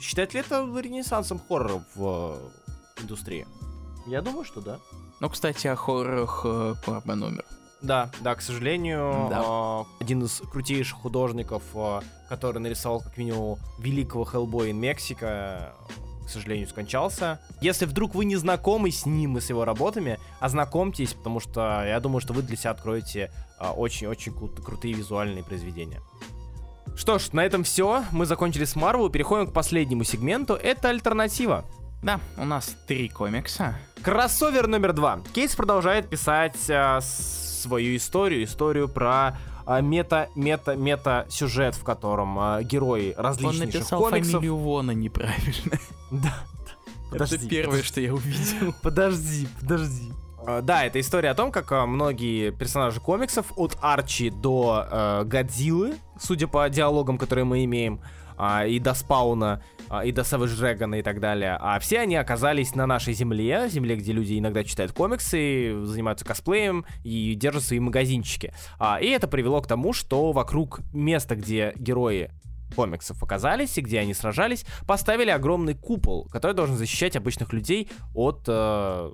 считать 0.00 0.34
ли 0.34 0.40
это 0.40 0.64
ренессансом 0.78 1.38
хорроров 1.38 1.82
в 1.94 2.38
индустрии? 3.00 3.46
Я 4.06 4.20
думаю, 4.20 4.44
что 4.44 4.60
да. 4.60 4.80
Ну, 5.24 5.30
кстати, 5.30 5.68
о 5.68 5.74
хоррорах 5.74 6.42
э, 6.44 6.74
Корбан 6.84 7.22
умер. 7.22 7.46
Да, 7.80 8.10
да, 8.20 8.34
к 8.34 8.42
сожалению, 8.42 9.28
Да. 9.30 9.42
э, 9.42 10.02
один 10.04 10.22
из 10.22 10.42
крутейших 10.52 10.98
художников, 10.98 11.62
э, 11.74 12.00
который 12.28 12.58
нарисовал 12.58 13.00
как 13.00 13.16
минимум 13.16 13.58
великого 13.78 14.24
Хеллбоя 14.24 14.68
in 14.68 14.74
Мексика, 14.74 15.72
к 16.26 16.28
сожалению, 16.28 16.68
скончался. 16.68 17.40
Если 17.62 17.86
вдруг 17.86 18.14
вы 18.14 18.26
не 18.26 18.36
знакомы 18.36 18.90
с 18.90 19.06
ним 19.06 19.38
и 19.38 19.40
с 19.40 19.48
его 19.48 19.64
работами, 19.64 20.18
ознакомьтесь, 20.40 21.14
потому 21.14 21.40
что 21.40 21.82
я 21.86 21.98
думаю, 22.00 22.20
что 22.20 22.34
вы 22.34 22.42
для 22.42 22.58
себя 22.58 22.72
откроете 22.72 23.32
э, 23.58 23.66
очень-очень 23.70 24.32
кру- 24.32 24.62
крутые 24.62 24.92
визуальные 24.92 25.42
произведения. 25.42 26.02
Что 26.96 27.18
ж, 27.18 27.32
на 27.32 27.40
этом 27.40 27.64
все. 27.64 28.04
Мы 28.12 28.26
закончили 28.26 28.66
с 28.66 28.76
Марвел. 28.76 29.08
Переходим 29.08 29.46
к 29.46 29.54
последнему 29.54 30.04
сегменту. 30.04 30.52
Это 30.52 30.90
альтернатива. 30.90 31.64
Да, 32.04 32.20
у 32.36 32.44
нас 32.44 32.76
три 32.86 33.08
комикса. 33.08 33.76
Кроссовер 34.02 34.66
номер 34.66 34.92
два. 34.92 35.20
Кейс 35.32 35.56
продолжает 35.56 36.06
писать 36.06 36.68
а, 36.68 37.00
свою 37.00 37.96
историю, 37.96 38.44
историю 38.44 38.90
про 38.90 39.38
а, 39.64 39.80
мета, 39.80 40.28
мета, 40.34 40.76
мета 40.76 41.24
сюжет, 41.30 41.74
в 41.74 41.82
котором 41.82 42.38
а, 42.38 42.62
герои 42.62 43.14
Он 43.16 43.24
различных 43.24 43.72
написал 43.72 44.00
комиксов. 44.00 44.32
фамилию 44.32 44.56
Вона 44.56 44.92
неправильно. 44.92 45.78
Да. 46.10 46.34
Это 47.10 47.38
первое, 47.48 47.82
что 47.82 48.00
я 48.02 48.12
увидел. 48.12 48.74
Подожди, 48.82 49.48
подожди. 49.60 50.12
А, 50.46 50.60
Да, 50.60 50.84
это 50.84 51.00
история 51.00 51.30
о 51.30 51.34
том, 51.34 51.50
как 51.50 51.72
а, 51.72 51.86
многие 51.86 52.50
персонажи 52.50 53.00
комиксов, 53.00 53.46
от 53.56 53.78
Арчи 53.80 54.28
до 54.28 54.86
э, 54.90 55.24
Годзиллы, 55.24 55.94
судя 56.20 56.48
по 56.48 56.68
диалогам, 56.68 57.16
которые 57.16 57.46
мы 57.46 57.64
имеем, 57.64 58.00
а, 58.36 58.66
и 58.66 58.78
до 58.78 58.94
Спауна, 58.94 59.62
а, 59.88 60.04
и 60.04 60.12
до 60.12 60.22
Savage 60.22 60.58
Dragon 60.58 60.98
и 60.98 61.02
так 61.02 61.20
далее, 61.20 61.56
а 61.60 61.78
все 61.78 62.00
они 62.00 62.16
оказались 62.16 62.74
на 62.74 62.86
нашей 62.86 63.14
земле, 63.14 63.68
земле, 63.68 63.96
где 63.96 64.12
люди 64.12 64.38
иногда 64.38 64.64
читают 64.64 64.92
комиксы, 64.92 65.84
занимаются 65.84 66.24
косплеем 66.24 66.84
и 67.02 67.34
держат 67.34 67.64
свои 67.64 67.80
магазинчики. 67.80 68.52
А, 68.78 68.98
и 69.00 69.06
это 69.06 69.28
привело 69.28 69.60
к 69.60 69.66
тому, 69.66 69.92
что 69.92 70.32
вокруг 70.32 70.80
места, 70.92 71.36
где 71.36 71.72
герои 71.76 72.30
комиксов 72.74 73.22
оказались 73.22 73.78
и 73.78 73.80
где 73.80 74.00
они 74.00 74.14
сражались, 74.14 74.64
поставили 74.86 75.30
огромный 75.30 75.74
купол, 75.74 76.28
который 76.30 76.52
должен 76.52 76.76
защищать 76.76 77.16
обычных 77.16 77.52
людей 77.52 77.88
от 78.14 78.44
э, 78.48 79.12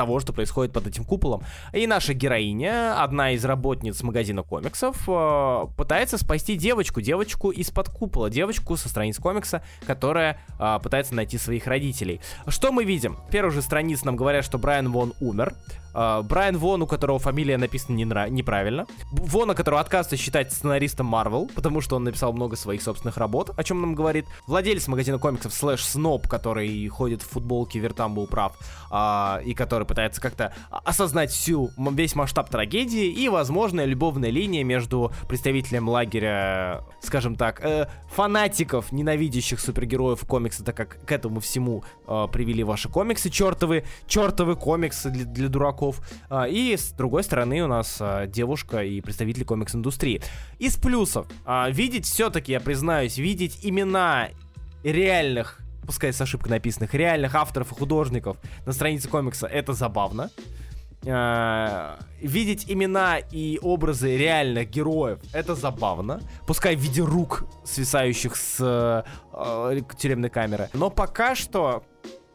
того, 0.00 0.18
что 0.18 0.32
происходит 0.32 0.72
под 0.72 0.86
этим 0.86 1.04
куполом. 1.04 1.42
И 1.74 1.86
наша 1.86 2.14
героиня, 2.14 3.02
одна 3.02 3.32
из 3.32 3.44
работниц 3.44 4.02
магазина 4.02 4.42
комиксов, 4.42 4.96
э, 5.06 5.66
пытается 5.76 6.16
спасти 6.16 6.56
девочку, 6.56 7.02
девочку 7.02 7.50
из-под 7.50 7.90
купола, 7.90 8.30
девочку 8.30 8.78
со 8.78 8.88
страниц 8.88 9.18
комикса, 9.18 9.62
которая 9.86 10.38
э, 10.58 10.78
пытается 10.82 11.14
найти 11.14 11.36
своих 11.36 11.66
родителей. 11.66 12.22
Что 12.46 12.72
мы 12.72 12.84
видим? 12.84 13.18
В 13.28 13.50
же 13.50 13.60
страниц 13.60 14.02
нам 14.02 14.16
говорят, 14.16 14.42
что 14.42 14.56
Брайан 14.56 14.90
Вон 14.90 15.12
умер. 15.20 15.52
Э, 15.94 16.22
Брайан 16.22 16.58
Вон, 16.58 16.82
у 16.82 16.86
которого 16.86 17.18
фамилия 17.18 17.58
написана 17.58 17.96
не 17.96 18.04
нра- 18.04 18.30
неправильно. 18.30 18.86
Вона, 19.12 19.54
которого 19.54 19.80
отказывается 19.80 20.16
считать 20.16 20.52
сценаристом 20.52 21.12
Marvel, 21.14 21.50
потому 21.54 21.80
что 21.80 21.96
он 21.96 22.04
написал 22.04 22.32
много 22.32 22.56
своих 22.56 22.82
собственных 22.82 23.16
работ, 23.16 23.50
о 23.56 23.64
чем 23.64 23.80
нам 23.80 23.94
говорит. 23.94 24.26
Владелец 24.46 24.86
магазина 24.88 25.18
комиксов 25.18 25.52
слэш 25.52 25.84
Сноб, 25.84 26.28
который 26.28 26.86
ходит 26.88 27.22
в 27.22 27.28
футболке, 27.28 27.78
Вертам 27.78 28.14
был 28.14 28.26
прав, 28.26 28.56
а, 28.90 29.40
и 29.44 29.54
который 29.54 29.86
пытается 29.86 30.20
как-то 30.20 30.52
осознать 30.70 31.30
всю, 31.30 31.70
весь 31.76 32.14
масштаб 32.14 32.48
трагедии 32.50 33.06
и, 33.06 33.28
возможно, 33.28 33.84
любовная 33.84 34.30
линия 34.30 34.64
между 34.64 35.12
представителем 35.28 35.88
лагеря, 35.88 36.84
скажем 37.00 37.36
так, 37.36 37.60
э, 37.64 37.88
фанатиков, 38.14 38.92
ненавидящих 38.92 39.60
супергероев 39.60 40.20
комикса, 40.26 40.64
так 40.64 40.76
как 40.76 41.04
к 41.04 41.12
этому 41.12 41.40
всему 41.40 41.84
э, 42.06 42.26
привели 42.32 42.64
ваши 42.64 42.88
комиксы, 42.88 43.30
чертовы, 43.30 43.84
чертовы 44.06 44.56
комиксы 44.56 45.10
для, 45.10 45.24
для 45.24 45.48
дураков. 45.48 45.79
А, 46.28 46.46
и 46.46 46.76
с 46.76 46.92
другой 46.92 47.24
стороны 47.24 47.62
у 47.62 47.66
нас 47.66 47.98
а, 48.00 48.26
девушка 48.26 48.82
и 48.82 49.00
представители 49.00 49.44
комикс-индустрии. 49.44 50.22
Из 50.58 50.76
плюсов. 50.76 51.26
а, 51.44 51.70
видеть 51.70 52.06
все-таки, 52.06 52.52
я 52.52 52.60
признаюсь, 52.60 53.18
видеть 53.18 53.60
имена 53.62 54.28
реальных 54.84 55.58
пускай 55.86 56.12
с 56.12 56.20
ошибкой 56.20 56.50
написанных, 56.50 56.94
реальных 56.94 57.34
авторов 57.34 57.72
и 57.72 57.74
художников 57.74 58.36
на 58.64 58.72
странице 58.72 59.08
комикса, 59.08 59.48
это 59.48 59.72
забавно. 59.72 60.30
Видеть 62.20 62.66
имена 62.70 63.18
и 63.18 63.58
образы 63.60 64.16
реальных 64.16 64.70
героев, 64.70 65.18
это 65.32 65.56
забавно. 65.56 66.20
Пускай 66.46 66.76
в 66.76 66.80
виде 66.80 67.02
рук, 67.02 67.44
свисающих 67.64 68.36
с 68.36 68.58
э, 68.60 69.80
тюремной 69.98 70.30
камеры. 70.30 70.68
Но 70.74 70.90
пока 70.90 71.34
что 71.34 71.82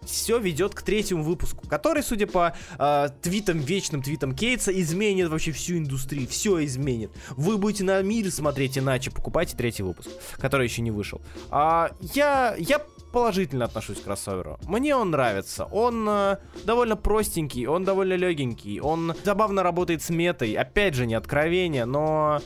все 0.06 0.40
ведет 0.40 0.74
к 0.74 0.82
третьему 0.82 1.24
выпуску, 1.24 1.68
который, 1.68 2.04
судя 2.04 2.28
по 2.28 2.56
э, 2.78 3.10
твитам, 3.22 3.60
вечным 3.60 4.02
твитам 4.02 4.36
Кейтса, 4.36 4.72
изменит 4.80 5.30
вообще 5.30 5.52
всю 5.52 5.78
индустрию, 5.78 6.28
все 6.28 6.64
изменит. 6.66 7.12
Вы 7.32 7.58
будете 7.58 7.84
на 7.84 8.02
мир 8.02 8.32
смотреть 8.32 8.78
иначе, 8.78 9.12
покупайте 9.12 9.56
третий 9.56 9.84
выпуск, 9.84 10.10
который 10.38 10.68
еще 10.68 10.82
не 10.82 10.92
вышел. 10.92 11.22
А, 11.52 11.92
я, 12.14 12.56
я 12.58 12.80
положительно 13.12 13.66
отношусь 13.66 14.00
к 14.02 14.04
кроссоверу. 14.04 14.60
Мне 14.68 14.94
он 14.94 15.12
нравится. 15.12 15.66
Он 15.72 16.06
э, 16.10 16.38
довольно 16.66 16.98
простенький, 16.98 17.66
он 17.66 17.86
довольно 17.86 18.16
легенький, 18.16 18.82
он 18.82 19.14
забавно 19.24 19.64
работает 19.64 20.02
с 20.02 20.10
метой. 20.10 20.54
Опять 20.54 20.96
же, 20.96 21.06
не 21.06 21.14
откровение, 21.14 21.86
но 21.86 22.42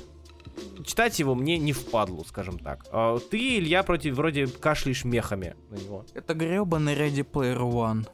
читать 0.85 1.19
его 1.19 1.35
мне 1.35 1.57
не 1.57 1.73
впадлу, 1.73 2.23
скажем 2.25 2.59
так. 2.59 2.85
А 2.91 3.19
ты, 3.19 3.57
Илья, 3.57 3.83
против 3.83 4.15
вроде 4.15 4.47
кашляешь 4.47 5.05
мехами 5.05 5.55
на 5.69 5.75
него. 5.75 6.05
Это 6.13 6.33
гребаный 6.33 6.95
Ready 6.95 7.25
Player 7.29 7.59
One. 7.59 8.07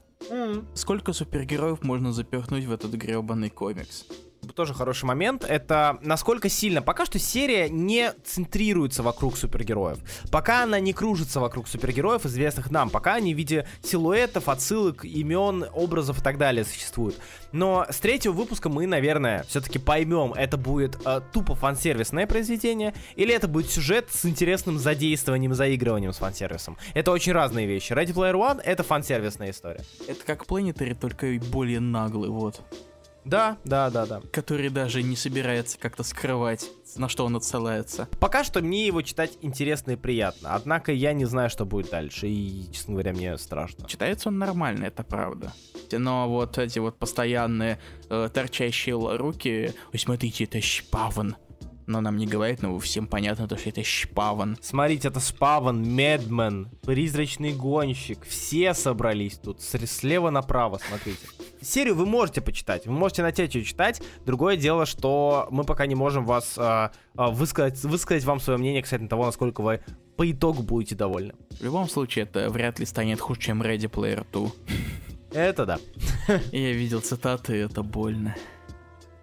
Сколько 0.74 1.14
супергероев 1.14 1.84
можно 1.84 2.12
запихнуть 2.12 2.66
в 2.66 2.72
этот 2.72 2.92
гребаный 2.94 3.50
комикс? 3.50 4.06
Тоже 4.54 4.74
хороший 4.74 5.06
момент, 5.06 5.46
это 5.48 5.98
насколько 6.02 6.50
сильно, 6.50 6.82
пока 6.82 7.06
что 7.06 7.20
серия 7.20 7.70
не 7.70 8.12
центрируется 8.24 9.04
вокруг 9.04 9.38
супергероев, 9.38 10.00
пока 10.32 10.64
она 10.64 10.80
не 10.80 10.94
кружится 10.94 11.40
вокруг 11.40 11.68
супергероев, 11.68 12.26
известных 12.26 12.72
нам, 12.72 12.90
пока 12.90 13.16
они 13.16 13.34
в 13.34 13.38
виде 13.38 13.68
силуэтов, 13.82 14.50
отсылок, 14.50 15.06
имен, 15.06 15.66
образов 15.74 16.20
и 16.20 16.22
так 16.22 16.38
далее 16.38 16.66
существуют. 16.66 17.18
Но 17.52 17.86
с 17.90 18.00
третьего 18.00 18.34
выпуска 18.34 18.70
мы, 18.70 18.86
наверное, 18.88 19.44
все-таки 19.48 19.80
поймем, 19.80 20.34
это 20.34 20.58
будет 20.58 20.98
э, 21.06 21.22
тупо 21.32 21.56
фансервисное 21.56 22.28
произведение, 22.28 22.94
или 23.16 23.34
это 23.34 23.48
будет 23.48 23.72
сюжет 23.72 24.10
с 24.12 24.26
интересным 24.26 24.78
задействованием, 24.78 25.54
заигрыванием 25.54 26.12
с 26.12 26.18
фансервисом. 26.18 26.78
Это 26.94 27.12
очень 27.12 27.32
разные 27.32 27.66
вещи. 27.66 27.94
Ready 27.94 28.14
Player 28.14 28.34
One— 28.34 28.62
это 28.64 28.84
фансервисная 28.84 29.52
история. 29.52 29.84
Это 30.08 30.26
как 30.26 30.46
Planetary, 30.46 30.96
только 30.96 31.40
более 31.50 31.80
наглый, 31.80 32.30
вот. 32.30 32.62
Да, 33.26 33.58
да, 33.66 33.90
да, 33.90 34.06
да. 34.06 34.22
Который 34.32 34.70
даже 34.70 35.02
не 35.02 35.16
собирается 35.16 35.80
как-то 35.80 36.04
скрывать, 36.04 36.70
на 36.96 37.10
что 37.10 37.26
он 37.26 37.36
отсылается. 37.36 38.08
Пока 38.20 38.44
что 38.44 38.62
мне 38.62 38.86
его 38.86 39.02
читать 39.02 39.38
интересно 39.42 39.92
и 39.92 39.96
приятно. 39.96 40.54
Однако 40.54 40.92
я 40.92 41.14
не 41.14 41.26
знаю, 41.26 41.50
что 41.50 41.66
будет 41.66 41.90
дальше. 41.90 42.28
И, 42.28 42.72
честно 42.72 42.94
говоря, 42.94 43.14
мне 43.14 43.38
страшно. 43.38 43.88
Читается 43.88 44.30
он 44.30 44.38
нормально, 44.38 44.86
это 44.86 45.04
правда. 45.04 45.54
Но 45.92 46.30
вот 46.30 46.58
эти 46.60 46.78
вот 46.80 46.98
постоянные 46.98 47.80
э, 48.10 48.30
торчащие 48.32 48.96
руки... 49.18 49.74
Ой, 49.92 50.00
смотрите, 50.00 50.44
это 50.44 50.62
Шпаван. 50.62 51.36
Но 51.88 52.02
нам 52.02 52.18
не 52.18 52.26
говорят, 52.26 52.62
но 52.62 52.78
всем 52.80 53.08
понятно, 53.08 53.48
то, 53.48 53.58
что 53.58 53.70
это 53.70 53.84
Шпаван. 53.84 54.58
Смотрите, 54.62 55.08
это 55.08 55.20
Спаван, 55.20 55.88
Медмен, 55.88 56.70
Призрачный 56.82 57.54
Гонщик. 57.54 58.26
Все 58.26 58.74
собрались 58.74 59.38
тут. 59.38 59.62
Слева 59.62 60.32
направо, 60.32 60.80
смотрите. 60.88 61.28
Серию 61.62 61.96
вы 61.96 62.06
можете 62.06 62.42
почитать. 62.42 62.88
Вы 62.88 62.94
можете 62.94 63.22
начать 63.22 63.54
ее 63.54 63.64
читать. 63.64 64.02
Другое 64.26 64.58
дело, 64.58 64.86
что 64.86 65.48
мы 65.52 65.64
пока 65.64 65.86
не 65.86 65.96
можем 65.96 66.26
вас 66.26 66.56
а, 66.58 66.92
высказать, 67.16 67.84
высказать 67.84 68.24
вам 68.24 68.40
свое 68.40 68.58
мнение 68.58 68.82
касательно 68.82 69.10
того, 69.10 69.26
насколько 69.26 69.62
вы 69.62 69.82
по 70.18 70.30
итогу 70.30 70.64
будете 70.64 70.96
довольны. 70.96 71.34
В 71.52 71.64
любом 71.64 71.90
случае, 71.90 72.24
это 72.24 72.50
вряд 72.50 72.80
ли 72.80 72.86
станет 72.86 73.20
хуже, 73.20 73.40
чем 73.40 73.62
Ready 73.62 73.90
Player 73.90 74.26
2. 74.32 74.50
Это 75.34 75.66
да. 75.66 75.80
Я 76.52 76.72
видел 76.72 77.02
цитаты, 77.02 77.56
это 77.56 77.84
больно. 77.84 78.36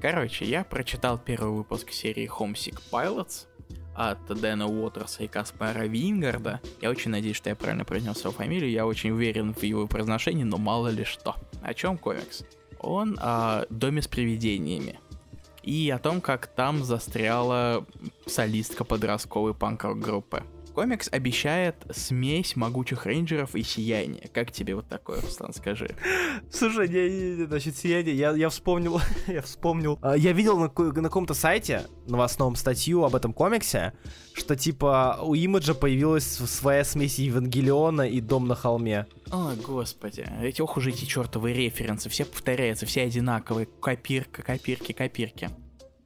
Короче, 0.03 0.45
я 0.45 0.65
прочитал 0.65 1.17
первый 1.17 1.53
выпуск 1.53 1.93
серии 1.93 2.29
Homesick 2.29 2.77
Pilots 2.91 3.47
от 3.95 4.19
Дэна 4.27 4.67
Уотерса 4.67 5.23
и 5.23 5.29
Каспара 5.29 5.85
Вингарда. 5.85 6.61
Я 6.81 6.91
очень 6.91 7.13
надеюсь, 7.13 7.37
что 7.37 7.51
я 7.51 7.55
правильно 7.55 7.85
произнес 7.85 8.19
его 8.19 8.33
фамилию, 8.33 8.69
я 8.69 8.85
очень 8.85 9.13
уверен 9.13 9.55
в 9.55 9.63
его 9.63 9.87
произношении, 9.87 10.43
но 10.43 10.57
мало 10.57 10.89
ли 10.89 11.05
что. 11.05 11.37
О 11.63 11.73
чем 11.73 11.99
комикс? 11.99 12.43
Он 12.81 13.17
о 13.21 13.65
доме 13.71 14.03
с 14.03 14.09
привидениями. 14.09 14.99
И 15.63 15.89
о 15.91 16.01
том, 16.01 16.21
как 16.21 16.49
там 16.49 16.83
застряла 16.83 17.87
солистка 18.27 18.83
подростковой 18.83 19.55
панк-рок 19.55 20.01
группы. 20.01 20.43
Комикс 20.75 21.09
обещает 21.13 21.77
смесь 21.91 22.57
могучих 22.57 23.07
рейнджеров 23.07 23.55
и 23.55 23.63
сияния. 23.63 24.29
Как 24.33 24.53
тебе 24.53 24.75
вот 24.75 24.89
такое, 24.89 25.21
Руслан, 25.21 25.53
скажи? 25.53 25.95
Слушай, 26.51 26.89
не, 26.89 27.37
не, 27.37 27.45
значит, 27.45 27.77
сияние, 27.77 28.15
я, 28.17 28.33
я 28.33 28.49
вспомнил, 28.49 29.01
я 29.27 29.43
вспомнил. 29.43 29.99
А, 30.03 30.17
я 30.17 30.33
видел 30.33 30.59
на, 30.59 30.73
на 30.75 31.03
каком-то 31.03 31.35
сайте 31.35 31.87
новостном 32.07 32.57
статью 32.57 33.05
об 33.05 33.15
этом 33.15 33.33
комиксе, 33.33 33.93
что 34.33 34.57
типа 34.57 35.19
у 35.23 35.35
Имиджа 35.35 35.75
появилась 35.75 36.25
своя 36.25 36.85
смесь 36.85 37.19
Евангелиона 37.19 38.09
и 38.09 38.21
Дом 38.21 38.49
на 38.49 38.55
холме. 38.55 39.07
О, 39.31 39.53
господи, 39.55 40.27
эти 40.43 40.61
ох 40.63 40.77
уж 40.77 40.87
эти 40.87 41.05
чертовые 41.05 41.55
референсы, 41.55 42.09
все 42.09 42.25
повторяются, 42.25 42.87
все 42.87 43.03
одинаковые, 43.03 43.67
копирка, 43.81 44.43
копирки, 44.43 44.93
копирки. 44.93 45.51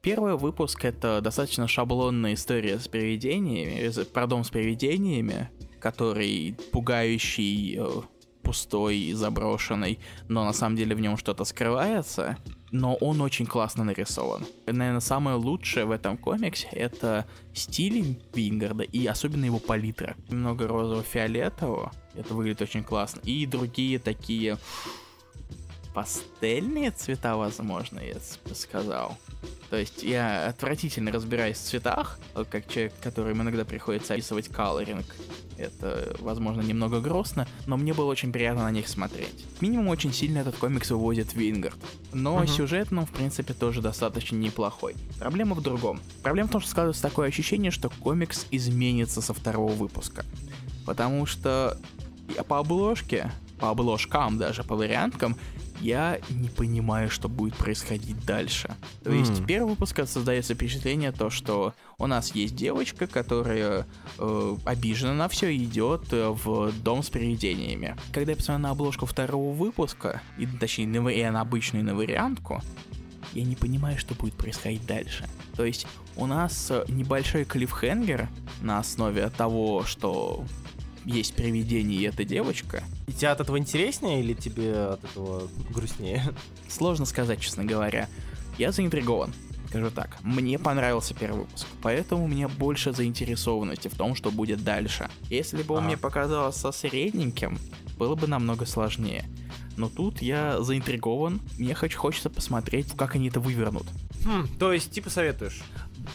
Первый 0.07 0.37
выпуск 0.37 0.85
это 0.85 1.21
достаточно 1.21 1.67
шаблонная 1.67 2.35
история 2.35 2.79
с 2.79 2.87
привидениями, 2.87 3.91
про 4.05 4.29
дом 4.29 4.45
с 4.45 4.51
привидениями, 4.51 5.51
который 5.81 6.55
пугающий, 6.71 7.77
э, 7.77 8.03
пустой, 8.41 9.11
заброшенный, 9.15 9.99
но 10.29 10.45
на 10.45 10.53
самом 10.53 10.77
деле 10.77 10.95
в 10.95 11.01
нем 11.01 11.17
что-то 11.17 11.43
скрывается. 11.43 12.39
Но 12.71 12.95
он 12.95 13.21
очень 13.21 13.47
классно 13.47 13.83
нарисован. 13.83 14.47
Наверное, 14.67 15.01
самое 15.01 15.37
лучшее 15.39 15.87
в 15.87 15.91
этом 15.91 16.19
комиксе 16.19 16.69
это 16.71 17.27
стиль 17.53 18.17
Вингарда 18.33 18.85
и 18.85 19.05
особенно 19.07 19.45
его 19.45 19.59
палитра. 19.59 20.15
Немного 20.29 20.69
розово-фиолетового, 20.69 21.91
это 22.15 22.33
выглядит 22.33 22.63
очень 22.63 22.85
классно. 22.85 23.23
И 23.25 23.45
другие 23.45 23.99
такие 23.99 24.57
пастельные 25.93 26.93
цвета, 26.93 27.37
возможно, 27.37 27.99
я 27.99 28.15
бы 28.49 28.55
сказал. 28.55 29.19
То 29.71 29.77
есть 29.77 30.03
я 30.03 30.47
отвратительно 30.47 31.11
разбираюсь 31.11 31.57
в 31.57 31.63
цветах, 31.63 32.19
как 32.51 32.69
человек, 32.69 32.93
которым 33.03 33.43
иногда 33.43 33.65
приходится 33.65 34.15
описывать 34.15 34.49
колоринг. 34.49 35.05
Это, 35.59 36.15
возможно, 36.21 36.61
немного 36.61 37.01
грустно, 37.01 37.49
но 37.67 37.77
мне 37.77 37.95
было 37.95 38.07
очень 38.07 38.31
приятно 38.31 38.65
на 38.65 38.71
них 38.71 38.89
смотреть. 38.89 39.45
Минимум 39.61 39.89
очень 39.89 40.13
сильно 40.13 40.39
этот 40.39 40.57
комикс 40.57 40.91
выводит 40.91 41.33
Вингард. 41.35 41.79
Но 42.13 42.43
uh-huh. 42.43 42.47
сюжет, 42.47 42.91
ну, 42.91 43.07
в 43.07 43.11
принципе, 43.11 43.55
тоже 43.55 43.81
достаточно 43.81 44.37
неплохой. 44.37 44.95
Проблема 45.19 45.55
в 45.55 45.63
другом. 45.63 46.01
Проблема 46.23 46.49
в 46.49 46.53
том, 46.53 46.61
что 46.61 46.71
складывается 46.71 47.03
такое 47.03 47.29
ощущение, 47.29 47.71
что 47.71 47.89
комикс 47.89 48.47
изменится 48.51 49.23
со 49.23 49.33
второго 49.33 49.73
выпуска. 49.73 50.25
Потому 50.85 51.25
что 51.27 51.79
по 52.49 52.59
обложке, 52.59 53.33
по 53.59 53.71
обложкам 53.71 54.37
даже, 54.39 54.63
по 54.63 54.77
варианткам, 54.77 55.39
я 55.81 56.19
не 56.31 56.49
понимаю, 56.49 57.11
что 57.11 57.29
будет 57.29 57.57
происходить 57.57 58.25
дальше. 58.25 58.75
То 59.03 59.11
mm. 59.11 59.19
есть 59.19 59.31
в 59.33 59.47
первом 59.47 59.71
выпуске 59.71 60.07
создается 60.07 60.55
впечатление 60.55 61.13
то, 61.13 61.31
что 61.31 61.75
у 61.99 62.07
нас 62.07 62.35
есть 62.35 62.55
девочка, 62.55 63.07
которая 63.07 63.87
э, 64.19 64.57
обижена 64.65 65.15
на 65.15 65.29
все 65.29 65.49
и 65.49 65.65
идет 65.65 66.13
э, 66.13 66.29
в 66.29 66.73
дом 66.83 67.03
с 67.03 67.11
привидениями. 67.11 67.97
Когда 68.13 68.33
я 68.33 68.37
посмотрел 68.37 68.63
на 68.63 68.71
обложку 68.71 69.07
второго 69.07 69.55
выпуска, 69.55 70.23
и, 70.39 70.47
точнее, 70.47 70.87
на, 70.87 71.09
и 71.09 71.25
на 71.31 71.41
обычную 71.41 71.85
на 71.85 71.95
вариантку, 71.95 72.63
я 73.33 73.45
не 73.45 73.57
понимаю, 73.57 73.99
что 73.99 74.15
будет 74.15 74.35
происходить 74.35 74.87
дальше. 74.87 75.29
То 75.57 75.65
есть 75.65 75.87
у 76.17 76.27
нас 76.27 76.71
э, 76.71 76.85
небольшой 76.89 77.45
клиффхенгер 77.45 78.29
на 78.63 78.79
основе 78.79 79.29
того, 79.31 79.85
что 79.85 80.45
есть 81.07 81.35
привидение 81.35 82.01
и 82.01 82.03
эта 82.03 82.25
девочка. 82.25 82.83
И 83.07 83.13
тебе 83.13 83.29
от 83.29 83.41
этого 83.41 83.59
интереснее 83.59 84.21
или 84.21 84.35
тебе 84.35 84.75
от 84.75 85.05
этого 85.05 85.49
грустнее? 85.71 86.23
Сложно 86.69 87.07
сказать, 87.07 87.41
честно 87.41 87.65
говоря. 87.65 88.09
Я 88.59 88.73
заинтригован. 88.73 89.33
Скажу 89.69 89.91
так, 89.91 90.17
мне 90.23 90.59
понравился 90.59 91.13
первый 91.13 91.41
выпуск, 91.41 91.67
поэтому 91.83 92.25
у 92.25 92.29
меня 92.29 92.49
больше 92.49 92.93
заинтересованности 92.93 93.89
в 93.89 93.95
том, 93.95 94.15
что 94.15 94.31
будет 94.31 94.63
дальше. 94.63 95.11
Если 95.29 95.63
бы 95.63 95.75
он 95.75 95.85
а. 95.85 95.87
мне 95.87 95.97
показался 95.97 96.71
средненьким, 96.73 97.59
было 97.99 98.15
бы 98.15 98.27
намного 98.27 98.65
сложнее. 98.65 99.25
Но 99.77 99.89
тут 99.89 100.23
я 100.23 100.63
заинтригован, 100.63 101.41
мне 101.59 101.75
хочу, 101.75 101.99
хочется 101.99 102.31
посмотреть, 102.31 102.93
как 102.97 103.17
они 103.17 103.29
это 103.29 103.41
вывернут. 103.41 103.87
Хм, 104.25 104.49
то 104.59 104.73
есть, 104.73 104.91
типа 104.93 105.11
советуешь? 105.11 105.63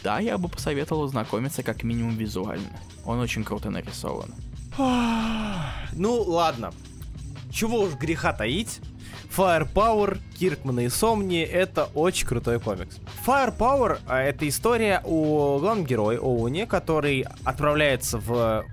Да, 0.02 0.18
я 0.18 0.38
бы 0.38 0.48
посоветовал 0.48 1.06
знакомиться 1.06 1.62
как 1.62 1.84
минимум 1.84 2.16
визуально. 2.16 2.80
Он 3.04 3.20
очень 3.20 3.44
круто 3.44 3.70
нарисован. 3.70 4.34
Ну, 4.78 6.22
ладно. 6.22 6.72
Чего 7.50 7.80
уж 7.80 7.94
греха 7.94 8.32
таить. 8.32 8.80
Firepower, 9.36 10.18
Киркмана 10.38 10.80
и 10.80 10.88
Сомни— 10.88 11.40
это 11.40 11.88
очень 11.94 12.26
крутой 12.26 12.60
комикс. 12.60 12.98
Firepower— 13.26 13.98
это 14.08 14.46
история 14.46 15.00
о 15.04 15.58
главном 15.58 15.86
герое 15.86 16.18
Оуне, 16.18 16.66
который 16.66 17.24
отправляется 17.44 18.18
в 18.18 18.64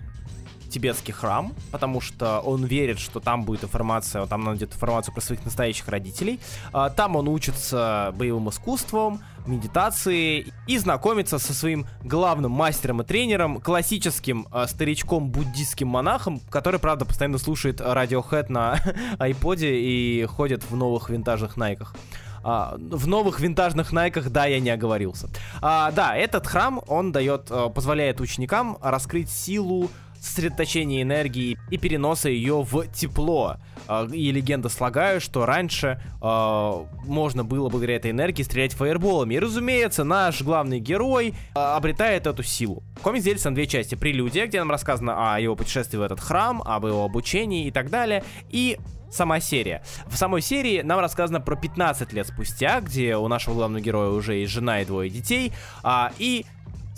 тибетский 0.69 1.13
храм, 1.13 1.53
потому 1.71 1.99
что 1.99 2.39
он 2.41 2.65
верит, 2.65 2.99
что 2.99 3.19
там 3.19 3.43
будет 3.43 3.63
информация, 3.63 4.25
там 4.27 4.43
найдет 4.43 4.73
информацию 4.73 5.13
про 5.13 5.21
своих 5.21 5.43
настоящих 5.43 5.87
родителей. 5.87 6.39
А, 6.71 6.89
там 6.89 7.15
он 7.15 7.27
учится 7.27 8.13
боевым 8.15 8.49
искусствам, 8.49 9.21
медитации 9.49 10.53
и 10.67 10.77
знакомится 10.77 11.39
со 11.39 11.53
своим 11.53 11.85
главным 12.03 12.51
мастером 12.51 13.01
и 13.01 13.05
тренером, 13.05 13.59
классическим 13.59 14.47
э, 14.51 14.67
старичком 14.67 15.29
буддийским 15.29 15.87
монахом, 15.87 16.39
который, 16.49 16.79
правда, 16.79 17.05
постоянно 17.05 17.37
слушает 17.37 17.81
Radiohead 17.81 18.45
на 18.49 18.79
айподе 19.19 19.75
и 19.75 20.25
ходит 20.25 20.63
в 20.69 20.75
новых 20.75 21.09
винтажных 21.09 21.57
найках. 21.57 21.95
А, 22.43 22.77
в 22.77 23.07
новых 23.07 23.39
винтажных 23.39 23.91
найках, 23.91 24.29
да, 24.29 24.45
я 24.45 24.59
не 24.59 24.69
оговорился. 24.69 25.29
А, 25.61 25.91
да, 25.91 26.15
этот 26.15 26.47
храм, 26.47 26.81
он 26.87 27.11
дает, 27.11 27.47
а, 27.49 27.69
позволяет 27.69 28.21
ученикам 28.21 28.77
раскрыть 28.81 29.29
силу 29.29 29.89
сосредоточения 30.21 31.01
энергии 31.01 31.57
и 31.69 31.77
переноса 31.77 32.29
ее 32.29 32.61
в 32.61 32.87
тепло. 32.87 33.57
А, 33.87 34.05
и 34.05 34.31
легенда 34.31 34.69
слагают, 34.69 35.23
что 35.23 35.45
раньше 35.45 36.01
э, 36.21 36.85
можно 37.05 37.43
было 37.43 37.69
благодаря 37.69 37.95
этой 37.95 38.11
энергии 38.11 38.43
стрелять 38.43 38.73
фаерболами. 38.73 39.35
И, 39.35 39.39
разумеется, 39.39 40.03
наш 40.03 40.41
главный 40.41 40.79
герой 40.79 41.33
э, 41.55 41.59
обретает 41.59 42.27
эту 42.27 42.43
силу. 42.43 42.83
Комикс 43.01 43.23
делится 43.23 43.49
на 43.49 43.55
две 43.55 43.67
части. 43.67 43.95
Прелюдия, 43.95 44.47
где 44.47 44.59
нам 44.59 44.71
рассказано 44.71 45.33
о 45.33 45.39
его 45.39 45.55
путешествии 45.55 45.97
в 45.97 46.01
этот 46.01 46.19
храм, 46.19 46.61
об 46.63 46.85
его 46.85 47.03
обучении 47.03 47.67
и 47.67 47.71
так 47.71 47.89
далее. 47.89 48.23
И 48.49 48.77
сама 49.09 49.39
серия. 49.39 49.81
В 50.07 50.15
самой 50.15 50.41
серии 50.41 50.81
нам 50.81 50.99
рассказано 50.99 51.41
про 51.41 51.55
15 51.55 52.13
лет 52.13 52.27
спустя, 52.27 52.79
где 52.81 53.15
у 53.17 53.27
нашего 53.27 53.55
главного 53.55 53.81
героя 53.81 54.09
уже 54.09 54.35
есть 54.35 54.51
жена 54.51 54.81
и 54.81 54.85
двое 54.85 55.09
детей, 55.09 55.51
а, 55.83 56.11
и 56.19 56.45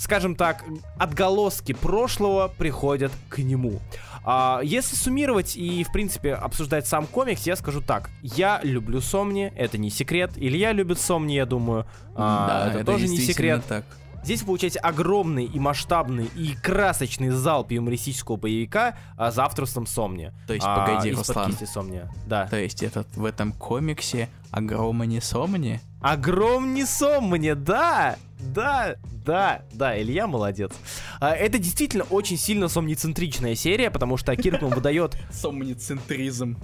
скажем 0.02 0.36
так, 0.36 0.66
отголоски 0.98 1.74
прошлого 1.74 2.48
приходят 2.48 3.12
к 3.30 3.38
нему. 3.38 3.80
А, 4.24 4.60
если 4.64 4.96
суммировать 4.96 5.56
и, 5.56 5.84
в 5.84 5.92
принципе, 5.92 6.34
обсуждать 6.34 6.88
сам 6.88 7.06
комикс, 7.06 7.46
я 7.46 7.56
скажу 7.56 7.82
так. 7.82 8.10
Я 8.24 8.60
люблю 8.64 9.00
Сомни, 9.00 9.54
это 9.56 9.78
не 9.78 9.92
секрет. 9.92 10.32
Илья 10.38 10.72
любит 10.72 11.00
Сомни, 11.00 11.34
я 11.34 11.46
думаю. 11.46 11.86
А, 12.16 12.48
да, 12.48 12.70
это, 12.70 12.78
это 12.80 12.92
тоже 12.92 13.08
не 13.08 13.18
секрет. 13.18 13.64
Так. 13.68 13.86
Здесь 14.24 14.42
получаете 14.42 14.80
огромный 14.80 15.46
и 15.46 15.60
масштабный 15.60 16.30
и 16.36 16.56
красочный 16.56 17.30
залп 17.30 17.72
юмористического 17.72 18.38
боевика 18.38 18.96
а, 19.18 19.30
за 19.30 19.46
авторством 19.46 19.86
Сомни. 19.86 20.34
То 20.48 20.54
есть, 20.54 20.66
а, 20.68 20.86
погоди, 20.86 21.12
Руслан. 21.12 21.54
Сомни. 21.54 22.04
Да. 22.26 22.48
То 22.48 22.58
есть, 22.58 22.82
этот 22.82 23.08
в 23.16 23.26
этом 23.26 23.52
комиксе 23.52 24.30
огромный 24.50 25.22
Сомни? 25.22 25.80
Огромный 26.02 26.88
Сомни, 26.88 27.54
да! 27.54 28.18
Да, 28.42 28.96
да, 29.26 29.62
да, 29.72 30.00
Илья 30.02 30.28
молодец. 30.28 30.72
А, 31.20 31.32
это 31.32 31.58
действительно 31.60 32.04
очень 32.06 32.38
сильно 32.38 32.68
сомницентричная 32.68 33.56
серия, 33.56 33.92
потому 33.92 34.18
что 34.18 34.36
Киркман 34.36 34.72
выдает... 34.72 35.16
Сомницентризм. 35.32 36.58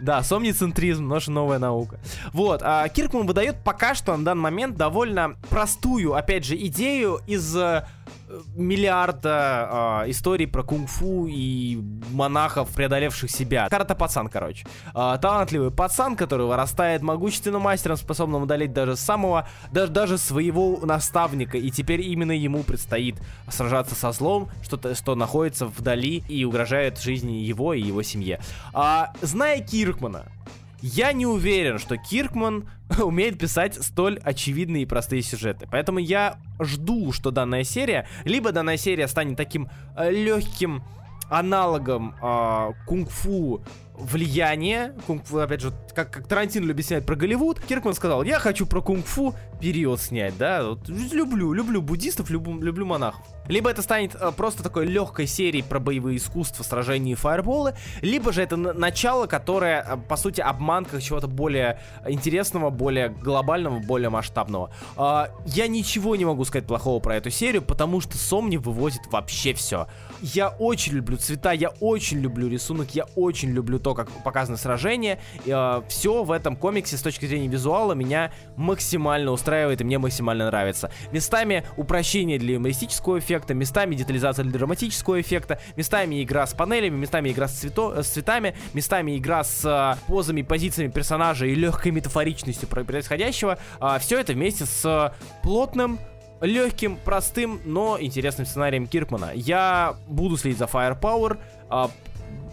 Да, 0.00 0.22
сомницентризм, 0.22 1.08
наша 1.08 1.30
новая 1.32 1.58
наука. 1.58 1.98
Вот, 2.32 2.60
а 2.62 2.88
Киркман 2.88 3.26
выдает 3.26 3.56
пока 3.64 3.94
что 3.94 4.16
на 4.16 4.24
данный 4.24 4.42
момент 4.42 4.76
довольно 4.76 5.34
простую, 5.50 6.14
опять 6.14 6.44
же, 6.44 6.56
идею 6.56 7.20
из 7.26 7.56
э, 7.56 7.84
миллиарда 8.54 10.04
э, 10.04 10.10
историй 10.10 10.46
про 10.46 10.62
кунг-фу 10.62 11.26
и 11.28 11.80
монахов, 12.10 12.70
преодолевших 12.70 13.30
себя. 13.30 13.68
Карата 13.68 13.94
пацан, 13.94 14.28
короче. 14.28 14.66
Э, 14.94 15.18
талантливый 15.20 15.70
пацан, 15.70 16.16
который 16.16 16.46
вырастает 16.46 17.02
могущественным 17.02 17.62
мастером, 17.62 17.96
способным 17.96 18.42
удалить 18.42 18.72
даже 18.72 18.96
самого, 18.96 19.48
даже, 19.72 19.92
даже 19.92 20.18
своего 20.18 20.78
наставника. 20.82 21.58
И 21.58 21.70
теперь 21.70 22.02
именно 22.02 22.32
ему 22.32 22.62
предстоит 22.62 23.16
сражаться 23.48 23.94
со 23.94 24.12
злом, 24.12 24.50
что, 24.62 24.94
что 24.94 25.14
находится 25.14 25.66
вдали 25.66 26.22
и 26.28 26.44
угрожает 26.44 27.00
жизни 27.00 27.32
его 27.32 27.74
и 27.74 27.80
его 27.80 28.02
семье. 28.02 28.40
А, 28.72 29.12
зная 29.22 29.60
Киркмана, 29.60 30.26
я 30.80 31.12
не 31.12 31.26
уверен, 31.26 31.78
что 31.78 31.96
Киркман 31.96 32.68
умеет 33.02 33.38
писать 33.38 33.82
столь 33.82 34.18
очевидные 34.22 34.84
и 34.84 34.86
простые 34.86 35.22
сюжеты. 35.22 35.66
Поэтому 35.70 35.98
я 35.98 36.38
жду, 36.60 37.12
что 37.12 37.30
данная 37.30 37.64
серия, 37.64 38.06
либо 38.24 38.52
данная 38.52 38.76
серия 38.76 39.08
станет 39.08 39.36
таким 39.36 39.68
э, 39.96 40.10
легким 40.10 40.82
аналогом 41.28 42.14
э, 42.22 42.72
кунг-фу 42.86 43.62
влияние, 43.94 44.94
кунг-фу, 45.06 45.38
опять 45.38 45.60
же, 45.60 45.72
как, 45.94 46.12
как 46.12 46.26
Тарантино 46.26 46.64
любит 46.64 46.86
снять 46.86 47.04
про 47.04 47.16
Голливуд, 47.16 47.60
Киркман 47.60 47.94
сказал, 47.94 48.22
я 48.22 48.38
хочу 48.38 48.66
про 48.66 48.80
кунг-фу 48.80 49.34
период 49.60 50.00
снять, 50.00 50.36
да, 50.38 50.64
вот, 50.64 50.88
люблю, 50.88 51.52
люблю 51.52 51.82
буддистов, 51.82 52.30
люблю, 52.30 52.60
люблю 52.60 52.86
монахов. 52.86 53.24
Либо 53.48 53.70
это 53.70 53.82
станет 53.82 54.14
э, 54.14 54.30
просто 54.36 54.62
такой 54.62 54.86
легкой 54.86 55.26
серией 55.26 55.64
про 55.64 55.80
боевые 55.80 56.18
искусства, 56.18 56.62
сражения 56.62 57.12
и 57.12 57.14
фаерболы, 57.14 57.74
либо 58.02 58.32
же 58.32 58.42
это 58.42 58.56
начало, 58.56 59.26
которое, 59.26 59.84
э, 59.88 59.96
по 59.96 60.16
сути, 60.16 60.40
обманка 60.40 61.00
чего-то 61.00 61.26
более 61.28 61.80
интересного, 62.06 62.70
более 62.70 63.08
глобального, 63.08 63.78
более 63.78 64.10
масштабного. 64.10 64.70
Э, 64.96 65.28
я 65.46 65.66
ничего 65.66 66.14
не 66.16 66.24
могу 66.24 66.44
сказать 66.44 66.66
плохого 66.66 67.00
про 67.00 67.16
эту 67.16 67.30
серию, 67.30 67.62
потому 67.62 68.00
что 68.00 68.18
Сомни 68.18 68.58
вывозит 68.58 69.02
вообще 69.10 69.54
все. 69.54 69.86
Я 70.20 70.50
очень 70.50 70.92
люблю 70.94 71.16
цвета, 71.16 71.52
я 71.52 71.70
очень 71.80 72.18
люблю 72.18 72.48
рисунок, 72.48 72.94
я 72.94 73.04
очень 73.16 73.50
люблю 73.50 73.78
то, 73.78 73.94
как 73.94 74.10
показано 74.24 74.58
сражение. 74.58 75.20
Э, 75.46 75.80
все 75.88 76.22
в 76.22 76.32
этом 76.32 76.54
комиксе 76.54 76.98
с 76.98 77.02
точки 77.02 77.24
зрения 77.24 77.48
визуала 77.48 77.94
меня 77.94 78.30
максимально 78.56 79.30
устраивает 79.32 79.47
и 79.80 79.84
мне 79.84 79.98
максимально 79.98 80.46
нравится. 80.46 80.90
Местами 81.12 81.64
упрощение 81.76 82.38
для 82.38 82.54
юмористического 82.54 83.18
эффекта, 83.18 83.54
местами 83.54 83.94
детализация 83.94 84.44
для 84.44 84.52
драматического 84.52 85.20
эффекта, 85.20 85.60
местами 85.76 86.22
игра 86.22 86.46
с 86.46 86.54
панелями, 86.54 86.96
местами 86.96 87.30
игра 87.30 87.48
с, 87.48 87.52
цвето, 87.52 87.94
э, 87.96 88.02
с 88.02 88.08
цветами, 88.08 88.54
местами 88.74 89.16
игра 89.18 89.44
с 89.44 89.64
э, 89.64 90.00
позами, 90.06 90.42
позициями 90.42 90.90
персонажа 90.90 91.46
и 91.46 91.54
легкой 91.54 91.92
метафоричностью 91.92 92.68
происходящего. 92.68 93.58
Э, 93.80 93.98
все 94.00 94.18
это 94.18 94.32
вместе 94.32 94.66
с 94.66 95.12
плотным 95.42 95.98
легким, 96.40 96.96
простым, 96.96 97.60
но 97.64 97.98
интересным 98.00 98.46
сценарием 98.46 98.86
Киркмана. 98.86 99.32
Я 99.34 99.96
буду 100.06 100.36
следить 100.36 100.58
за 100.58 100.66
Firepower. 100.66 101.38
Э, 101.70 101.86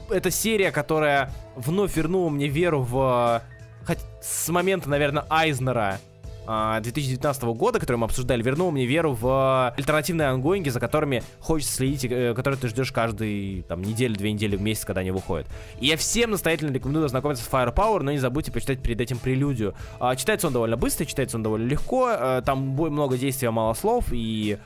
это 0.10 0.32
серия, 0.32 0.72
которая 0.72 1.32
вновь 1.56 1.96
вернула 1.96 2.30
мне 2.30 2.48
веру 2.48 2.82
в... 2.82 3.41
Хоть 3.86 4.00
с 4.22 4.50
момента, 4.50 4.89
наверное, 4.89 5.26
Айзнера 5.30 6.00
2019 6.46 7.43
а, 7.43 7.54
года, 7.54 7.80
который 7.80 7.98
мы 7.98 8.06
обсуждали, 8.06 8.41
вернул 8.41 8.72
мне 8.72 8.86
веру 8.86 9.14
в 9.14 9.74
альтернативные 9.76 10.28
ангоинги, 10.28 10.70
за 10.70 10.80
которыми 10.80 11.24
хочется 11.39 11.76
следить, 11.76 12.06
э, 12.06 12.34
которые 12.34 12.60
ты 12.60 12.68
ждешь 12.68 12.91
каждый 12.91 13.64
там 13.68 13.82
неделю, 13.82 14.16
две 14.16 14.32
недели 14.32 14.56
в 14.56 14.62
месяц, 14.62 14.86
когда 14.86 15.02
они 15.02 15.12
выходят. 15.12 15.48
И 15.80 15.88
я 15.88 15.98
всем 15.98 16.32
настоятельно 16.32 16.72
рекомендую 16.72 17.06
ознакомиться 17.06 17.43
с 17.43 17.48
Firepower, 17.48 18.02
но 18.02 18.12
не 18.12 18.20
забудьте 18.20 18.52
почитать 18.52 18.82
перед 18.82 19.02
этим 19.02 19.18
прелюдию. 19.18 19.74
А, 20.00 20.16
читается 20.16 20.48
он 20.48 20.54
довольно 20.54 20.78
быстро, 20.78 21.06
читается 21.06 21.38
он 21.38 21.43
довольно 21.43 21.68
легко, 21.68 22.08
а, 22.10 22.41
там 22.41 22.60
много 22.60 23.18
действия, 23.18 23.50
мало 23.52 23.74
слов, 23.74 24.06
и 24.12 24.58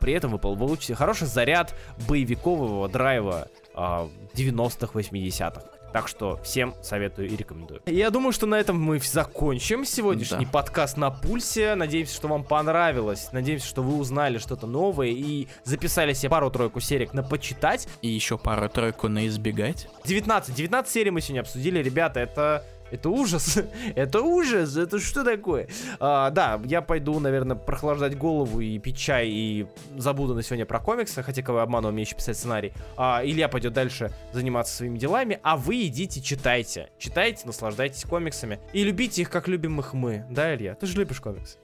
при 0.00 0.12
этом 0.12 0.32
вы 0.32 0.38
получите 0.38 0.96
хороший 0.96 1.28
заряд 1.28 1.72
боевикового 2.08 2.88
драйва 2.88 3.46
90-х, 3.74 4.98
80-х. 4.98 5.77
Так 5.92 6.08
что 6.08 6.38
всем 6.42 6.74
советую 6.82 7.28
и 7.28 7.36
рекомендую. 7.36 7.80
Я 7.86 8.10
думаю, 8.10 8.32
что 8.32 8.46
на 8.46 8.56
этом 8.56 8.80
мы 8.80 8.98
закончим 9.00 9.84
сегодняшний 9.84 10.44
да. 10.44 10.52
подкаст 10.52 10.96
на 10.96 11.10
пульсе. 11.10 11.74
Надеемся, 11.74 12.14
что 12.14 12.28
вам 12.28 12.44
понравилось. 12.44 13.28
Надеемся, 13.32 13.66
что 13.66 13.82
вы 13.82 13.96
узнали 13.98 14.38
что-то 14.38 14.66
новое 14.66 15.08
и 15.08 15.48
записали 15.64 16.12
себе 16.12 16.30
пару-тройку 16.30 16.80
серий 16.80 17.08
на 17.12 17.22
почитать. 17.22 17.88
И 18.02 18.08
еще 18.08 18.36
пару-тройку 18.38 19.08
на 19.08 19.26
избегать. 19.26 19.88
19. 20.04 20.54
19 20.54 20.92
серий 20.92 21.10
мы 21.10 21.20
сегодня 21.20 21.40
обсудили. 21.40 21.82
Ребята, 21.82 22.20
это 22.20 22.64
это 22.90 23.10
ужас. 23.10 23.58
это 23.94 24.22
ужас. 24.22 24.76
Это 24.76 24.98
что 24.98 25.24
такое? 25.24 25.68
А, 26.00 26.30
да, 26.30 26.60
я 26.64 26.82
пойду, 26.82 27.18
наверное, 27.20 27.56
прохлаждать 27.56 28.16
голову 28.16 28.60
и 28.60 28.78
пить 28.78 28.98
чай 28.98 29.28
и 29.28 29.66
забуду 29.96 30.34
на 30.34 30.42
сегодня 30.42 30.66
про 30.66 30.80
комиксы, 30.80 31.22
хотя 31.22 31.42
кого 31.42 31.60
обману, 31.60 31.88
умею 31.88 32.06
еще 32.06 32.16
писать 32.16 32.36
сценарий. 32.36 32.72
А, 32.96 33.22
Илья 33.24 33.48
пойдет 33.48 33.72
дальше 33.72 34.12
заниматься 34.32 34.74
своими 34.76 34.98
делами, 34.98 35.40
а 35.42 35.56
вы 35.56 35.86
идите 35.86 36.20
читайте. 36.20 36.90
Читайте, 36.98 37.46
наслаждайтесь 37.46 38.04
комиксами 38.04 38.60
и 38.72 38.84
любите 38.84 39.22
их, 39.22 39.30
как 39.30 39.48
любим 39.48 39.80
их 39.80 39.92
мы. 39.92 40.24
Да, 40.30 40.54
Илья? 40.54 40.74
Ты 40.74 40.86
же 40.86 40.98
любишь 40.98 41.20
комиксы? 41.20 41.58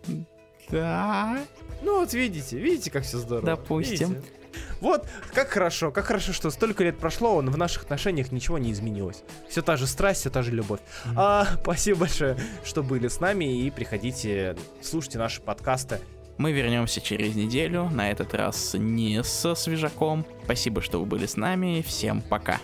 Да. 0.71 1.39
Ну 1.83 2.01
вот 2.01 2.15
видите, 2.15 2.59
видите, 2.59 2.91
как 2.91 3.05
все 3.05 3.19
здорово. 3.19 3.47
Допустим. 3.47 4.15
Видите? 4.15 4.44
Вот, 4.81 5.07
как 5.33 5.49
хорошо, 5.51 5.91
как 5.91 6.07
хорошо, 6.07 6.33
что 6.33 6.51
столько 6.51 6.85
лет 6.85 6.99
прошло, 6.99 7.37
он 7.37 7.51
в 7.51 7.57
наших 7.57 7.85
отношениях 7.85 8.33
ничего 8.33 8.59
не 8.59 8.73
изменилось. 8.73 9.23
Все 9.49 9.63
та 9.63 9.77
же 9.77 9.87
страсть, 9.87 10.21
все 10.21 10.31
та 10.31 10.43
же 10.43 10.51
любовь. 10.51 10.81
Mm-hmm. 10.81 11.15
А, 11.17 11.47
спасибо 11.63 12.01
большое, 12.01 12.37
что 12.65 12.83
были 12.83 13.09
с 13.09 13.21
нами 13.21 13.63
и 13.63 13.71
приходите, 13.71 14.57
слушайте 14.83 15.19
наши 15.19 15.41
подкасты. 15.41 16.01
Мы 16.37 16.53
вернемся 16.53 17.01
через 17.01 17.37
неделю, 17.37 17.89
на 17.91 18.11
этот 18.11 18.35
раз 18.35 18.75
не 18.75 19.23
со 19.23 19.55
свежаком. 19.55 20.27
Спасибо, 20.45 20.83
что 20.83 20.99
вы 20.99 21.07
были 21.07 21.27
с 21.27 21.37
нами, 21.37 21.83
всем 21.87 22.23
пока. 22.23 22.59